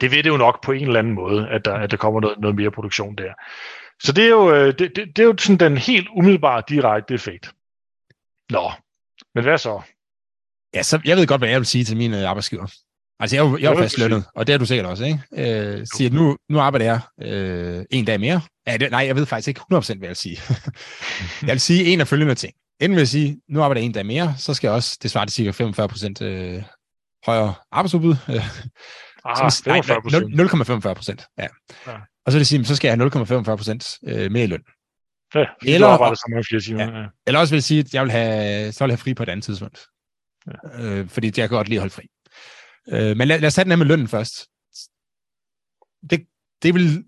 Det 0.01 0.11
vil 0.11 0.23
det 0.23 0.29
jo 0.29 0.37
nok 0.37 0.63
på 0.63 0.71
en 0.71 0.87
eller 0.87 0.99
anden 0.99 1.13
måde, 1.13 1.49
at 1.49 1.65
der, 1.65 1.73
at 1.73 1.91
der 1.91 1.97
kommer 1.97 2.21
noget, 2.21 2.39
noget 2.39 2.55
mere 2.55 2.71
produktion 2.71 3.15
der. 3.15 3.33
Så 4.03 4.11
det 4.11 4.23
er 4.23 4.29
jo, 4.29 4.53
øh, 4.53 4.67
det, 4.67 4.95
det, 4.95 5.07
det 5.15 5.19
er 5.19 5.23
jo 5.23 5.35
sådan 5.37 5.57
den 5.57 5.77
helt 5.77 6.07
umiddelbare 6.15 6.63
direkte 6.69 7.13
effekt. 7.13 7.51
Nå, 8.49 8.71
men 9.35 9.43
hvad 9.43 9.57
så? 9.57 9.81
Ja, 10.73 10.83
så 10.83 11.01
jeg 11.05 11.17
ved 11.17 11.27
godt, 11.27 11.41
hvad 11.41 11.49
jeg 11.49 11.59
vil 11.59 11.65
sige 11.65 11.83
til 11.83 11.97
mine 11.97 12.27
arbejdsgiver. 12.27 12.67
Altså, 13.19 13.35
jeg 13.35 13.45
er 13.45 13.49
jo, 13.49 13.57
jeg 13.57 13.65
er 13.67 13.71
jo 13.71 13.77
fast 13.77 13.97
lønnet, 13.97 14.25
og 14.35 14.47
det 14.47 14.53
er 14.53 14.57
du 14.57 14.65
sikkert 14.65 14.85
også, 14.85 15.05
ikke? 15.05 15.19
Øh, 15.31 15.87
siger, 15.95 16.09
nu, 16.09 16.37
nu 16.49 16.59
arbejder 16.59 16.85
jeg 16.85 16.99
øh, 17.21 17.85
en 17.91 18.05
dag 18.05 18.19
mere. 18.19 18.41
Ja, 18.67 18.77
det, 18.77 18.91
nej, 18.91 19.05
jeg 19.05 19.15
ved 19.15 19.25
faktisk 19.25 19.47
ikke 19.47 19.61
100% 19.61 19.63
hvad 19.71 19.79
jeg 20.01 20.09
vil 20.09 20.15
sige. 20.15 20.37
jeg 21.47 21.51
vil 21.51 21.59
sige 21.59 21.85
en 21.85 22.01
af 22.01 22.07
følgende 22.07 22.35
ting. 22.35 22.53
Enten 22.79 22.95
vil 22.95 23.01
jeg 23.01 23.07
sige, 23.07 23.41
nu 23.49 23.61
arbejder 23.61 23.81
jeg 23.81 23.85
en 23.85 23.91
dag 23.91 24.05
mere, 24.05 24.35
så 24.37 24.53
skal 24.53 24.67
jeg 24.67 24.75
også, 24.75 24.97
det 25.03 25.11
svarer 25.11 25.25
til 25.25 25.53
ca. 25.53 25.63
45% 26.21 26.25
øh, 26.25 26.63
højere 27.25 27.53
arbejdsudbud. 27.71 28.15
Ah, 29.25 29.51
45 30.65 30.95
procent. 30.95 31.25
Ja. 31.37 31.47
ja. 31.87 31.93
Og 32.25 32.31
så 32.31 32.37
vil 32.37 32.39
det 32.39 32.47
sige, 32.47 32.65
så 32.65 32.75
skal 32.75 32.87
jeg 32.87 32.97
have 32.97 33.09
0,45 33.51 33.55
procent 33.55 33.97
øh, 34.07 34.31
mere 34.31 34.43
i 34.43 34.47
løn. 34.47 34.63
Ja, 35.35 35.45
eller, 35.65 35.87
arbejder 35.87 36.15
så 36.15 36.25
mange 36.29 36.43
flere 36.49 36.61
timer. 36.61 36.83
Ja. 36.83 36.99
Ja. 36.99 37.05
Eller 37.27 37.39
også 37.39 37.53
vil 37.53 37.57
jeg 37.57 37.63
sige, 37.63 37.79
at 37.79 37.93
jeg 37.93 38.03
vil 38.03 38.11
have, 38.11 38.71
så 38.71 38.83
vil 38.83 38.89
jeg 38.89 38.93
have 38.93 39.03
fri 39.03 39.13
på 39.13 39.23
et 39.23 39.29
andet 39.29 39.43
tidspunkt. 39.43 39.79
Ja. 40.47 40.83
Øh, 40.83 41.09
fordi 41.09 41.27
jeg 41.27 41.49
kan 41.49 41.49
godt 41.49 41.69
lide 41.69 41.77
at 41.77 41.81
holde 41.81 41.93
fri. 41.93 42.03
Øh, 42.91 43.17
men 43.17 43.27
lad, 43.27 43.39
lad 43.39 43.47
os 43.47 43.53
tage 43.53 43.63
den 43.63 43.71
her 43.71 43.77
med 43.77 43.85
lønnen 43.85 44.07
først. 44.07 44.33
Det, 46.09 46.27
det 46.63 46.73
vil... 46.73 47.03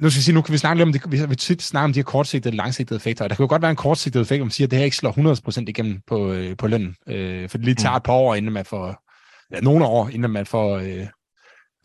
Nu 0.00 0.10
skal 0.10 0.18
vi 0.18 0.22
sige, 0.22 0.34
nu 0.34 0.42
kan 0.42 0.52
vi 0.52 0.58
snakke 0.58 0.78
lidt 0.78 0.86
om 0.86 0.92
det, 0.92 1.12
vi 1.12 1.16
har 1.16 1.34
tit 1.34 1.62
snakket 1.62 1.84
om 1.84 1.92
de 1.92 1.98
her 1.98 2.04
kortsigtede 2.04 2.52
og 2.52 2.56
langsigtede 2.56 2.96
effekter, 2.96 3.24
og 3.24 3.30
der 3.30 3.36
kan 3.36 3.42
jo 3.42 3.48
godt 3.48 3.62
være 3.62 3.70
en 3.70 3.76
kortsigtet 3.76 4.20
effekt, 4.20 4.40
om 4.40 4.46
man 4.46 4.50
siger, 4.50 4.66
at 4.66 4.70
det 4.70 4.78
her 4.78 4.84
ikke 4.84 4.96
slår 4.96 5.60
100% 5.60 5.64
igennem 5.68 6.00
på, 6.06 6.32
øh, 6.32 6.56
på 6.56 6.66
lønnen, 6.66 6.96
øh, 7.08 7.48
for 7.48 7.58
det 7.58 7.64
lige 7.64 7.74
tager 7.74 7.92
mm. 7.92 7.96
et 7.96 8.02
par 8.02 8.12
år, 8.12 8.34
inden 8.34 8.52
man 8.52 8.64
får, 8.64 9.02
ja, 9.54 9.60
nogle 9.60 9.86
år, 9.86 10.08
inden 10.08 10.32
man 10.32 10.46
får, 10.46 10.76
øh, 10.76 11.06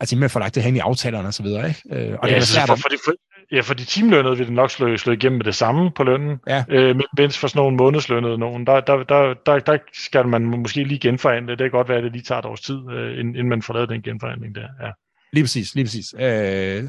altså 0.00 0.14
inden 0.14 0.20
man 0.20 0.30
får 0.30 0.40
lagt 0.40 0.54
det 0.54 0.62
hen 0.62 0.76
i 0.76 0.78
aftalerne 0.78 1.28
og 1.28 1.34
så 1.34 1.42
videre, 1.42 1.68
ikke? 1.68 1.82
Øh, 1.92 2.18
og 2.22 2.28
ja, 2.28 2.34
det 2.34 2.42
er 2.42 2.46
svært 2.46 2.68
for, 2.68 2.76
for, 2.76 2.88
de, 2.88 2.98
for, 3.04 3.12
ja, 3.52 3.60
for 3.60 3.74
de 3.74 3.84
timelønnede 3.84 4.36
vil 4.36 4.46
det 4.46 4.54
nok 4.54 4.70
slå, 4.70 4.96
slå 4.96 5.12
igennem 5.12 5.38
med 5.38 5.44
det 5.44 5.54
samme 5.54 5.90
på 5.90 6.04
lønnen, 6.04 6.38
ja. 6.46 6.64
øh, 6.68 7.00
mens 7.16 7.38
for 7.38 7.48
sådan 7.48 7.60
nogle 7.60 7.76
månedslønnede 7.76 8.38
nogen, 8.38 8.66
der, 8.66 8.80
der, 8.80 9.02
der, 9.02 9.34
der, 9.46 9.58
der 9.58 9.78
skal 9.92 10.28
man 10.28 10.42
måske 10.42 10.84
lige 10.84 10.98
genforhandle. 10.98 11.52
Det 11.52 11.58
kan 11.58 11.70
godt 11.70 11.88
være, 11.88 11.98
at 11.98 12.04
det 12.04 12.12
lige 12.12 12.22
tager 12.22 12.38
et 12.38 12.44
års 12.44 12.60
tid, 12.60 12.90
øh, 12.90 13.18
inden 13.18 13.48
man 13.48 13.62
får 13.62 13.74
lavet 13.74 13.88
den 13.88 14.02
genforhandling 14.02 14.54
der. 14.54 14.68
Ja. 14.82 14.90
Lige 15.32 15.44
præcis, 15.44 15.74
lige 15.74 15.84
præcis. 15.84 16.14
Øh, 16.18 16.88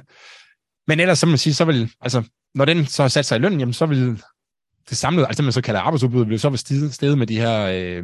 men 0.88 1.00
ellers, 1.00 1.20
så 1.20 1.26
man 1.26 1.38
sige, 1.38 1.54
så 1.54 1.66
vil, 1.66 1.92
altså, 2.02 2.24
når 2.56 2.66
den 2.66 2.86
så 2.86 3.04
har 3.04 3.08
sat 3.08 3.26
sig 3.26 3.36
i 3.36 3.40
lønnen, 3.40 3.60
jamen, 3.60 3.74
så 3.74 3.86
vil 3.86 4.24
det 4.90 4.98
samlede, 4.98 5.28
altså 5.28 5.42
det 5.42 5.46
man 5.46 5.54
så 5.54 5.62
kalder 5.62 5.82
arbejdsudbud, 5.82 6.26
vil 6.26 6.40
så 6.40 6.50
være 6.50 6.92
stedet 6.92 7.18
med 7.18 7.28
de 7.28 7.40
her 7.40 7.66
øh, 7.66 8.04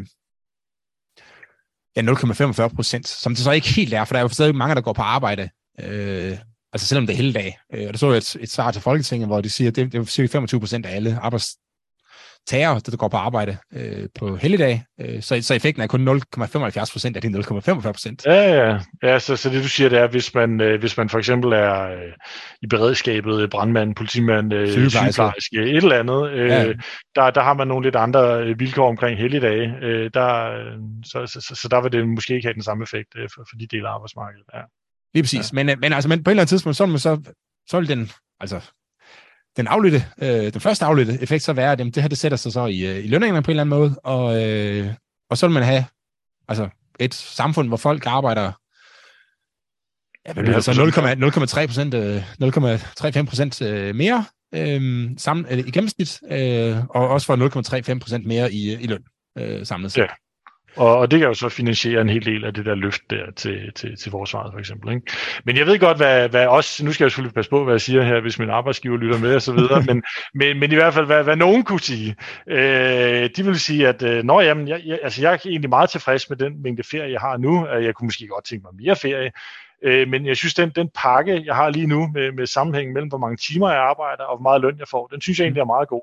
ja, 1.96 2.02
0,45 2.02 2.76
procent, 2.76 3.08
som 3.08 3.36
det 3.36 3.44
så 3.44 3.52
ikke 3.52 3.74
helt 3.74 3.94
er, 3.94 4.06
for 4.06 4.14
der 4.14 4.20
er 4.20 4.24
jo 4.24 4.30
stadig 4.30 4.56
mange, 4.56 4.76
der 4.76 4.82
går 4.82 4.94
på 4.94 5.02
arbejde, 5.02 5.50
øh, 5.80 6.38
altså 6.74 6.88
selvom 6.88 7.08
det 7.08 7.14
er 7.14 7.18
hele 7.18 7.34
dag. 7.34 7.60
Øh, 7.74 7.88
og 7.88 7.94
der 7.94 7.98
så 7.98 8.10
et, 8.10 8.36
et 8.40 8.52
svar 8.52 8.72
til 8.72 8.82
Folketinget, 8.82 9.28
hvor 9.28 9.42
de 9.42 9.50
siger, 9.50 9.70
at 9.70 9.76
det, 9.76 9.92
det 9.92 10.00
er 10.00 10.04
cirka 10.04 10.28
25 10.28 10.60
procent 10.60 10.86
af 10.86 10.96
alle 10.96 11.20
arbejds, 11.22 11.56
tager, 12.48 12.80
der 12.80 12.98
går 12.98 13.08
på 13.08 13.18
arbejde 13.18 13.58
øh, 13.74 14.08
på 14.20 14.36
helligdag, 14.36 14.84
øh, 15.02 15.22
så, 15.22 15.42
så 15.42 15.54
effekten 15.54 15.84
er 15.84 15.88
kun 15.88 16.08
0,75 16.08 16.92
procent 16.92 17.16
af 17.16 17.22
de 17.22 17.28
0,45 17.28 17.92
procent. 17.92 18.26
Ja, 18.26 18.66
ja. 18.66 18.80
ja 19.04 19.20
så, 19.20 19.36
så 19.36 19.50
det 19.50 19.64
du 19.64 19.68
siger, 19.68 19.90
det 19.90 20.00
er, 20.00 20.08
hvis 20.08 20.34
man, 20.34 20.62
øh, 20.62 20.80
hvis 20.80 20.98
man 20.98 21.10
for 21.10 21.18
eksempel 21.18 21.54
er 21.54 21.82
øh, 21.82 22.14
i 22.62 22.68
beredskabet, 22.68 23.50
brandmand, 23.50 23.96
politimand, 23.96 24.54
øh, 24.54 24.68
sygeplejerske, 24.68 25.58
et 25.58 25.78
eller 25.78 26.00
andet, 26.00 26.32
øh, 26.32 26.50
ja. 26.50 26.74
der, 27.16 27.30
der 27.30 27.42
har 27.42 27.54
man 27.54 27.68
nogle 27.68 27.86
lidt 27.86 27.96
andre 27.96 28.46
vilkår 28.58 28.90
omkring 28.90 29.20
helligdage, 29.20 29.74
øh, 29.82 30.10
der, 30.14 30.52
så, 31.06 31.26
så, 31.26 31.42
så, 31.42 31.56
så 31.62 31.68
der 31.68 31.82
vil 31.82 31.92
det 31.92 32.08
måske 32.08 32.36
ikke 32.36 32.48
have 32.48 32.54
den 32.54 32.64
samme 32.64 32.84
effekt 32.84 33.10
øh, 33.18 33.30
for, 33.36 33.46
for 33.50 33.58
de 33.60 33.68
dele 33.68 33.88
af 33.88 33.94
arbejdsmarkedet. 33.94 34.46
Ja. 34.54 34.62
Lige 35.14 35.24
præcis, 35.24 35.54
ja. 35.54 35.64
men, 35.64 35.80
men, 35.80 35.94
altså, 35.94 36.10
men 36.10 36.24
på 36.24 36.30
et 36.30 36.32
eller 36.32 36.42
andet 36.42 36.50
tidspunkt, 36.50 36.78
så, 36.78 36.98
så, 36.98 37.34
så 37.68 37.80
vil 37.80 37.90
den, 37.90 38.12
altså 38.40 38.62
den 39.58 39.68
afledte, 39.68 40.06
øh, 40.22 40.54
den 40.54 40.62
første 40.62 40.86
afledte 40.86 41.18
effekt 41.22 41.44
så 41.44 41.54
være, 41.54 41.72
at 41.72 41.80
jamen, 41.80 41.94
det 41.94 42.04
her 42.04 42.08
det 42.08 42.18
sætter 42.18 42.38
sig 42.38 42.52
så 42.52 42.66
i, 42.66 42.86
øh, 42.86 43.06
i 43.06 43.08
lønningerne 43.08 43.44
på 43.44 43.52
en 43.52 43.60
eller 43.60 43.64
anden 43.64 43.80
måde, 43.80 44.00
og, 44.04 44.44
øh, 44.44 44.94
og 45.30 45.38
så 45.38 45.48
vil 45.48 45.54
man 45.54 45.64
have 45.64 45.86
altså, 46.48 46.70
et 47.00 47.14
samfund, 47.14 47.68
hvor 47.68 47.78
folk 47.78 48.06
arbejder 48.06 48.52
ja, 50.28 50.34
hvad 50.34 50.44
bliver 50.44 50.56
det 50.56 50.64
så 50.64 50.72
0,3 50.72 51.66
procent, 51.66 51.96
0,35 53.24 53.26
procent 53.26 53.62
øh, 53.62 53.96
mere 53.96 54.26
øh, 54.56 55.10
sammen, 55.18 55.46
øh, 55.50 55.60
i 55.60 55.72
gennemsnit, 55.72 56.20
øh, 56.32 56.78
og 56.90 57.10
også 57.10 57.28
for 57.28 57.94
0,35 57.94 58.00
procent 58.00 58.26
mere 58.26 58.54
i, 58.54 58.74
i 58.74 58.88
løn 58.88 59.04
øh, 59.38 59.66
samlet 59.66 59.92
set. 59.92 60.02
Ja. 60.02 60.08
Og, 60.76 60.98
og 60.98 61.12
det 61.12 61.20
kan 61.20 61.28
jo 61.28 61.34
så 61.34 61.50
finansiere 61.50 62.02
en 62.02 62.10
hel 62.10 62.26
del 62.26 62.46
af 62.46 62.54
det 62.54 62.66
der 62.66 62.76
løft 62.76 63.02
der 63.10 63.32
til, 63.36 63.72
til, 63.76 63.98
til 63.98 64.12
forsvaret 64.12 64.54
for 64.54 64.60
eksempel. 64.60 64.94
Ikke? 64.94 65.12
Men 65.46 65.58
jeg 65.58 65.66
ved 65.66 65.80
godt, 65.80 65.98
hvad, 65.98 66.30
hvad 66.30 66.48
også, 66.48 66.86
nu 66.86 66.92
skal 66.92 67.04
jeg 67.04 67.12
selvfølgelig 67.12 67.36
passe 67.36 67.50
på, 67.50 67.64
hvad 67.64 67.74
jeg 67.74 67.82
siger 67.82 68.04
her, 68.04 68.22
hvis 68.22 68.40
min 68.40 68.50
arbejdsgiver 68.50 68.98
lytter 68.98 69.20
med 69.20 69.36
og 69.36 69.42
så 69.42 69.54
videre, 69.54 69.84
men, 69.84 70.04
men, 70.40 70.60
men 70.60 70.72
i 70.72 70.76
hvert 70.76 70.94
fald, 70.94 71.06
hvad, 71.06 71.24
hvad 71.24 71.36
nogen 71.36 71.64
kunne 71.64 71.80
sige. 71.80 72.16
Øh, 72.48 73.30
de 73.36 73.46
vil 73.46 73.60
sige, 73.60 73.88
at 73.88 74.04
øh, 74.04 74.24
når, 74.24 74.42
jamen, 74.42 74.68
jeg, 74.68 74.82
jeg, 74.86 75.00
altså, 75.04 75.22
jeg 75.22 75.34
er 75.34 75.38
egentlig 75.46 75.70
meget 75.70 75.90
tilfreds 75.90 76.30
med 76.30 76.38
den 76.38 76.64
mængde 76.64 76.84
ferie, 76.84 77.12
jeg 77.12 77.22
har 77.22 77.38
nu. 77.38 77.68
Jeg 77.68 77.96
kunne 77.96 78.08
måske 78.08 78.28
godt 78.28 78.46
tænke 78.46 78.64
mig 78.64 78.86
mere 78.86 78.96
ferie, 78.96 79.32
Øh, 79.84 80.08
men 80.08 80.26
jeg 80.26 80.38
synes, 80.38 80.54
den, 80.54 80.70
den 80.70 80.90
pakke, 80.96 81.44
jeg 81.46 81.56
har 81.56 81.70
lige 81.70 81.88
nu 81.88 82.08
med, 82.14 82.32
med 82.32 82.48
sammenhængen 82.48 82.94
mellem, 82.94 83.10
hvor 83.10 83.18
mange 83.18 83.38
timer 83.38 83.70
jeg 83.70 83.80
arbejder 83.80 84.24
og 84.24 84.38
hvor 84.38 84.44
meget 84.44 84.62
løn 84.62 84.80
jeg 84.80 84.88
får, 84.88 85.08
den 85.08 85.22
synes 85.22 85.40
jeg 85.40 85.46
egentlig 85.46 85.62
er 85.62 85.66
meget 85.66 85.88
god. 85.88 86.02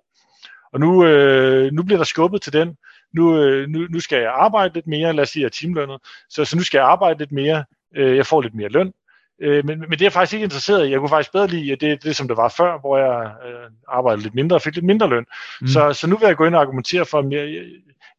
Og 0.72 0.80
nu, 0.80 1.04
øh, 1.04 1.72
nu 1.72 1.82
bliver 1.82 1.98
der 1.98 2.04
skubbet 2.04 2.42
til 2.42 2.52
den. 2.52 2.76
Nu, 3.16 3.42
øh, 3.42 3.68
nu, 3.68 3.86
nu 3.90 4.00
skal 4.00 4.18
jeg 4.20 4.32
arbejde 4.34 4.74
lidt 4.74 4.86
mere, 4.86 5.12
lad 5.12 5.22
os 5.22 5.28
sige, 5.28 5.46
at 5.46 5.52
timelønnet. 5.52 5.98
Så, 6.28 6.44
så 6.44 6.56
nu 6.56 6.62
skal 6.62 6.78
jeg 6.78 6.86
arbejde 6.86 7.18
lidt 7.18 7.32
mere. 7.32 7.64
Øh, 7.96 8.16
jeg 8.16 8.26
får 8.26 8.42
lidt 8.42 8.54
mere 8.54 8.68
løn. 8.68 8.92
Øh, 9.40 9.64
men, 9.66 9.80
men 9.80 9.90
det 9.90 10.00
er 10.00 10.04
jeg 10.04 10.12
faktisk 10.12 10.34
ikke 10.34 10.44
interesseret 10.44 10.86
i. 10.86 10.90
Jeg 10.90 10.98
kunne 10.98 11.08
faktisk 11.08 11.32
bedre 11.32 11.46
lide 11.46 11.76
det, 11.76 12.02
det 12.02 12.16
som 12.16 12.28
det 12.28 12.36
var 12.36 12.48
før, 12.48 12.78
hvor 12.80 12.98
jeg 12.98 13.32
øh, 13.46 13.70
arbejdede 13.88 14.22
lidt 14.22 14.34
mindre 14.34 14.56
og 14.56 14.62
fik 14.62 14.74
lidt 14.74 14.84
mindre 14.84 15.08
løn. 15.08 15.26
Mm. 15.60 15.66
Så, 15.66 15.92
så 15.92 16.06
nu 16.06 16.16
vil 16.16 16.26
jeg 16.26 16.36
gå 16.36 16.44
ind 16.44 16.54
og 16.54 16.60
argumentere 16.60 17.06
for, 17.06 17.18
at 17.18 17.32
jeg, 17.32 17.64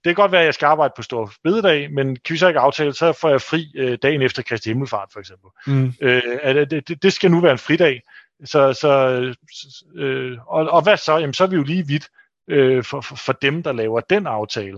det 0.03 0.15
kan 0.15 0.15
godt 0.15 0.31
være, 0.31 0.41
at 0.41 0.45
jeg 0.45 0.53
skal 0.53 0.65
arbejde 0.65 0.93
på 0.95 1.01
stor 1.01 1.31
bededag, 1.43 1.91
men 1.91 2.15
kan 2.15 2.33
vi 2.33 2.37
så 2.37 2.47
ikke 2.47 2.59
aftale, 2.59 2.93
så 2.93 3.13
får 3.13 3.29
jeg 3.29 3.41
fri 3.41 3.71
øh, 3.75 3.97
dagen 4.01 4.21
efter 4.21 4.43
Kristi 4.43 4.69
Himmelfart, 4.69 5.09
for 5.13 5.19
eksempel. 5.19 5.49
Mm. 5.67 5.93
Øh, 6.01 6.21
at, 6.43 6.71
det, 6.71 7.03
det 7.03 7.13
skal 7.13 7.31
nu 7.31 7.39
være 7.39 7.51
en 7.51 7.57
fridag. 7.57 8.01
Så, 8.45 8.73
så, 8.73 8.89
øh, 9.95 10.37
og, 10.47 10.69
og 10.69 10.81
hvad 10.83 10.97
så? 10.97 11.17
Jamen, 11.17 11.33
så 11.33 11.43
er 11.43 11.47
vi 11.47 11.55
jo 11.55 11.63
lige 11.63 11.87
vidt 11.87 12.09
øh, 12.47 12.83
for, 12.83 13.01
for, 13.01 13.15
for 13.15 13.33
dem, 13.33 13.63
der 13.63 13.71
laver 13.71 13.99
den 13.99 14.27
aftale. 14.27 14.77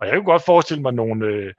Og 0.00 0.06
jeg 0.06 0.12
kan 0.12 0.24
godt 0.24 0.44
forestille 0.44 0.82
mig 0.82 0.92
nogle, 0.92 1.26
øh, 1.26 1.52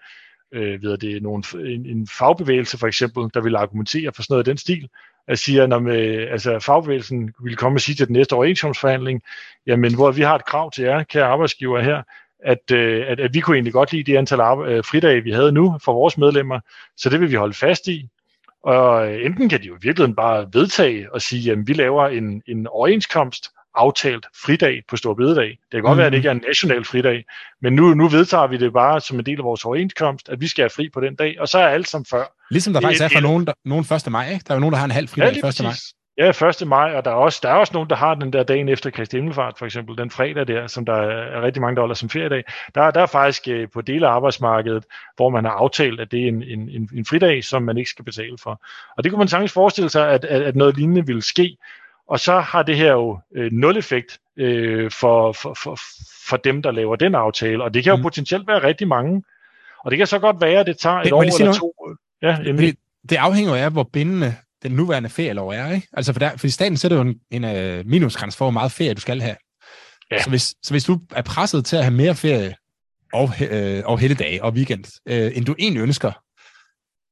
øh, 0.51 0.83
ved 0.83 0.97
det, 0.97 1.23
nogle, 1.23 1.43
en, 1.53 1.85
en 1.85 2.07
fagbevægelse 2.07 2.77
for 2.77 2.87
eksempel, 2.87 3.29
der 3.33 3.41
vil 3.41 3.55
argumentere 3.55 4.11
for 4.15 4.21
sådan 4.21 4.33
noget 4.33 4.47
af 4.47 4.51
den 4.51 4.57
stil, 4.57 4.89
at 5.27 5.39
sige, 5.39 5.67
når 5.67 5.79
med, 5.79 5.99
øh, 5.99 6.31
altså, 6.31 6.59
fagbevægelsen 6.59 7.33
vil 7.43 7.55
komme 7.55 7.77
og 7.77 7.81
sige 7.81 7.95
til 7.95 8.07
den 8.07 8.13
næste 8.13 8.33
overenskomstforhandling, 8.33 9.21
jamen 9.67 9.95
hvor 9.95 10.11
vi 10.11 10.21
har 10.21 10.35
et 10.35 10.45
krav 10.45 10.71
til 10.71 10.83
jer, 10.83 11.03
kære 11.03 11.25
arbejdsgiver 11.25 11.81
her, 11.81 12.03
at, 12.39 12.71
øh, 12.71 13.05
at, 13.07 13.19
at 13.19 13.33
vi 13.33 13.39
kunne 13.39 13.55
egentlig 13.55 13.73
godt 13.73 13.91
lide 13.91 14.11
det 14.11 14.17
antal 14.17 14.39
øh, 14.39 14.83
fridage, 14.83 15.23
vi 15.23 15.31
havde 15.31 15.51
nu 15.51 15.77
for 15.83 15.93
vores 15.93 16.17
medlemmer, 16.17 16.59
så 16.97 17.09
det 17.09 17.21
vil 17.21 17.31
vi 17.31 17.35
holde 17.35 17.53
fast 17.53 17.87
i. 17.87 18.09
Og 18.63 19.13
øh, 19.13 19.25
enten 19.25 19.49
kan 19.49 19.61
de 19.61 19.67
jo 19.67 19.75
i 19.75 19.79
virkeligheden 19.81 20.15
bare 20.15 20.47
vedtage 20.53 21.13
og 21.13 21.21
sige, 21.21 21.51
at 21.51 21.57
vi 21.67 21.73
laver 21.73 22.07
en, 22.07 22.41
en 22.47 22.67
overenskomst, 22.67 23.51
aftalt 23.77 24.25
fridag 24.45 24.81
på 24.89 24.97
Stor 24.97 25.13
Bededag. 25.13 25.49
Det 25.49 25.57
kan 25.71 25.81
godt 25.81 25.95
mm. 25.95 25.97
være, 25.97 26.07
at 26.07 26.11
det 26.11 26.17
ikke 26.17 26.27
er 26.27 26.31
en 26.31 26.43
national 26.47 26.85
fridag, 26.85 27.23
men 27.61 27.73
nu, 27.73 27.93
nu 27.93 28.07
vedtager 28.07 28.47
vi 28.47 28.57
det 28.57 28.73
bare 28.73 29.01
som 29.01 29.19
en 29.19 29.25
del 29.25 29.37
af 29.37 29.43
vores 29.43 29.65
overenskomst, 29.65 30.29
at 30.29 30.41
vi 30.41 30.47
skal 30.47 30.63
have 30.63 30.69
fri 30.69 30.89
på 30.93 31.01
den 31.01 31.15
dag, 31.15 31.35
og 31.39 31.47
så 31.47 31.57
er 31.57 31.67
alt 31.67 31.87
som 31.87 32.05
før. 32.05 32.23
Ligesom 32.51 32.73
der 32.73 32.81
faktisk 32.81 33.03
er 33.03 33.09
for 33.09 33.19
nogen, 33.19 33.47
der, 33.47 33.53
nogen 33.65 33.85
1. 34.05 34.11
maj, 34.11 34.29
ikke? 34.33 34.43
Der 34.47 34.51
er 34.51 34.55
jo 34.55 34.59
nogen, 34.59 34.73
der 34.73 34.79
har 34.79 34.85
en 34.85 34.91
halv 34.91 35.07
fridag 35.07 35.33
ja, 35.43 35.47
1. 35.47 35.63
maj. 35.63 35.73
Ja, 36.17 36.29
1. 36.29 36.67
maj, 36.67 36.93
og 36.93 37.05
der 37.05 37.11
er, 37.11 37.15
også, 37.15 37.39
der 37.43 37.49
er 37.49 37.53
også 37.53 37.73
nogen, 37.73 37.89
der 37.89 37.95
har 37.95 38.15
den 38.15 38.33
der 38.33 38.43
dagen 38.43 38.69
efter 38.69 38.89
Kristi 38.89 39.17
Himmelfart, 39.17 39.53
for 39.57 39.65
eksempel, 39.65 39.97
den 39.97 40.11
fredag 40.11 40.47
der, 40.47 40.67
som 40.67 40.85
der 40.85 40.93
er 40.93 41.41
rigtig 41.41 41.61
mange, 41.61 41.75
der 41.75 41.81
holder 41.81 41.95
som 41.95 42.09
feriedag. 42.09 42.43
Der, 42.75 42.91
der 42.91 43.01
er 43.01 43.05
faktisk 43.05 43.47
øh, 43.47 43.67
på 43.73 43.81
dele 43.81 44.07
af 44.07 44.11
arbejdsmarkedet, 44.11 44.85
hvor 45.15 45.29
man 45.29 45.45
har 45.45 45.51
aftalt, 45.51 45.99
at 45.99 46.11
det 46.11 46.23
er 46.23 46.27
en, 46.27 46.43
en, 46.43 46.69
en, 46.69 46.89
en 46.93 47.05
fridag, 47.05 47.43
som 47.43 47.63
man 47.63 47.77
ikke 47.77 47.89
skal 47.89 48.05
betale 48.05 48.37
for. 48.43 48.61
Og 48.97 49.03
det 49.03 49.11
kunne 49.11 49.19
man 49.19 49.27
sagtens 49.27 49.51
forestille 49.51 49.89
sig, 49.89 50.09
at, 50.11 50.25
at, 50.25 50.41
at 50.41 50.55
noget 50.55 50.77
lignende 50.77 51.05
ville 51.05 51.21
ske. 51.21 51.57
Og 52.07 52.19
så 52.19 52.39
har 52.39 52.63
det 52.63 52.77
her 52.77 52.91
jo 52.91 53.19
øh, 53.35 53.51
nul 53.51 53.77
effekt 53.77 54.19
øh, 54.37 54.91
for, 54.91 55.31
for, 55.31 55.53
for, 55.63 55.79
for 56.29 56.37
dem, 56.37 56.61
der 56.61 56.71
laver 56.71 56.95
den 56.95 57.15
aftale, 57.15 57.63
og 57.63 57.73
det 57.73 57.83
kan 57.83 57.91
jo 57.91 57.97
mm. 57.97 58.03
potentielt 58.03 58.47
være 58.47 58.63
rigtig 58.63 58.87
mange. 58.87 59.23
Og 59.85 59.91
det 59.91 59.97
kan 59.97 60.07
så 60.07 60.19
godt 60.19 60.41
være, 60.41 60.59
at 60.59 60.65
det 60.65 60.77
tager 60.77 60.95
et 60.95 61.11
år 61.11 61.23
eller 61.23 61.53
to. 61.53 61.73
Ja, 62.21 62.37
det, 62.43 62.77
det 63.09 63.15
afhænger 63.15 63.55
af, 63.55 63.71
hvor 63.71 63.89
bindende 63.93 64.35
den 64.63 64.71
nuværende 64.71 65.09
ferielov 65.09 65.49
er, 65.49 65.71
ikke? 65.71 65.87
Altså, 65.93 66.13
for, 66.13 66.19
der, 66.19 66.37
for 66.37 66.47
i 66.47 66.49
staten 66.49 66.77
sætter 66.77 66.97
jo 66.97 67.03
en, 67.03 67.19
en 67.31 67.43
uh, 67.43 67.85
minimumsgrænse 67.85 68.37
for, 68.37 68.45
hvor 68.45 68.51
meget 68.51 68.71
ferie 68.71 68.93
du 68.93 69.01
skal 69.01 69.21
have. 69.21 69.35
Ja. 70.11 70.23
Så, 70.23 70.29
hvis, 70.29 70.55
så 70.63 70.73
hvis 70.73 70.83
du 70.83 70.99
er 71.15 71.21
presset 71.21 71.65
til 71.65 71.75
at 71.75 71.83
have 71.83 71.93
mere 71.93 72.15
ferie 72.15 72.55
og, 73.13 73.29
øh, 73.49 73.83
og 73.85 73.99
helligdage 73.99 74.43
og 74.43 74.53
weekend, 74.53 74.83
øh, 75.05 75.31
end 75.37 75.45
du 75.45 75.55
egentlig 75.59 75.81
ønsker, 75.81 76.11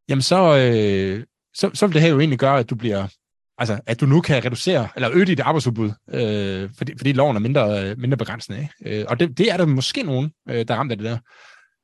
jamen 0.10 0.22
så, 0.22 0.58
øh, 0.58 1.24
så, 1.54 1.72
så 1.74 1.88
vil 1.88 1.94
det 1.94 2.02
her 2.02 2.10
jo 2.10 2.20
egentlig 2.20 2.40
gøre, 2.40 2.60
at 2.60 2.70
du 2.70 2.76
bliver 2.76 3.08
altså, 3.58 3.80
at 3.86 4.02
du 4.02 4.06
nu 4.06 4.22
kan 4.22 4.46
reducere, 4.46 4.88
eller 4.96 5.10
øge 5.14 5.26
dit 5.26 5.40
arbejdsudbud, 5.40 5.92
øh, 6.14 6.70
fordi, 6.78 6.94
fordi 6.98 7.14
loven 7.14 7.36
er 7.36 7.40
mindre, 7.40 7.96
mindre 7.96 8.18
begrænsende. 8.18 8.60
Ikke? 8.60 9.00
Øh, 9.00 9.06
og 9.10 9.20
det, 9.20 9.38
det 9.38 9.52
er 9.52 9.58
der 9.58 9.66
måske 9.66 10.04
nogen, 10.04 10.32
øh, 10.50 10.66
der 10.68 10.74
er 10.74 10.78
ramt 10.78 10.92
af 10.92 10.98
det 10.98 11.06
der. 11.06 11.18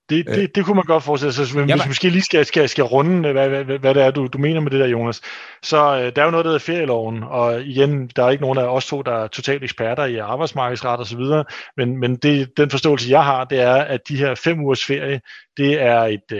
Det, 0.10 0.26
det, 0.26 0.38
øh. 0.38 0.48
det 0.56 0.66
kunne 0.66 0.76
man 0.76 0.86
godt 0.86 1.04
forestille 1.04 1.34
sig. 1.34 1.46
Hvis 1.46 1.56
vi 1.56 1.88
måske 1.88 2.10
lige 2.10 2.22
skal, 2.22 2.46
skal, 2.46 2.70
skal 2.70 2.84
runde, 2.84 3.32
hvad, 3.32 3.50
hvad, 3.50 3.80
hvad 3.80 3.94
det 3.94 4.04
er, 4.04 4.12
du, 4.12 4.28
du 4.28 4.38
mener 4.38 4.60
med 4.60 4.72
det 4.72 4.80
der, 4.80 4.88
Jonas. 4.88 5.22
Så 5.64 5.78
øh, 5.78 6.16
der 6.16 6.22
er 6.22 6.26
jo 6.26 6.32
noget, 6.32 6.46
der 6.46 6.52
hedder 6.52 6.66
ferieloven, 6.66 7.24
og 7.24 7.62
igen, 7.62 8.08
der 8.08 8.24
er 8.24 8.30
ikke 8.30 8.42
nogen 8.42 8.58
af 8.58 8.64
os 8.64 8.86
to, 8.86 9.02
der 9.02 9.12
er 9.12 9.28
totalt 9.28 9.64
eksperter 9.64 10.06
i 10.06 10.18
arbejdsmarkedsret 10.18 11.00
og 11.00 11.08
så 11.08 11.18
videre, 11.18 11.46
men, 11.78 11.98
men 11.98 12.16
det, 12.16 12.58
den 12.58 12.70
forståelse, 12.70 13.10
jeg 13.10 13.24
har, 13.24 13.44
det 13.44 13.60
er, 13.60 13.76
at 13.76 14.00
de 14.08 14.18
her 14.18 14.36
fem 14.36 14.60
ugers 14.60 14.86
ferie, 14.86 15.22
det 15.58 15.82
er 15.82 16.00
et, 16.00 16.32
øh, 16.32 16.40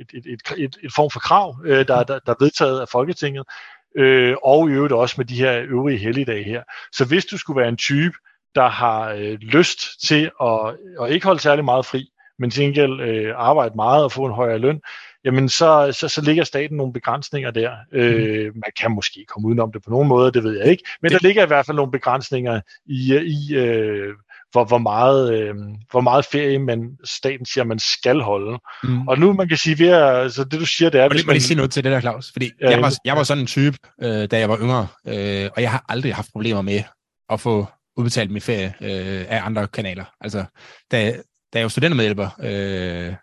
et, 0.00 0.10
et, 0.14 0.26
et, 0.26 0.40
et, 0.58 0.76
et 0.82 0.92
form 0.96 1.10
for 1.10 1.20
krav, 1.20 1.56
øh, 1.64 1.88
der, 1.88 2.02
der, 2.02 2.18
der 2.26 2.32
er 2.32 2.44
vedtaget 2.44 2.80
af 2.80 2.88
Folketinget, 2.88 3.46
øh, 3.96 4.36
og 4.42 4.70
i 4.70 4.72
øvrigt 4.72 4.92
også 4.92 5.14
med 5.18 5.24
de 5.24 5.34
her 5.34 5.62
øvrige 5.68 5.98
helligdage 5.98 6.44
her. 6.44 6.62
Så 6.92 7.04
hvis 7.04 7.26
du 7.26 7.38
skulle 7.38 7.60
være 7.60 7.68
en 7.68 7.76
type, 7.76 8.14
der 8.54 8.68
har 8.68 9.12
øh, 9.12 9.38
lyst 9.40 10.06
til 10.06 10.30
at, 10.42 10.76
at 11.02 11.10
ikke 11.10 11.26
holde 11.26 11.40
særlig 11.40 11.64
meget 11.64 11.86
fri, 11.86 12.08
men 12.38 12.50
til 12.50 12.62
gengæld 12.62 13.00
øh, 13.00 13.34
arbejde 13.36 13.74
meget 13.76 14.04
og 14.04 14.12
få 14.12 14.26
en 14.26 14.32
højere 14.32 14.58
løn, 14.58 14.80
jamen 15.24 15.48
så, 15.48 15.96
så, 16.00 16.08
så 16.08 16.20
ligger 16.20 16.44
staten 16.44 16.76
nogle 16.76 16.92
begrænsninger 16.92 17.50
der. 17.50 17.76
Øh, 17.92 18.46
mhm. 18.46 18.54
man 18.54 18.72
kan 18.80 18.90
måske 18.90 19.24
komme 19.28 19.48
udenom 19.48 19.72
det 19.72 19.82
på 19.82 19.90
nogen 19.90 20.08
måde, 20.08 20.32
det 20.32 20.44
ved 20.44 20.58
jeg 20.58 20.66
ikke, 20.66 20.84
men 21.02 21.10
det... 21.10 21.20
der 21.20 21.28
ligger 21.28 21.42
i 21.42 21.46
hvert 21.46 21.66
fald 21.66 21.76
nogle 21.76 21.92
begrænsninger 21.92 22.60
i, 22.86 23.16
i 23.16 23.56
øh, 23.56 24.14
hvor, 24.52 24.64
hvor, 24.64 24.78
meget, 24.78 25.34
øh, 25.34 25.54
hvor 25.90 26.00
meget 26.00 26.24
ferie 26.24 26.58
man, 26.58 26.90
staten 27.04 27.46
siger, 27.46 27.64
man 27.64 27.78
skal 27.78 28.20
holde. 28.20 28.58
Mm. 28.82 29.08
Og 29.08 29.18
nu 29.18 29.32
man 29.32 29.48
kan 29.48 29.56
sige, 29.56 29.78
vi 29.78 29.86
er, 29.86 30.04
altså 30.04 30.44
det 30.44 30.60
du 30.60 30.66
siger, 30.66 30.90
det 30.90 31.00
er... 31.00 31.04
Må 31.04 31.08
hvis 31.08 31.26
man... 31.26 31.34
lige 31.34 31.42
sige 31.42 31.56
noget 31.56 31.70
til 31.70 31.84
det 31.84 31.92
der, 31.92 32.00
Claus? 32.00 32.32
Fordi 32.32 32.50
ja, 32.60 32.70
jeg, 32.70 32.82
var, 32.82 32.94
jeg 33.04 33.16
var 33.16 33.22
sådan 33.22 33.40
en 33.40 33.46
type, 33.46 33.78
øh, 34.02 34.30
da 34.30 34.38
jeg 34.38 34.48
var 34.48 34.58
yngre, 34.58 34.86
øh, 35.06 35.50
og 35.56 35.62
jeg 35.62 35.70
har 35.70 35.84
aldrig 35.88 36.14
haft 36.14 36.32
problemer 36.32 36.62
med 36.62 36.82
at 37.30 37.40
få 37.40 37.66
udbetalt 37.96 38.30
min 38.30 38.42
ferie 38.42 38.74
øh, 38.80 39.26
af 39.28 39.40
andre 39.44 39.66
kanaler. 39.66 40.04
Altså, 40.20 40.44
da, 40.90 41.10
da 41.52 41.58
jeg 41.58 41.62
var 41.62 41.68
studentermedhjælper, 41.68 42.28
øh, 42.40 43.14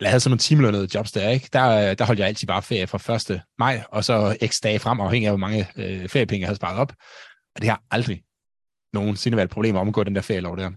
jeg 0.00 0.10
havde 0.10 0.20
sådan 0.20 0.30
nogle 0.30 0.38
timelønnede 0.38 0.88
jobs 0.94 1.12
der, 1.12 1.28
ikke? 1.28 1.48
Der, 1.52 1.94
der 1.94 2.04
holdt 2.04 2.20
jeg 2.20 2.28
altid 2.28 2.46
bare 2.46 2.62
ferie 2.62 2.86
fra 2.86 3.34
1. 3.34 3.40
maj, 3.58 3.82
og 3.88 4.04
så 4.04 4.36
x 4.46 4.60
dage 4.62 4.78
frem, 4.78 5.00
afhængig 5.00 5.26
af, 5.26 5.32
hvor 5.32 5.38
mange 5.38 5.68
øh, 5.76 6.08
feriepenge 6.08 6.40
jeg 6.40 6.48
havde 6.48 6.56
sparet 6.56 6.78
op. 6.78 6.92
Og 7.54 7.62
det 7.62 7.70
har 7.70 7.82
aldrig 7.90 8.22
nogensinde 8.94 9.36
været 9.36 9.46
et 9.46 9.52
problem 9.52 9.76
at 9.76 9.92
gå 9.92 10.04
den 10.04 10.14
der 10.14 10.20
ferielov 10.20 10.56
der. 10.56 10.70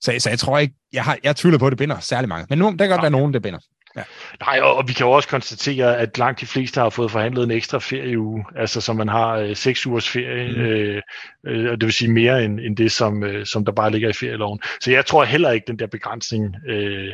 Så, 0.00 0.14
så 0.18 0.28
jeg 0.30 0.38
tror 0.38 0.58
ikke, 0.58 0.74
jeg, 0.92 1.04
har, 1.04 1.18
jeg 1.24 1.36
tvivler 1.36 1.58
på, 1.58 1.66
at 1.66 1.70
det 1.70 1.78
binder 1.78 2.00
særlig 2.00 2.28
mange. 2.28 2.46
Men 2.50 2.58
nu, 2.58 2.64
der 2.64 2.76
kan 2.76 2.88
godt 2.88 2.98
ja. 2.98 3.02
være 3.02 3.10
nogen, 3.10 3.34
der 3.34 3.40
binder. 3.40 3.58
Ja. 3.96 4.02
Nej, 4.40 4.60
og, 4.60 4.76
og 4.76 4.88
vi 4.88 4.92
kan 4.92 5.06
jo 5.06 5.12
også 5.12 5.28
konstatere, 5.28 5.98
at 5.98 6.18
langt 6.18 6.40
de 6.40 6.46
fleste 6.46 6.80
har 6.80 6.90
fået 6.90 7.10
forhandlet 7.10 7.44
en 7.44 7.50
ekstra 7.50 7.78
ferieuge, 7.78 8.44
altså 8.56 8.80
så 8.80 8.92
man 8.92 9.08
har 9.08 9.36
øh, 9.36 9.56
seks 9.56 9.86
ugers 9.86 10.08
ferie, 10.08 10.52
mm. 10.52 10.60
øh, 10.60 11.02
øh, 11.46 11.70
og 11.70 11.80
det 11.80 11.86
vil 11.86 11.92
sige 11.92 12.12
mere 12.12 12.44
end, 12.44 12.60
end 12.60 12.76
det, 12.76 12.92
som, 12.92 13.24
øh, 13.24 13.46
som 13.46 13.64
der 13.64 13.72
bare 13.72 13.90
ligger 13.90 14.08
i 14.08 14.12
ferieloven. 14.12 14.60
Så 14.80 14.90
jeg 14.90 15.06
tror 15.06 15.24
heller 15.24 15.50
ikke, 15.50 15.64
den 15.66 15.78
der 15.78 15.86
begrænsning, 15.86 16.56
øh, 16.68 17.12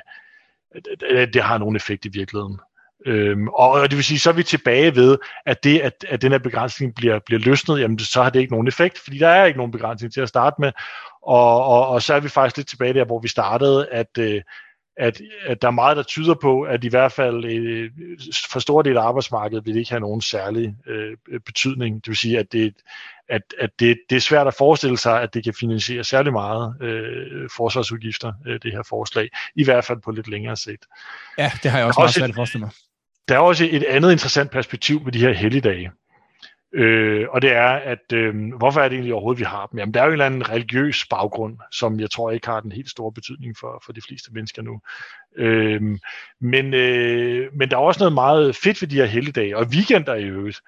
det, 1.00 1.34
det 1.34 1.42
har 1.42 1.58
nogen 1.58 1.76
effekt 1.76 2.04
i 2.04 2.08
virkeligheden. 2.08 2.58
Øhm, 3.08 3.48
og, 3.48 3.70
og 3.70 3.90
det 3.90 3.96
vil 3.96 4.04
sige, 4.04 4.18
så 4.18 4.30
er 4.30 4.34
vi 4.34 4.42
tilbage 4.42 4.96
ved, 4.96 5.18
at 5.46 5.64
det, 5.64 5.80
at, 5.80 6.04
at 6.08 6.22
den 6.22 6.32
her 6.32 6.38
begrænsning 6.38 6.94
bliver, 6.94 7.18
bliver 7.26 7.40
løsnet, 7.40 7.80
jamen 7.80 7.98
så 7.98 8.22
har 8.22 8.30
det 8.30 8.40
ikke 8.40 8.52
nogen 8.52 8.68
effekt, 8.68 8.98
fordi 8.98 9.18
der 9.18 9.28
er 9.28 9.44
ikke 9.44 9.56
nogen 9.56 9.72
begrænsning 9.72 10.12
til 10.12 10.20
at 10.20 10.28
starte 10.28 10.56
med, 10.58 10.72
og, 11.22 11.64
og, 11.64 11.88
og 11.88 12.02
så 12.02 12.14
er 12.14 12.20
vi 12.20 12.28
faktisk 12.28 12.56
lidt 12.56 12.68
tilbage 12.68 12.94
der, 12.94 13.04
hvor 13.04 13.20
vi 13.20 13.28
startede, 13.28 13.88
at, 13.88 14.18
øh, 14.18 14.42
at, 14.96 15.20
at 15.46 15.62
der 15.62 15.68
er 15.68 15.72
meget, 15.72 15.96
der 15.96 16.02
tyder 16.02 16.34
på, 16.34 16.62
at 16.62 16.84
i 16.84 16.88
hvert 16.88 17.12
fald 17.12 17.44
øh, 17.44 17.90
for 18.50 18.60
stor 18.60 18.82
del 18.82 18.96
af 18.96 19.02
arbejdsmarkedet 19.02 19.66
vil 19.66 19.74
det 19.74 19.80
ikke 19.80 19.90
have 19.90 20.00
nogen 20.00 20.20
særlig 20.20 20.74
øh, 20.86 21.16
betydning. 21.46 21.94
Det 21.94 22.08
vil 22.08 22.16
sige, 22.16 22.38
at, 22.38 22.52
det, 22.52 22.74
at, 23.28 23.42
at 23.58 23.70
det, 23.80 23.98
det 24.10 24.16
er 24.16 24.20
svært 24.20 24.46
at 24.46 24.54
forestille 24.54 24.98
sig, 24.98 25.22
at 25.22 25.34
det 25.34 25.44
kan 25.44 25.54
finansiere 25.60 26.04
særlig 26.04 26.32
meget 26.32 26.82
øh, 26.82 27.48
forsvarsudgifter, 27.56 28.32
øh, 28.46 28.60
det 28.62 28.72
her 28.72 28.82
forslag, 28.82 29.28
i 29.54 29.64
hvert 29.64 29.84
fald 29.84 29.98
på 30.04 30.10
lidt 30.10 30.28
længere 30.28 30.56
sigt. 30.56 30.86
Ja, 31.38 31.52
det 31.62 31.70
har 31.70 31.78
jeg 31.78 31.86
også 31.86 32.00
meget 32.00 32.14
svært 32.14 32.30
at 32.30 32.34
forestille 32.34 32.64
mig. 32.64 32.70
Der 33.28 33.34
er 33.34 33.38
også 33.38 33.68
et 33.70 33.84
andet 33.84 34.12
interessant 34.12 34.50
perspektiv 34.50 35.04
med 35.04 35.12
de 35.12 35.18
her 35.18 35.32
helligdage. 35.32 35.90
Øh, 36.74 37.26
og 37.30 37.42
det 37.42 37.52
er, 37.52 37.68
at 37.68 38.12
øh, 38.12 38.34
hvorfor 38.58 38.80
er 38.80 38.88
det 38.88 38.94
egentlig 38.94 39.14
overhovedet, 39.14 39.38
vi 39.38 39.44
har 39.44 39.66
dem? 39.66 39.78
Jamen, 39.78 39.94
der 39.94 40.00
er 40.00 40.04
jo 40.04 40.08
en 40.08 40.12
eller 40.12 40.26
anden 40.26 40.50
religiøs 40.50 41.06
baggrund, 41.10 41.56
som 41.72 42.00
jeg 42.00 42.10
tror 42.10 42.30
ikke 42.30 42.46
har 42.46 42.60
den 42.60 42.72
helt 42.72 42.90
store 42.90 43.12
betydning 43.12 43.56
for, 43.60 43.82
for 43.86 43.92
de 43.92 44.00
fleste 44.08 44.32
mennesker 44.32 44.62
nu. 44.62 44.80
Øh, 45.36 45.82
men, 46.40 46.74
øh, 46.74 47.48
men 47.54 47.70
der 47.70 47.76
er 47.76 47.80
også 47.80 48.00
noget 48.00 48.12
meget 48.12 48.56
fedt 48.56 48.82
ved 48.82 48.88
de 48.88 48.96
her 48.96 49.04
helligdage, 49.04 49.56
og 49.56 49.66
weekender 49.66 50.14
i 50.14 50.24
øvrigt. 50.24 50.60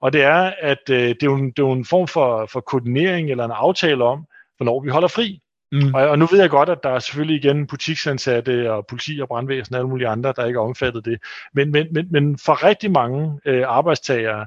Og 0.00 0.12
det 0.12 0.22
er, 0.22 0.52
at 0.60 0.90
øh, 0.90 1.08
det, 1.08 1.22
er 1.22 1.26
jo 1.26 1.34
en, 1.34 1.50
det 1.50 1.58
er 1.58 1.66
jo 1.66 1.72
en 1.72 1.84
form 1.84 2.08
for, 2.08 2.46
for 2.46 2.60
koordinering 2.60 3.30
eller 3.30 3.44
en 3.44 3.50
aftale 3.54 4.04
om, 4.04 4.26
hvornår 4.56 4.80
vi 4.80 4.90
holder 4.90 5.08
fri. 5.08 5.40
Mm. 5.72 5.94
Og, 5.94 6.08
og 6.08 6.18
nu 6.18 6.26
ved 6.26 6.40
jeg 6.40 6.50
godt, 6.50 6.68
at 6.68 6.82
der 6.82 6.90
er 6.90 6.98
selvfølgelig 6.98 7.44
igen 7.44 7.66
butiksansatte 7.66 8.72
og 8.72 8.86
politi 8.86 9.18
og 9.22 9.28
brandvæsen 9.28 9.74
og 9.74 9.78
alle 9.78 9.88
mulige 9.88 10.08
andre, 10.08 10.32
der 10.36 10.46
ikke 10.46 10.56
er 10.56 10.62
omfattet 10.62 11.04
det. 11.04 11.18
Men, 11.54 11.72
men, 11.72 11.86
men, 11.92 12.06
men 12.10 12.38
for 12.38 12.64
rigtig 12.64 12.90
mange 12.90 13.40
øh, 13.44 13.64
arbejdstagere 13.66 14.46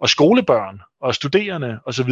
og 0.00 0.08
skolebørn 0.08 0.80
og 1.00 1.14
studerende 1.14 1.80
osv., 1.86 2.10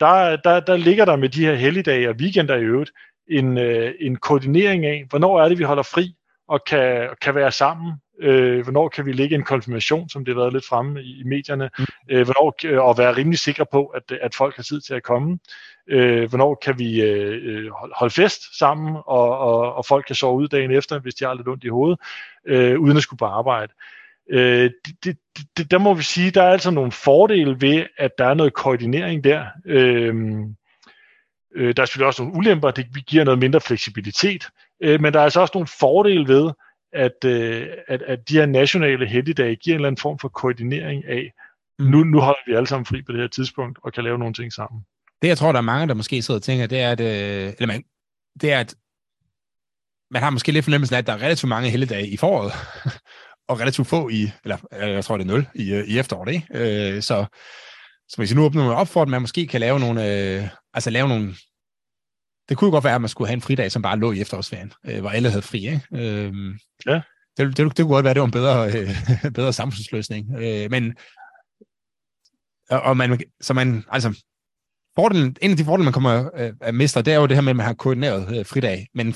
der, 0.00 0.36
der, 0.36 0.60
der 0.60 0.76
ligger 0.76 1.04
der 1.04 1.16
med 1.16 1.28
de 1.28 1.46
her 1.46 1.54
helligdage 1.54 2.08
og 2.08 2.14
weekender 2.18 2.56
i 2.56 2.62
øvrigt 2.62 2.92
en, 3.28 3.58
øh, 3.58 3.94
en 4.00 4.16
koordinering 4.16 4.86
af, 4.86 5.04
hvornår 5.08 5.40
er 5.40 5.48
det, 5.48 5.58
vi 5.58 5.64
holder 5.64 5.82
fri 5.82 6.14
og 6.48 6.60
kan, 6.66 7.08
kan 7.22 7.34
være 7.34 7.52
sammen 7.52 7.92
Øh, 8.20 8.62
hvornår 8.62 8.88
kan 8.88 9.06
vi 9.06 9.12
lægge 9.12 9.34
en 9.34 9.42
konfirmation, 9.42 10.08
som 10.08 10.24
det 10.24 10.34
har 10.34 10.40
været 10.40 10.52
lidt 10.52 10.66
fremme 10.68 11.02
i, 11.02 11.20
i 11.20 11.24
medierne? 11.24 11.70
Mm. 11.78 11.84
Øh, 12.10 12.24
hvornår, 12.24 12.54
øh, 12.64 12.84
og 12.84 12.98
være 12.98 13.16
rimelig 13.16 13.38
sikre 13.38 13.66
på, 13.72 13.86
at, 13.86 14.12
at 14.22 14.34
folk 14.34 14.56
har 14.56 14.62
tid 14.62 14.80
til 14.80 14.94
at 14.94 15.02
komme? 15.02 15.38
Øh, 15.88 16.28
hvornår 16.28 16.54
kan 16.54 16.78
vi 16.78 17.02
øh, 17.02 17.70
holde 17.96 18.14
fest 18.14 18.58
sammen, 18.58 18.96
og, 19.06 19.38
og, 19.38 19.74
og 19.74 19.86
folk 19.86 20.06
kan 20.06 20.16
sove 20.16 20.36
ud 20.36 20.48
dagen 20.48 20.70
efter, 20.70 20.98
hvis 20.98 21.14
de 21.14 21.24
har 21.24 21.34
lidt 21.34 21.48
ondt 21.48 21.64
i 21.64 21.68
hovedet, 21.68 21.98
øh, 22.46 22.80
uden 22.80 22.96
at 22.96 23.02
skulle 23.02 23.18
på 23.18 23.24
arbejde? 23.26 23.72
Øh, 24.30 24.70
det, 25.04 25.18
det, 25.56 25.70
der 25.70 25.78
må 25.78 25.94
vi 25.94 26.02
sige, 26.02 26.30
der 26.30 26.42
er 26.42 26.52
altså 26.52 26.70
nogle 26.70 26.92
fordele 26.92 27.60
ved, 27.60 27.86
at 27.98 28.18
der 28.18 28.26
er 28.26 28.34
noget 28.34 28.54
koordinering 28.54 29.24
der. 29.24 29.46
Øh, 29.66 30.14
øh, 31.56 31.76
der 31.76 31.82
er 31.82 31.86
selvfølgelig 31.86 32.06
også 32.06 32.22
nogle 32.22 32.38
ulemper, 32.38 32.70
det 32.70 32.86
giver 33.06 33.24
noget 33.24 33.38
mindre 33.38 33.60
fleksibilitet, 33.60 34.48
øh, 34.80 35.00
men 35.00 35.12
der 35.12 35.20
er 35.20 35.24
altså 35.24 35.40
også 35.40 35.52
nogle 35.54 35.68
fordele 35.80 36.28
ved, 36.28 36.50
at, 36.94 37.24
øh, 37.24 37.66
at, 37.88 38.02
at 38.02 38.28
de 38.28 38.34
her 38.34 38.46
nationale 38.46 39.06
helligdage 39.06 39.56
giver 39.56 39.74
en 39.74 39.78
eller 39.78 39.88
anden 39.88 40.00
form 40.00 40.18
for 40.18 40.28
koordinering 40.28 41.04
af, 41.04 41.32
mm. 41.78 41.84
nu, 41.84 42.04
nu 42.04 42.20
holder 42.20 42.40
vi 42.46 42.54
alle 42.54 42.66
sammen 42.66 42.86
fri 42.86 43.02
på 43.02 43.12
det 43.12 43.20
her 43.20 43.28
tidspunkt, 43.28 43.78
og 43.82 43.92
kan 43.92 44.04
lave 44.04 44.18
nogle 44.18 44.34
ting 44.34 44.52
sammen. 44.52 44.82
Det, 45.22 45.28
jeg 45.28 45.38
tror, 45.38 45.52
der 45.52 45.58
er 45.58 45.62
mange, 45.62 45.88
der 45.88 45.94
måske 45.94 46.22
sidder 46.22 46.38
og 46.38 46.42
tænker, 46.42 46.66
det 46.66 46.80
er, 46.80 46.90
at, 46.90 47.00
øh, 47.00 47.52
eller 47.58 47.66
man, 47.66 47.84
det 48.40 48.52
er, 48.52 48.60
at 48.60 48.74
man 50.10 50.22
har 50.22 50.30
måske 50.30 50.52
lidt 50.52 50.64
fornemmelsen 50.64 50.94
af, 50.94 50.98
at 50.98 51.06
der 51.06 51.12
er 51.12 51.22
relativt 51.22 51.48
mange 51.48 51.70
helligdage 51.70 52.08
i 52.08 52.16
foråret, 52.16 52.52
og 53.48 53.60
relativt 53.60 53.88
få 53.88 54.08
i, 54.08 54.30
eller 54.44 54.56
jeg 54.72 55.04
tror, 55.04 55.16
det 55.16 55.24
er 55.24 55.32
nul 55.32 55.46
i, 55.54 55.72
øh, 55.72 55.84
i 55.84 55.98
efteråret, 55.98 56.34
ikke? 56.34 56.46
Øh, 56.50 57.02
så, 57.02 57.26
så 58.08 58.16
hvis 58.16 58.30
jeg 58.30 58.36
nu 58.36 58.44
åbner 58.44 58.74
op 58.74 58.88
for, 58.88 59.02
at 59.02 59.08
man 59.08 59.20
måske 59.20 59.46
kan 59.46 59.60
lave 59.60 59.80
nogle, 59.80 60.00
øh, 60.12 60.48
altså 60.74 60.90
lave 60.90 61.08
nogle, 61.08 61.34
det 62.48 62.56
kunne 62.56 62.68
jo 62.68 62.72
godt 62.72 62.84
være, 62.84 62.94
at 62.94 63.00
man 63.00 63.08
skulle 63.08 63.28
have 63.28 63.34
en 63.34 63.42
fridag, 63.42 63.72
som 63.72 63.82
bare 63.82 63.98
lå 63.98 64.12
i 64.12 64.20
efterårsferien, 64.20 64.72
øh, 64.86 65.00
hvor 65.00 65.10
alle 65.10 65.30
havde 65.30 65.42
fri, 65.42 65.58
ikke? 65.58 65.80
Øh, 65.92 66.34
ja. 66.86 67.00
Det, 67.36 67.56
det, 67.56 67.58
det, 67.58 67.76
kunne 67.76 67.94
godt 67.94 68.04
være, 68.04 68.14
det 68.14 68.20
var 68.20 68.26
en 68.26 68.32
bedre, 68.32 68.66
øh, 68.66 69.32
bedre 69.38 69.52
samfundsløsning. 69.52 70.34
Øh, 70.38 70.70
men, 70.70 70.96
og 72.70 72.96
man, 72.96 73.20
så 73.40 73.54
man, 73.54 73.84
altså, 73.88 74.22
fordelen, 74.96 75.36
en 75.42 75.50
af 75.50 75.56
de 75.56 75.64
fordele, 75.64 75.84
man 75.84 75.92
kommer 75.92 76.30
øh, 76.36 76.52
at 76.60 76.74
miste, 76.74 77.02
det 77.02 77.12
er 77.12 77.18
jo 77.18 77.26
det 77.26 77.36
her 77.36 77.42
med, 77.42 77.50
at 77.50 77.56
man 77.56 77.66
har 77.66 77.74
koordineret 77.74 78.38
øh, 78.38 78.46
fridag, 78.46 78.88
men, 78.94 79.14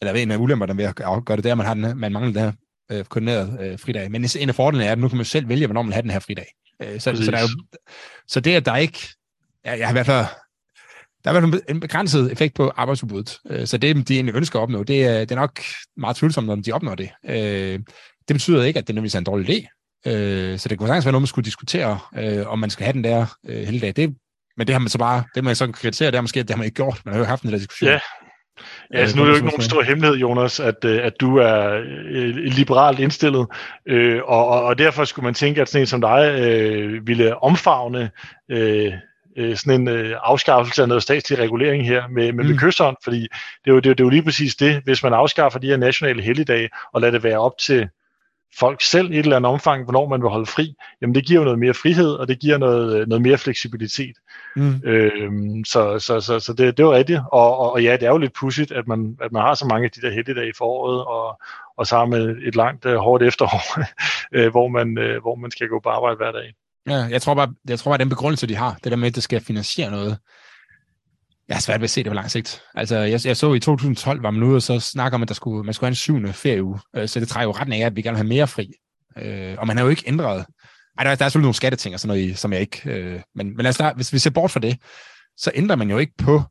eller 0.00 0.14
en 0.14 0.30
af 0.30 0.36
ulemperne 0.36 0.76
ved 0.76 0.84
at 0.84 0.94
gøre 0.96 1.36
det, 1.36 1.44
det 1.44 1.46
er, 1.46 1.54
at 1.54 1.58
man, 1.58 1.66
har 1.66 1.74
den, 1.74 1.98
man 1.98 2.12
mangler 2.12 2.32
den 2.32 2.42
her 2.42 2.52
øh, 2.90 3.04
koordineret 3.04 3.60
øh, 3.60 3.78
fridag. 3.78 4.10
Men 4.10 4.24
en 4.40 4.48
af 4.48 4.54
fordelene 4.54 4.84
er, 4.84 4.92
at 4.92 4.98
nu 4.98 5.08
kan 5.08 5.16
man 5.16 5.26
selv 5.26 5.48
vælge, 5.48 5.66
hvornår 5.66 5.82
man 5.82 5.88
vil 5.88 5.94
have 5.94 6.02
den 6.02 6.10
her 6.10 6.18
fridag. 6.18 6.46
Øh, 6.82 7.00
så, 7.00 7.16
så, 7.16 7.30
der 7.30 7.38
er 7.38 7.42
jo, 7.42 7.48
så 8.26 8.40
det, 8.40 8.54
at 8.54 8.66
der 8.66 8.76
ikke, 8.76 9.08
jeg, 9.64 9.78
jeg 9.78 9.86
har 9.86 9.92
i 9.92 9.94
hvert 9.94 10.06
fald 10.06 10.26
der 11.24 11.32
er 11.32 11.54
i 11.54 11.60
en 11.68 11.80
begrænset 11.80 12.32
effekt 12.32 12.54
på 12.54 12.72
arbejdsudbuddet. 12.76 13.38
Øh, 13.50 13.66
så 13.66 13.78
det, 13.78 14.08
de 14.08 14.14
egentlig 14.14 14.34
ønsker 14.34 14.58
at 14.58 14.62
opnå, 14.62 14.82
det 14.82 15.04
er, 15.04 15.18
det 15.18 15.32
er 15.32 15.36
nok 15.36 15.60
meget 15.96 16.16
tvivlsomt, 16.16 16.46
når 16.46 16.54
de 16.54 16.72
opnår 16.72 16.94
det. 16.94 17.10
Øh, 17.28 17.78
det 18.28 18.34
betyder 18.34 18.64
ikke, 18.64 18.78
at 18.78 18.86
det 18.86 18.94
nødvendigvis 18.94 19.14
er 19.14 19.18
en 19.18 19.24
dårlig 19.24 19.50
idé. 19.50 19.66
Øh, 20.10 20.58
så 20.58 20.68
det 20.68 20.78
kunne 20.78 20.88
sagtens 20.88 21.04
være 21.04 21.12
noget, 21.12 21.22
man 21.22 21.26
skulle 21.26 21.44
diskutere, 21.44 21.98
om 22.46 22.58
man 22.58 22.70
skal 22.70 22.84
have 22.84 22.92
den 22.92 23.04
der 23.04 23.26
hele 23.64 23.80
dag. 23.80 23.96
Det, 23.96 24.14
men 24.56 24.66
det 24.66 24.74
har 24.74 24.80
man 24.80 24.88
så 24.88 24.98
bare, 24.98 25.24
det 25.34 25.44
man 25.44 25.56
så 25.56 25.66
kan 25.66 25.72
kritisere, 25.72 26.10
det 26.10 26.16
er 26.16 26.20
måske, 26.20 26.40
at 26.40 26.48
det 26.48 26.54
har 26.54 26.58
man 26.58 26.64
ikke 26.64 26.76
gjort. 26.76 27.00
Man 27.04 27.14
har 27.14 27.18
jo 27.18 27.24
haft 27.24 27.42
en 27.42 27.52
der 27.52 27.58
diskussion. 27.58 27.90
Ja. 27.90 28.00
Ja, 28.94 28.98
altså 28.98 29.16
nu 29.16 29.22
er 29.22 29.26
det 29.26 29.32
jo 29.32 29.36
ikke 29.36 29.46
nogen 29.46 29.62
stor 29.62 29.82
hemmelighed, 29.82 30.16
Jonas, 30.16 30.60
at, 30.60 30.84
at 30.84 31.12
du 31.20 31.36
er 31.36 31.80
liberalt 32.48 32.98
indstillet, 32.98 33.46
og, 34.24 34.48
og, 34.48 34.62
og 34.62 34.78
derfor 34.78 35.04
skulle 35.04 35.24
man 35.24 35.34
tænke, 35.34 35.60
at 35.60 35.68
sådan 35.68 35.82
en 35.82 35.86
som 35.86 36.00
dig 36.00 36.40
øh, 36.40 37.06
ville 37.06 37.42
omfavne 37.42 38.10
øh, 38.50 38.92
øh, 39.36 39.56
sådan 39.56 39.80
en 39.80 39.88
øh, 39.88 40.16
afskaffelse 40.22 40.82
af 40.82 40.88
noget 40.88 41.02
statslig 41.02 41.38
regulering 41.38 41.86
her 41.86 42.08
med, 42.08 42.32
med, 42.32 42.44
mm. 42.44 42.50
med 42.50 42.58
kysthånd, 42.58 42.96
fordi 43.04 43.20
det 43.20 43.30
er, 43.66 43.72
jo, 43.72 43.76
det, 43.76 43.86
er 43.86 43.90
jo, 43.90 43.94
det 43.94 44.00
er 44.00 44.04
jo 44.04 44.10
lige 44.10 44.22
præcis 44.22 44.56
det, 44.56 44.82
hvis 44.84 45.02
man 45.02 45.12
afskaffer 45.12 45.58
de 45.58 45.66
her 45.66 45.76
nationale 45.76 46.22
helligdage, 46.22 46.70
og 46.92 47.00
lader 47.00 47.12
det 47.12 47.22
være 47.22 47.38
op 47.38 47.58
til 47.58 47.88
folk 48.58 48.82
selv 48.82 49.10
i 49.10 49.18
et 49.18 49.24
eller 49.24 49.36
andet 49.36 49.52
omfang, 49.52 49.84
hvornår 49.84 50.08
man 50.08 50.22
vil 50.22 50.30
holde 50.30 50.46
fri, 50.46 50.74
jamen 51.02 51.14
det 51.14 51.26
giver 51.26 51.40
jo 51.40 51.44
noget 51.44 51.58
mere 51.58 51.74
frihed, 51.74 52.12
og 52.12 52.28
det 52.28 52.38
giver 52.38 52.58
noget, 52.58 53.00
øh, 53.00 53.08
noget 53.08 53.22
mere 53.22 53.38
fleksibilitet. 53.38 54.16
Mm. 54.56 54.80
Øhm, 54.84 55.64
så 55.64 55.98
så, 55.98 56.20
så, 56.20 56.40
så 56.40 56.52
det, 56.52 56.76
det 56.76 56.82
er 56.82 56.86
jo 56.86 56.94
rigtigt, 56.94 57.20
og, 57.32 57.58
og, 57.58 57.72
og 57.72 57.82
ja, 57.82 57.92
det 57.92 58.02
er 58.02 58.10
jo 58.10 58.18
lidt 58.18 58.34
pudsigt, 58.40 58.72
at 58.72 58.88
man, 58.88 59.16
at 59.20 59.32
man 59.32 59.42
har 59.42 59.54
så 59.54 59.66
mange 59.66 59.84
af 59.84 59.90
de 59.90 60.00
der 60.00 60.10
helligdage 60.10 60.48
i 60.48 60.58
foråret, 60.58 61.04
og, 61.04 61.40
og 61.76 61.86
så 61.86 61.96
har 61.96 62.06
man 62.06 62.42
et 62.46 62.56
langt, 62.56 62.86
uh, 62.86 62.94
hårdt 62.94 63.22
efterår, 63.22 63.62
hvor, 64.54 64.68
man, 64.68 65.18
hvor 65.22 65.34
man 65.34 65.50
skal 65.50 65.68
gå 65.68 65.80
på 65.80 65.88
arbejde 65.88 66.16
hver 66.16 66.32
dag. 66.32 66.54
Ja, 66.90 66.96
jeg 66.96 67.22
tror 67.22 67.34
bare, 67.34 67.54
jeg 67.68 67.78
tror 67.78 67.90
bare, 67.90 67.98
den 67.98 68.08
begrundelse, 68.08 68.46
de 68.46 68.56
har, 68.56 68.78
det 68.84 68.92
der 68.92 68.96
med, 68.96 69.08
at 69.08 69.14
det 69.14 69.22
skal 69.22 69.40
finansiere 69.40 69.90
noget, 69.90 70.18
jeg 71.48 71.56
har 71.56 71.60
svært 71.60 71.80
ved 71.80 71.84
at 71.84 71.90
se 71.90 72.02
det 72.02 72.10
på 72.10 72.14
lang 72.14 72.30
sigt. 72.30 72.62
Altså, 72.74 72.96
jeg, 72.96 73.26
jeg 73.26 73.36
så 73.36 73.52
i 73.52 73.60
2012, 73.60 74.22
var 74.22 74.30
man 74.30 74.42
ude 74.42 74.56
og 74.56 74.62
så 74.62 74.80
snakker 74.80 75.14
om, 75.14 75.22
at 75.22 75.28
der 75.28 75.34
skulle, 75.34 75.64
man 75.64 75.74
skulle 75.74 75.86
have 75.86 75.92
en 75.92 75.94
syvende 75.94 76.32
ferieuge. 76.32 76.80
Øh, 76.96 77.08
så 77.08 77.20
det 77.20 77.28
trækker 77.28 77.48
jo 77.48 77.52
retning 77.52 77.82
af, 77.82 77.86
at 77.86 77.96
vi 77.96 78.02
gerne 78.02 78.14
vil 78.14 78.24
have 78.24 78.28
mere 78.28 78.46
fri. 78.46 78.72
Øh, 79.18 79.56
og 79.58 79.66
man 79.66 79.76
har 79.76 79.84
jo 79.84 79.90
ikke 79.90 80.02
ændret... 80.06 80.46
Ej, 80.98 81.04
der, 81.04 81.10
er, 81.10 81.14
der 81.14 81.24
er 81.24 81.28
selvfølgelig 81.28 81.44
nogle 81.44 81.54
skatteting 81.54 81.94
og 81.94 82.00
sådan 82.00 82.16
noget, 82.16 82.38
som 82.38 82.52
jeg 82.52 82.60
ikke... 82.60 82.90
Øh, 82.90 83.20
men 83.34 83.56
men 83.56 83.66
altså, 83.66 83.92
hvis 83.96 84.12
vi 84.12 84.18
ser 84.18 84.30
bort 84.30 84.50
fra 84.50 84.60
det, 84.60 84.78
så 85.36 85.50
ændrer 85.54 85.76
man 85.76 85.90
jo 85.90 85.98
ikke 85.98 86.12
på... 86.18 86.42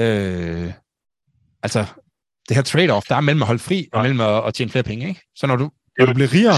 Øh, 0.00 0.72
altså, 1.62 1.86
det 2.48 2.56
her 2.56 2.62
trade-off, 2.62 3.06
der 3.08 3.16
er 3.16 3.20
mellem 3.20 3.42
at 3.42 3.46
holde 3.46 3.62
fri 3.62 3.88
og 3.92 4.02
mellem 4.02 4.20
at, 4.20 4.44
at 4.46 4.54
tjene 4.54 4.70
flere 4.70 4.82
penge, 4.82 5.08
ikke? 5.08 5.20
Så 5.36 5.46
når 5.46 5.56
du, 5.56 5.70
når 5.98 6.06
du 6.06 6.14
bliver 6.14 6.32
rigere, 6.32 6.54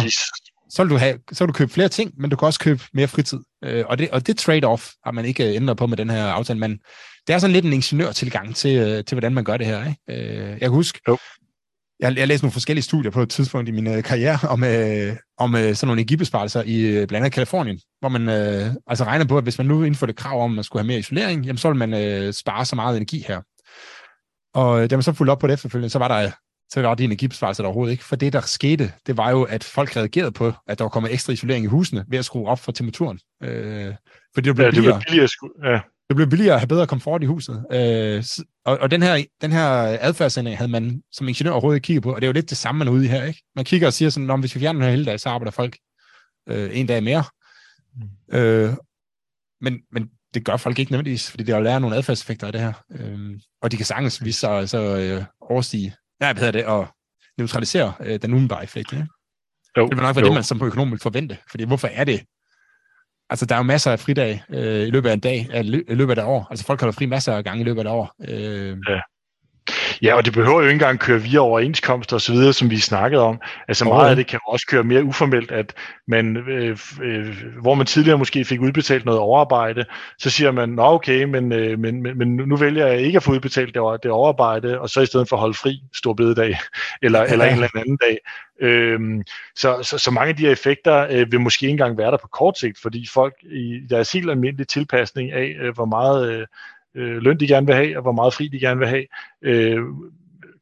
så 0.71 0.83
vil, 0.83 0.91
du 0.91 0.97
have, 0.97 1.19
så 1.33 1.45
vil 1.45 1.49
du 1.49 1.53
købe 1.53 1.73
flere 1.73 1.89
ting, 1.89 2.13
men 2.19 2.31
du 2.31 2.37
kan 2.37 2.47
også 2.47 2.61
købe 2.61 2.83
mere 2.93 3.09
fritid. 3.09 3.39
Øh, 3.65 3.85
og, 3.89 3.99
det, 3.99 4.11
og 4.11 4.27
det 4.27 4.41
trade-off 4.41 5.01
har 5.05 5.11
man 5.11 5.25
ikke 5.25 5.45
ændret 5.45 5.77
på 5.77 5.87
med 5.87 5.97
den 5.97 6.11
her 6.11 6.27
aftale, 6.27 6.59
men 6.59 6.79
det 7.27 7.35
er 7.35 7.39
sådan 7.39 7.53
lidt 7.53 7.65
en 7.65 7.73
ingeniørtilgang 7.73 8.57
til, 8.57 8.79
øh, 8.79 9.05
til 9.05 9.15
hvordan 9.15 9.35
man 9.35 9.45
gør 9.45 9.57
det 9.57 9.67
her. 9.67 9.87
Ikke? 9.89 10.31
Øh, 10.31 10.51
jeg 10.51 10.61
kan 10.61 10.71
huske, 10.71 11.01
jo. 11.09 11.19
jeg, 12.01 12.19
jeg 12.19 12.29
læste 12.29 12.45
nogle 12.45 12.53
forskellige 12.53 12.85
studier 12.85 13.11
på 13.11 13.23
et 13.23 13.31
tidspunkt 13.31 13.69
i 13.69 13.73
min 13.73 13.87
øh, 13.87 14.03
karriere 14.03 14.39
om, 14.49 14.65
øh, 14.65 15.17
om 15.39 15.55
øh, 15.55 15.75
sådan 15.75 15.87
nogle 15.87 16.01
energibesparelser 16.01 16.63
i 16.67 16.81
øh, 16.81 16.95
blandt 16.95 17.15
andet 17.15 17.33
Kalifornien, 17.33 17.81
hvor 18.01 18.09
man 18.09 18.29
øh, 18.29 18.75
altså 18.87 19.05
regner 19.05 19.25
på, 19.25 19.39
at 19.39 19.45
hvis 19.45 19.59
man 19.59 19.67
nu 19.67 19.83
indførte 19.83 20.13
krav 20.13 20.43
om, 20.43 20.51
at 20.51 20.55
man 20.55 20.65
skulle 20.65 20.83
have 20.83 20.87
mere 20.87 20.99
isolering, 20.99 21.45
jamen 21.45 21.59
så 21.59 21.69
vil 21.69 21.79
man 21.79 21.95
øh, 21.95 22.33
spare 22.33 22.65
så 22.65 22.77
meget 22.77 22.97
energi 22.97 23.25
her. 23.29 23.41
Og 24.55 24.83
øh, 24.83 24.91
da 24.91 24.97
man 24.97 25.03
så 25.03 25.13
fulgte 25.13 25.31
op 25.31 25.39
på 25.39 25.47
det 25.47 25.55
efterfølgende, 25.55 25.91
så 25.91 25.99
var 25.99 26.09
der 26.09 26.31
så 26.71 26.83
var 26.83 26.95
det 26.95 27.05
energibesparelse 27.05 27.63
der 27.63 27.67
overhovedet 27.67 27.93
ikke. 27.93 28.05
For 28.05 28.17
det, 28.17 28.33
der 28.33 28.41
skete, 28.41 28.93
det 29.07 29.17
var 29.17 29.31
jo, 29.31 29.43
at 29.43 29.65
folk 29.65 29.97
reagerede 29.97 30.33
på, 30.33 30.53
at 30.67 30.79
der 30.79 30.85
var 30.85 30.89
kommet 30.89 31.13
ekstra 31.13 31.33
isolering 31.33 31.65
i 31.65 31.69
husene 31.69 32.05
ved 32.09 32.19
at 32.19 32.25
skrue 32.25 32.49
op 32.49 32.59
for 32.59 32.73
temperaturen. 32.73 33.21
Øh, 33.43 33.95
fordi 34.35 34.49
det 34.49 34.55
blev, 34.55 34.65
ja, 34.65 34.71
det 34.71 34.83
blev 34.83 34.95
billigere. 35.09 35.29
Ja. 35.65 35.81
Det 36.09 36.17
blev 36.17 36.29
billigere 36.29 36.55
at 36.55 36.61
have 36.61 36.69
bedre 36.69 36.87
komfort 36.87 37.23
i 37.23 37.27
huset. 37.27 37.65
Øh, 37.73 38.25
og, 38.65 38.79
og 38.79 38.91
den 38.91 39.03
her, 39.03 39.25
den 39.41 39.53
her 39.53 39.69
adfærdsændring 40.01 40.57
havde 40.59 40.71
man 40.71 41.03
som 41.13 41.29
ingeniør 41.29 41.53
overhovedet 41.53 41.77
ikke 41.77 41.87
kigget 41.87 42.03
på, 42.03 42.15
og 42.15 42.21
det 42.21 42.27
er 42.27 42.29
jo 42.29 42.33
lidt 42.33 42.51
det 42.51 42.59
samme, 42.59 42.79
man 42.79 42.89
er 42.89 42.93
ude 42.93 43.05
i 43.05 43.09
her. 43.09 43.25
Ikke? 43.25 43.43
Man 43.57 43.65
kigger 43.65 43.87
og 43.87 43.93
siger 43.93 44.11
sådan, 44.11 44.31
at 44.31 44.41
hvis 44.41 44.55
vi 44.55 44.61
fjerner 44.61 44.79
den 44.79 44.85
her 44.85 44.91
hele 44.91 45.05
dag, 45.05 45.21
så 45.21 45.29
arbejder 45.29 45.51
folk 45.51 45.77
øh, 46.49 46.71
en 46.73 46.87
dag 46.87 47.03
mere. 47.03 47.25
Mm. 47.97 48.39
Øh, 48.39 48.73
men, 49.61 49.81
men 49.93 50.11
det 50.35 50.45
gør 50.45 50.57
folk 50.57 50.79
ikke 50.79 50.93
nødvendigvis, 50.93 51.31
fordi 51.31 51.45
det 51.45 51.53
er 51.53 51.57
jo 51.57 51.63
lære 51.63 51.81
nogle 51.81 51.97
adfærdseffekter 51.97 52.47
af 52.47 52.53
det 52.53 52.61
her. 52.61 52.73
Øh, 52.93 53.41
og 53.63 53.73
de 53.73 53.77
kan 53.77 53.87
sagtens 53.87 54.25
vise 54.25 54.41
sig 54.41 54.51
altså, 54.51 54.99
øh, 54.99 55.25
overstige 55.41 55.95
ja, 56.21 56.33
hvad 56.33 56.43
hedder 56.43 56.59
det, 56.59 56.83
at 56.83 56.89
neutralisere 57.39 57.93
øh, 58.01 58.23
den 58.23 58.33
umiddelbare 58.33 58.63
effekt. 58.63 58.93
Ja? 58.93 59.07
Jo, 59.77 59.89
det 59.89 59.97
vil 59.97 60.03
nok 60.03 60.17
være 60.17 60.25
jo. 60.25 60.27
det, 60.27 60.35
man 60.35 60.45
som 60.45 60.63
økonom 60.63 60.91
vil 60.91 60.99
forvente. 60.99 61.39
Fordi 61.51 61.65
hvorfor 61.65 61.89
er 61.89 62.05
det? 62.05 62.21
Altså, 63.31 63.47
der 63.47 63.55
er 63.55 63.59
jo 63.59 63.63
masser 63.63 63.93
af 63.93 64.01
fridag 64.01 64.43
øh, 64.51 64.87
i 64.87 64.91
løbet 64.91 65.09
af 65.09 65.15
en 65.15 65.21
dag, 65.21 65.49
i 65.89 65.95
løbet 65.95 66.19
af 66.19 66.23
et 66.23 66.29
år. 66.29 66.47
Altså, 66.51 66.65
folk 66.65 66.81
holder 66.81 66.93
fri 66.93 67.07
masser 67.07 67.33
af 67.37 67.45
gange 67.45 67.61
i 67.61 67.65
løbet 67.65 67.81
af 67.81 67.85
et 67.85 67.91
år. 67.91 68.15
Øh, 68.29 68.79
ja. 68.89 69.01
Ja, 70.03 70.15
og 70.15 70.25
det 70.25 70.33
behøver 70.33 70.57
jo 70.57 70.63
ikke 70.63 70.73
engang 70.73 70.99
køre 70.99 71.23
via 71.23 71.39
overenskomster 71.39 72.17
og 72.17 72.21
så 72.21 72.33
videre, 72.33 72.53
som 72.53 72.71
vi 72.71 72.79
snakkede 72.79 73.23
om. 73.23 73.41
Altså 73.69 73.85
meget 73.85 74.11
af 74.11 74.17
det 74.17 74.27
kan 74.27 74.41
også 74.47 74.67
køre 74.67 74.85
mere 74.85 75.05
uformelt, 75.05 75.51
at 75.51 75.75
man, 76.07 76.37
øh, 76.37 76.79
øh, 77.03 77.37
hvor 77.63 77.75
man 77.75 77.87
tidligere 77.87 78.19
måske 78.19 78.45
fik 78.45 78.61
udbetalt 78.61 79.05
noget 79.05 79.21
overarbejde, 79.21 79.85
så 80.19 80.31
siger 80.31 80.51
man, 80.51 80.69
nå 80.69 80.83
okay, 80.83 81.25
men, 81.25 81.53
øh, 81.53 81.79
men, 81.79 82.03
men, 82.03 82.19
men 82.19 82.37
nu 82.37 82.57
vælger 82.57 82.87
jeg 82.87 83.01
ikke 83.01 83.17
at 83.17 83.23
få 83.23 83.33
udbetalt 83.33 83.75
det, 83.75 83.83
det 84.03 84.11
overarbejde, 84.11 84.81
og 84.81 84.91
så 84.91 85.01
i 85.01 85.07
stedet 85.07 85.29
for 85.29 85.37
holde 85.37 85.55
fri 85.55 85.83
stor 85.95 86.13
bededag, 86.13 86.59
eller, 87.03 87.23
eller 87.23 87.45
en 87.45 87.55
eller 87.55 87.69
anden 87.75 87.97
dag. 87.97 88.19
Øhm, 88.61 89.23
så, 89.57 89.83
så, 89.83 89.99
så 89.99 90.11
mange 90.11 90.29
af 90.29 90.37
de 90.37 90.43
her 90.43 90.53
effekter 90.53 91.07
øh, 91.11 91.33
vil 91.33 91.41
måske 91.41 91.65
ikke 91.65 91.71
engang 91.71 91.99
være 91.99 92.11
der 92.11 92.17
på 92.17 92.29
kort 92.29 92.59
sigt, 92.59 92.79
fordi 92.83 93.09
folk 93.13 93.35
i 93.43 93.81
deres 93.91 94.13
helt 94.13 94.31
almindelige 94.31 94.67
tilpasning 94.67 95.33
af, 95.33 95.57
øh, 95.61 95.75
hvor 95.75 95.85
meget... 95.85 96.33
Øh, 96.33 96.47
øh, 96.95 97.17
løn 97.17 97.41
de 97.41 97.49
gerne 97.49 97.67
vil 97.67 97.75
have, 97.75 97.97
og 97.97 98.03
hvor 98.03 98.13
meget 98.13 98.35
fri 98.35 98.49
de 98.49 98.61
gerne 98.61 98.79
vil 98.79 98.89
have, 98.89 99.07
øh, 99.43 99.83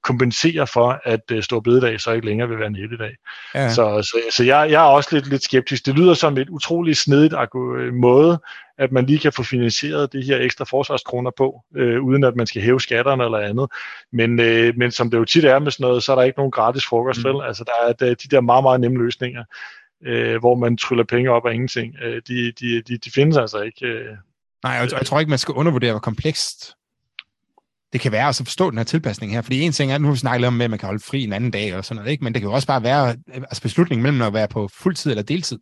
kompensere 0.07 0.67
for, 0.67 1.01
at 1.05 1.21
øh, 1.33 1.43
Stor 1.43 1.61
Bededag 1.61 2.01
så 2.01 2.13
ikke 2.13 2.27
længere 2.27 2.49
vil 2.49 2.59
være 2.59 2.67
en 2.67 2.77
helligdag. 2.77 3.17
Ja. 3.55 3.69
Så, 3.69 4.03
så, 4.03 4.37
så 4.37 4.45
jeg, 4.45 4.71
jeg 4.71 4.85
er 4.85 4.89
også 4.89 5.09
lidt, 5.13 5.29
lidt 5.31 5.43
skeptisk. 5.43 5.87
Det 5.87 5.99
lyder 5.99 6.15
som 6.15 6.39
et 6.39 6.49
utroligt 6.49 6.99
snedigt 6.99 7.35
øh, 7.79 7.95
måde, 7.95 8.39
at 8.79 8.93
man 8.93 9.07
lige 9.07 9.19
kan 9.19 9.33
få 9.33 9.43
finansieret 9.43 10.13
de 10.13 10.23
her 10.23 10.39
ekstra 10.39 10.65
forsvarskroner 10.65 11.31
på, 11.37 11.63
øh, 11.77 12.03
uden 12.03 12.25
at 12.25 12.37
man 12.37 12.47
skal 12.47 12.63
hæve 12.63 12.81
skatterne 12.81 13.25
eller 13.25 13.39
andet. 13.39 13.69
Men, 14.13 14.41
øh, 14.41 14.77
men 14.77 14.91
som 14.91 15.11
det 15.11 15.19
jo 15.19 15.25
tit 15.25 15.45
er 15.45 15.59
med 15.59 15.71
sådan 15.71 15.85
noget, 15.85 16.03
så 16.03 16.13
er 16.13 16.17
der 16.17 16.23
ikke 16.23 16.39
nogen 16.39 16.53
gratis 16.53 16.87
frokost, 16.87 17.25
mm. 17.25 17.25
vel? 17.25 17.45
Altså 17.47 17.65
der 17.65 17.89
er, 17.89 17.93
der 17.93 18.11
er 18.11 18.15
de 18.15 18.29
der 18.29 18.41
meget, 18.41 18.65
meget 18.65 18.81
nemme 18.81 18.99
løsninger, 18.99 19.45
øh, 20.05 20.39
hvor 20.39 20.55
man 20.55 20.77
tryller 20.77 21.05
penge 21.05 21.31
op 21.31 21.47
af 21.47 21.53
ingenting. 21.53 21.95
Øh, 22.03 22.23
de, 22.29 22.53
de, 22.53 22.83
de, 22.83 22.99
de 22.99 23.11
findes 23.15 23.37
altså 23.37 23.61
ikke. 23.61 23.87
Øh, 23.87 24.17
Nej, 24.67 24.75
jeg, 24.75 24.93
jeg 24.93 25.07
tror 25.07 25.21
ikke, 25.21 25.31
man 25.31 25.39
skal 25.39 25.55
undervurdere, 25.55 25.93
hvor 25.93 26.01
komplekst 26.01 26.73
det 27.93 28.01
kan 28.01 28.13
være 28.13 28.29
at 28.29 28.37
forstå 28.45 28.71
den 28.71 28.79
her 28.79 28.85
tilpasning 28.85 29.33
her. 29.33 29.43
Fordi 29.43 29.61
en 29.61 29.73
ting 29.73 29.93
er, 29.93 29.99
nu 29.99 30.07
har 30.07 30.13
vi 30.13 30.19
snakket 30.19 30.47
om, 30.47 30.61
at 30.61 30.71
man 30.71 30.79
kan 30.79 30.87
holde 30.87 31.03
fri 31.03 31.25
en 31.25 31.33
anden 31.33 31.51
dag 31.51 31.77
og 31.77 31.85
sådan 31.85 31.97
noget, 31.97 32.11
ikke? 32.11 32.25
men 32.25 32.35
det 32.35 32.43
kan 32.43 32.49
jo 32.49 32.55
også 32.55 32.67
bare 32.67 32.83
være 32.83 33.17
altså 33.33 33.63
beslutningen 33.63 34.03
mellem 34.03 34.23
at 34.23 34.33
være 34.33 34.49
på 34.49 34.69
fuld 34.69 34.95
tid 34.95 35.11
eller 35.11 35.23
deltid. 35.23 35.59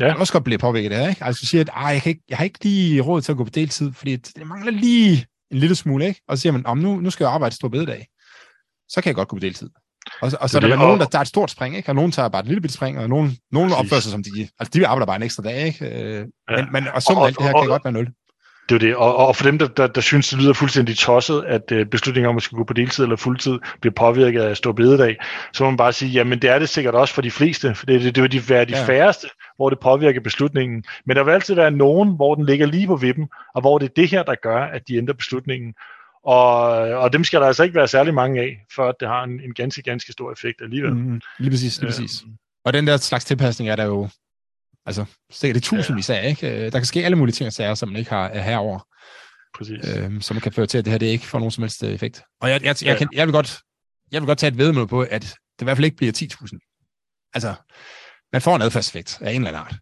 Ja. 0.00 0.08
kan 0.08 0.16
også 0.16 0.32
godt 0.32 0.44
blive 0.44 0.58
påvirket 0.58 0.92
af, 0.92 1.08
ikke? 1.08 1.24
Altså 1.24 1.40
du 1.40 1.46
siger, 1.46 1.60
at 1.60 1.94
jeg, 1.94 2.02
kan 2.02 2.10
ikke, 2.10 2.22
jeg 2.28 2.36
har 2.38 2.44
ikke 2.44 2.64
lige 2.64 3.00
råd 3.00 3.20
til 3.20 3.32
at 3.32 3.38
gå 3.38 3.44
på 3.44 3.50
deltid, 3.50 3.92
fordi 3.92 4.16
det 4.16 4.46
mangler 4.46 4.72
lige 4.72 5.26
en 5.50 5.58
lille 5.58 5.76
smule, 5.76 6.06
ikke? 6.06 6.20
Og 6.28 6.36
så 6.36 6.42
siger 6.42 6.52
man, 6.52 6.66
om 6.66 6.78
nu, 6.78 7.00
nu 7.00 7.10
skal 7.10 7.24
jeg 7.24 7.32
arbejde 7.32 7.54
stor 7.54 7.68
bededag. 7.68 8.06
Så 8.88 9.00
kan 9.00 9.08
jeg 9.08 9.14
godt 9.14 9.28
gå 9.28 9.36
på 9.36 9.40
deltid. 9.40 9.70
Og, 10.20 10.32
og 10.40 10.50
så 10.50 10.58
er 10.58 10.60
der 10.60 10.68
det, 10.68 10.78
nogen, 10.78 11.00
der 11.00 11.06
tager 11.06 11.22
et 11.22 11.28
stort 11.28 11.50
spring, 11.50 11.76
ikke? 11.76 11.88
og 11.88 11.94
nogen 11.94 12.12
tager 12.12 12.28
bare 12.28 12.40
et 12.40 12.46
lille 12.46 12.60
bitte 12.60 12.74
spring, 12.74 12.98
og 12.98 13.08
nogen, 13.08 13.36
nogen 13.52 13.72
opfører 13.72 14.00
sig 14.00 14.12
som 14.12 14.22
de... 14.22 14.48
Altså, 14.58 14.70
de 14.74 14.86
arbejder 14.86 15.06
bare 15.06 15.16
en 15.16 15.22
ekstra 15.22 15.42
dag, 15.42 15.66
ikke? 15.66 15.86
Øh, 15.86 16.14
ja. 16.50 16.56
Men, 16.56 16.66
men, 16.72 16.84
og 16.94 17.02
summen 17.02 17.22
af 17.22 17.26
alt 17.26 17.38
det 17.38 17.46
her 17.46 17.54
og, 17.54 17.62
kan 17.62 17.68
godt 17.68 17.84
være 17.84 17.92
nul. 17.92 18.08
Det 18.68 18.74
er 18.74 18.78
det, 18.78 18.96
og, 18.96 19.16
og 19.16 19.36
for 19.36 19.44
dem, 19.44 19.58
der, 19.58 19.68
der, 19.68 19.86
der 19.86 20.00
synes, 20.00 20.28
det 20.28 20.38
lyder 20.38 20.52
fuldstændig 20.52 20.98
tosset, 20.98 21.44
at 21.44 21.72
uh, 21.72 21.86
beslutningen 21.86 22.30
om 22.30 22.36
at 22.36 22.42
skulle 22.42 22.58
gå 22.58 22.64
på 22.64 22.72
deltid 22.72 23.04
eller 23.04 23.16
fuldtid 23.16 23.58
bliver 23.80 23.94
påvirket 23.94 24.42
af 24.42 24.56
stor 24.56 24.72
bededag, 24.72 25.16
så 25.52 25.64
må 25.64 25.70
man 25.70 25.76
bare 25.76 25.92
sige, 25.92 26.10
jamen 26.10 26.42
det 26.42 26.50
er 26.50 26.58
det 26.58 26.68
sikkert 26.68 26.94
også 26.94 27.14
for 27.14 27.22
de 27.22 27.30
fleste, 27.30 27.74
for 27.74 27.86
det, 27.86 28.00
det, 28.02 28.14
det 28.14 28.22
vil 28.22 28.32
de 28.32 28.48
være 28.48 28.64
de 28.64 28.76
ja. 28.76 28.84
færreste, 28.84 29.28
hvor 29.56 29.70
det 29.70 29.78
påvirker 29.80 30.20
beslutningen. 30.20 30.84
Men 31.06 31.16
der 31.16 31.24
vil 31.24 31.32
altid 31.32 31.54
være 31.54 31.70
nogen, 31.70 32.16
hvor 32.16 32.34
den 32.34 32.46
ligger 32.46 32.66
lige 32.66 32.86
på 32.86 32.96
vippen, 32.96 33.28
og 33.54 33.60
hvor 33.60 33.78
det 33.78 33.88
er 33.88 33.94
det 33.96 34.10
her, 34.10 34.22
der 34.22 34.34
gør, 34.42 34.60
at 34.62 34.82
de 34.88 34.96
ændrer 34.96 35.14
beslutningen. 35.14 35.74
Og, 36.24 36.66
og 36.76 37.12
dem 37.12 37.24
skal 37.24 37.40
der 37.40 37.46
altså 37.46 37.62
ikke 37.62 37.74
være 37.74 37.88
særlig 37.88 38.14
mange 38.14 38.40
af, 38.40 38.64
for 38.74 38.88
at 38.88 38.94
det 39.00 39.08
har 39.08 39.24
en, 39.24 39.40
en 39.40 39.54
ganske, 39.54 39.82
ganske 39.82 40.12
stor 40.12 40.32
effekt 40.32 40.62
alligevel. 40.62 40.94
Mm, 40.94 41.20
lige 41.38 41.50
præcis, 41.50 41.80
lige 41.80 41.88
præcis. 41.88 42.22
Øhm. 42.22 42.34
Og 42.64 42.72
den 42.72 42.86
der 42.86 42.96
slags 42.96 43.24
tilpasning 43.24 43.70
er 43.70 43.76
der 43.76 43.84
jo 43.84 44.08
Altså, 44.86 45.04
det 45.42 45.62
tusindvis 45.62 46.10
af, 46.10 46.28
ikke? 46.28 46.66
Øh, 46.66 46.72
der 46.72 46.78
kan 46.78 46.84
ske 46.84 47.04
alle 47.04 47.16
mulige 47.16 47.32
ting 47.32 47.46
og 47.46 47.52
sager, 47.52 47.74
som 47.74 47.88
man 47.88 47.96
ikke 47.96 48.10
har 48.10 48.38
herover. 48.38 48.88
Præcis. 49.54 49.96
Øhm, 49.96 50.20
som 50.20 50.40
kan 50.40 50.52
føre 50.52 50.66
til, 50.66 50.78
at 50.78 50.84
det 50.84 50.90
her 50.90 50.98
det 50.98 51.06
ikke 51.06 51.26
får 51.26 51.38
nogen 51.38 51.50
som 51.50 51.62
helst 51.62 51.82
øh, 51.82 51.90
effekt. 51.90 52.22
Og 52.40 52.50
jeg, 52.50 52.64
jeg, 52.64 52.76
jeg, 52.84 52.98
kan, 52.98 53.08
jeg, 53.12 53.26
vil, 53.26 53.32
godt, 53.32 53.60
jeg 54.12 54.20
vil 54.20 54.26
godt 54.26 54.38
tage 54.38 54.52
et 54.52 54.58
vedmål 54.58 54.88
på, 54.88 55.00
at 55.00 55.22
det 55.22 55.60
i 55.60 55.64
hvert 55.64 55.76
fald 55.76 55.84
ikke 55.84 55.96
bliver 55.96 56.12
10.000. 56.12 57.30
Altså, 57.34 57.54
man 58.32 58.42
får 58.42 58.56
en 58.56 58.62
adfærdseffekt 58.62 59.18
af 59.20 59.30
en 59.30 59.36
eller 59.36 59.48
anden 59.48 59.62
art. 59.62 59.74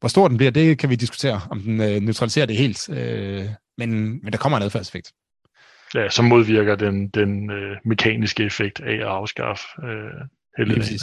Hvor 0.00 0.08
stor 0.08 0.28
den 0.28 0.36
bliver, 0.36 0.50
det 0.50 0.78
kan 0.78 0.90
vi 0.90 0.96
diskutere, 0.96 1.40
om 1.50 1.60
den 1.60 1.80
øh, 1.80 2.00
neutraliserer 2.00 2.46
det 2.46 2.56
helt. 2.56 2.88
Øh, 2.88 3.48
men, 3.78 3.90
men 4.24 4.32
der 4.32 4.38
kommer 4.38 4.56
en 4.56 4.64
adfærdseffekt. 4.64 5.12
Ja, 5.94 6.08
som 6.10 6.24
modvirker 6.24 6.76
den, 6.76 7.08
den 7.08 7.50
øh, 7.50 7.76
mekaniske 7.84 8.44
effekt 8.44 8.80
af 8.80 8.94
at 8.94 9.02
afskaffe 9.02 9.64
øh, 9.84 10.26
heldigvis. 10.58 11.02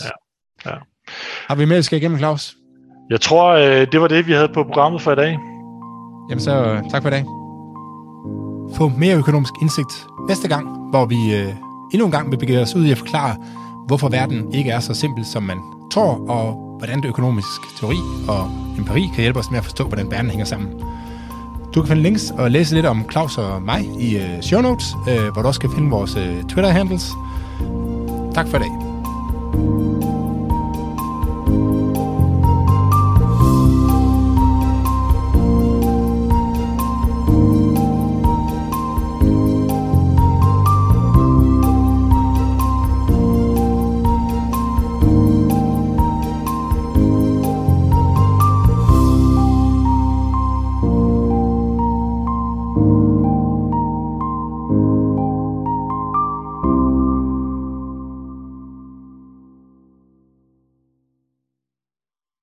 Ja. 0.66 0.72
Ja. 0.72 0.76
Har 1.48 1.56
vi 1.56 1.66
mere, 1.66 1.84
skal 1.84 1.98
igennem, 1.98 2.18
Claus? 2.18 2.56
Jeg 3.10 3.22
tror, 3.22 3.52
øh, 3.54 3.88
det 3.92 4.02
var 4.02 4.08
det, 4.08 4.28
vi 4.28 4.32
havde 4.34 4.48
på 4.48 4.64
programmet 4.64 5.02
for 5.02 5.12
i 5.12 5.16
dag. 5.16 5.40
Jamen 6.30 6.40
så 6.40 6.66
øh, 6.66 6.90
tak 6.92 7.02
for 7.02 7.10
i 7.10 7.12
dag. 7.12 7.26
Få 8.78 8.88
mere 8.88 9.18
økonomisk 9.18 9.54
indsigt 9.62 10.08
næste 10.28 10.48
gang, 10.48 10.90
hvor 10.90 11.06
vi 11.06 11.36
øh, 11.36 11.54
endnu 11.94 12.06
en 12.06 12.12
gang 12.12 12.32
vil 12.32 12.38
begive 12.38 12.60
os 12.60 12.76
ud 12.76 12.86
i 12.86 12.92
at 12.92 12.98
forklare, 12.98 13.36
hvorfor 13.88 14.10
verden 14.10 14.54
ikke 14.54 14.72
er 14.72 14.80
så 14.80 14.94
simpel, 14.94 15.26
som 15.26 15.44
man 15.44 15.58
tror, 15.92 16.30
og 16.30 16.78
hvordan 16.78 17.02
det 17.02 17.10
økonomisk 17.10 17.78
teori 17.80 17.98
og 18.28 18.52
empiri 18.78 19.04
kan 19.14 19.22
hjælpe 19.22 19.40
os 19.40 19.52
med 19.52 19.58
at 19.58 19.64
forstå, 19.64 19.84
hvordan 19.88 20.12
verden 20.12 20.30
hænger 20.30 20.46
sammen. 20.46 20.82
Du 21.76 21.82
kan 21.82 21.88
finde 21.88 22.04
links 22.04 22.34
og 22.38 22.52
læse 22.52 22.74
lidt 22.74 22.86
om 22.86 23.06
Claus 23.12 23.38
og 23.38 23.62
mig 23.62 23.86
i 24.00 24.18
øh, 24.18 24.42
show 24.42 24.62
notes, 24.62 24.86
øh, 25.10 25.34
hvor 25.34 25.42
du 25.42 25.48
også 25.48 25.60
kan 25.60 25.72
finde 25.76 25.90
vores 25.90 26.16
øh, 26.16 26.44
Twitter-handles. 26.44 27.12
Tak 28.34 28.48
for 28.48 28.58
i 28.58 28.60
dag. 28.60 29.85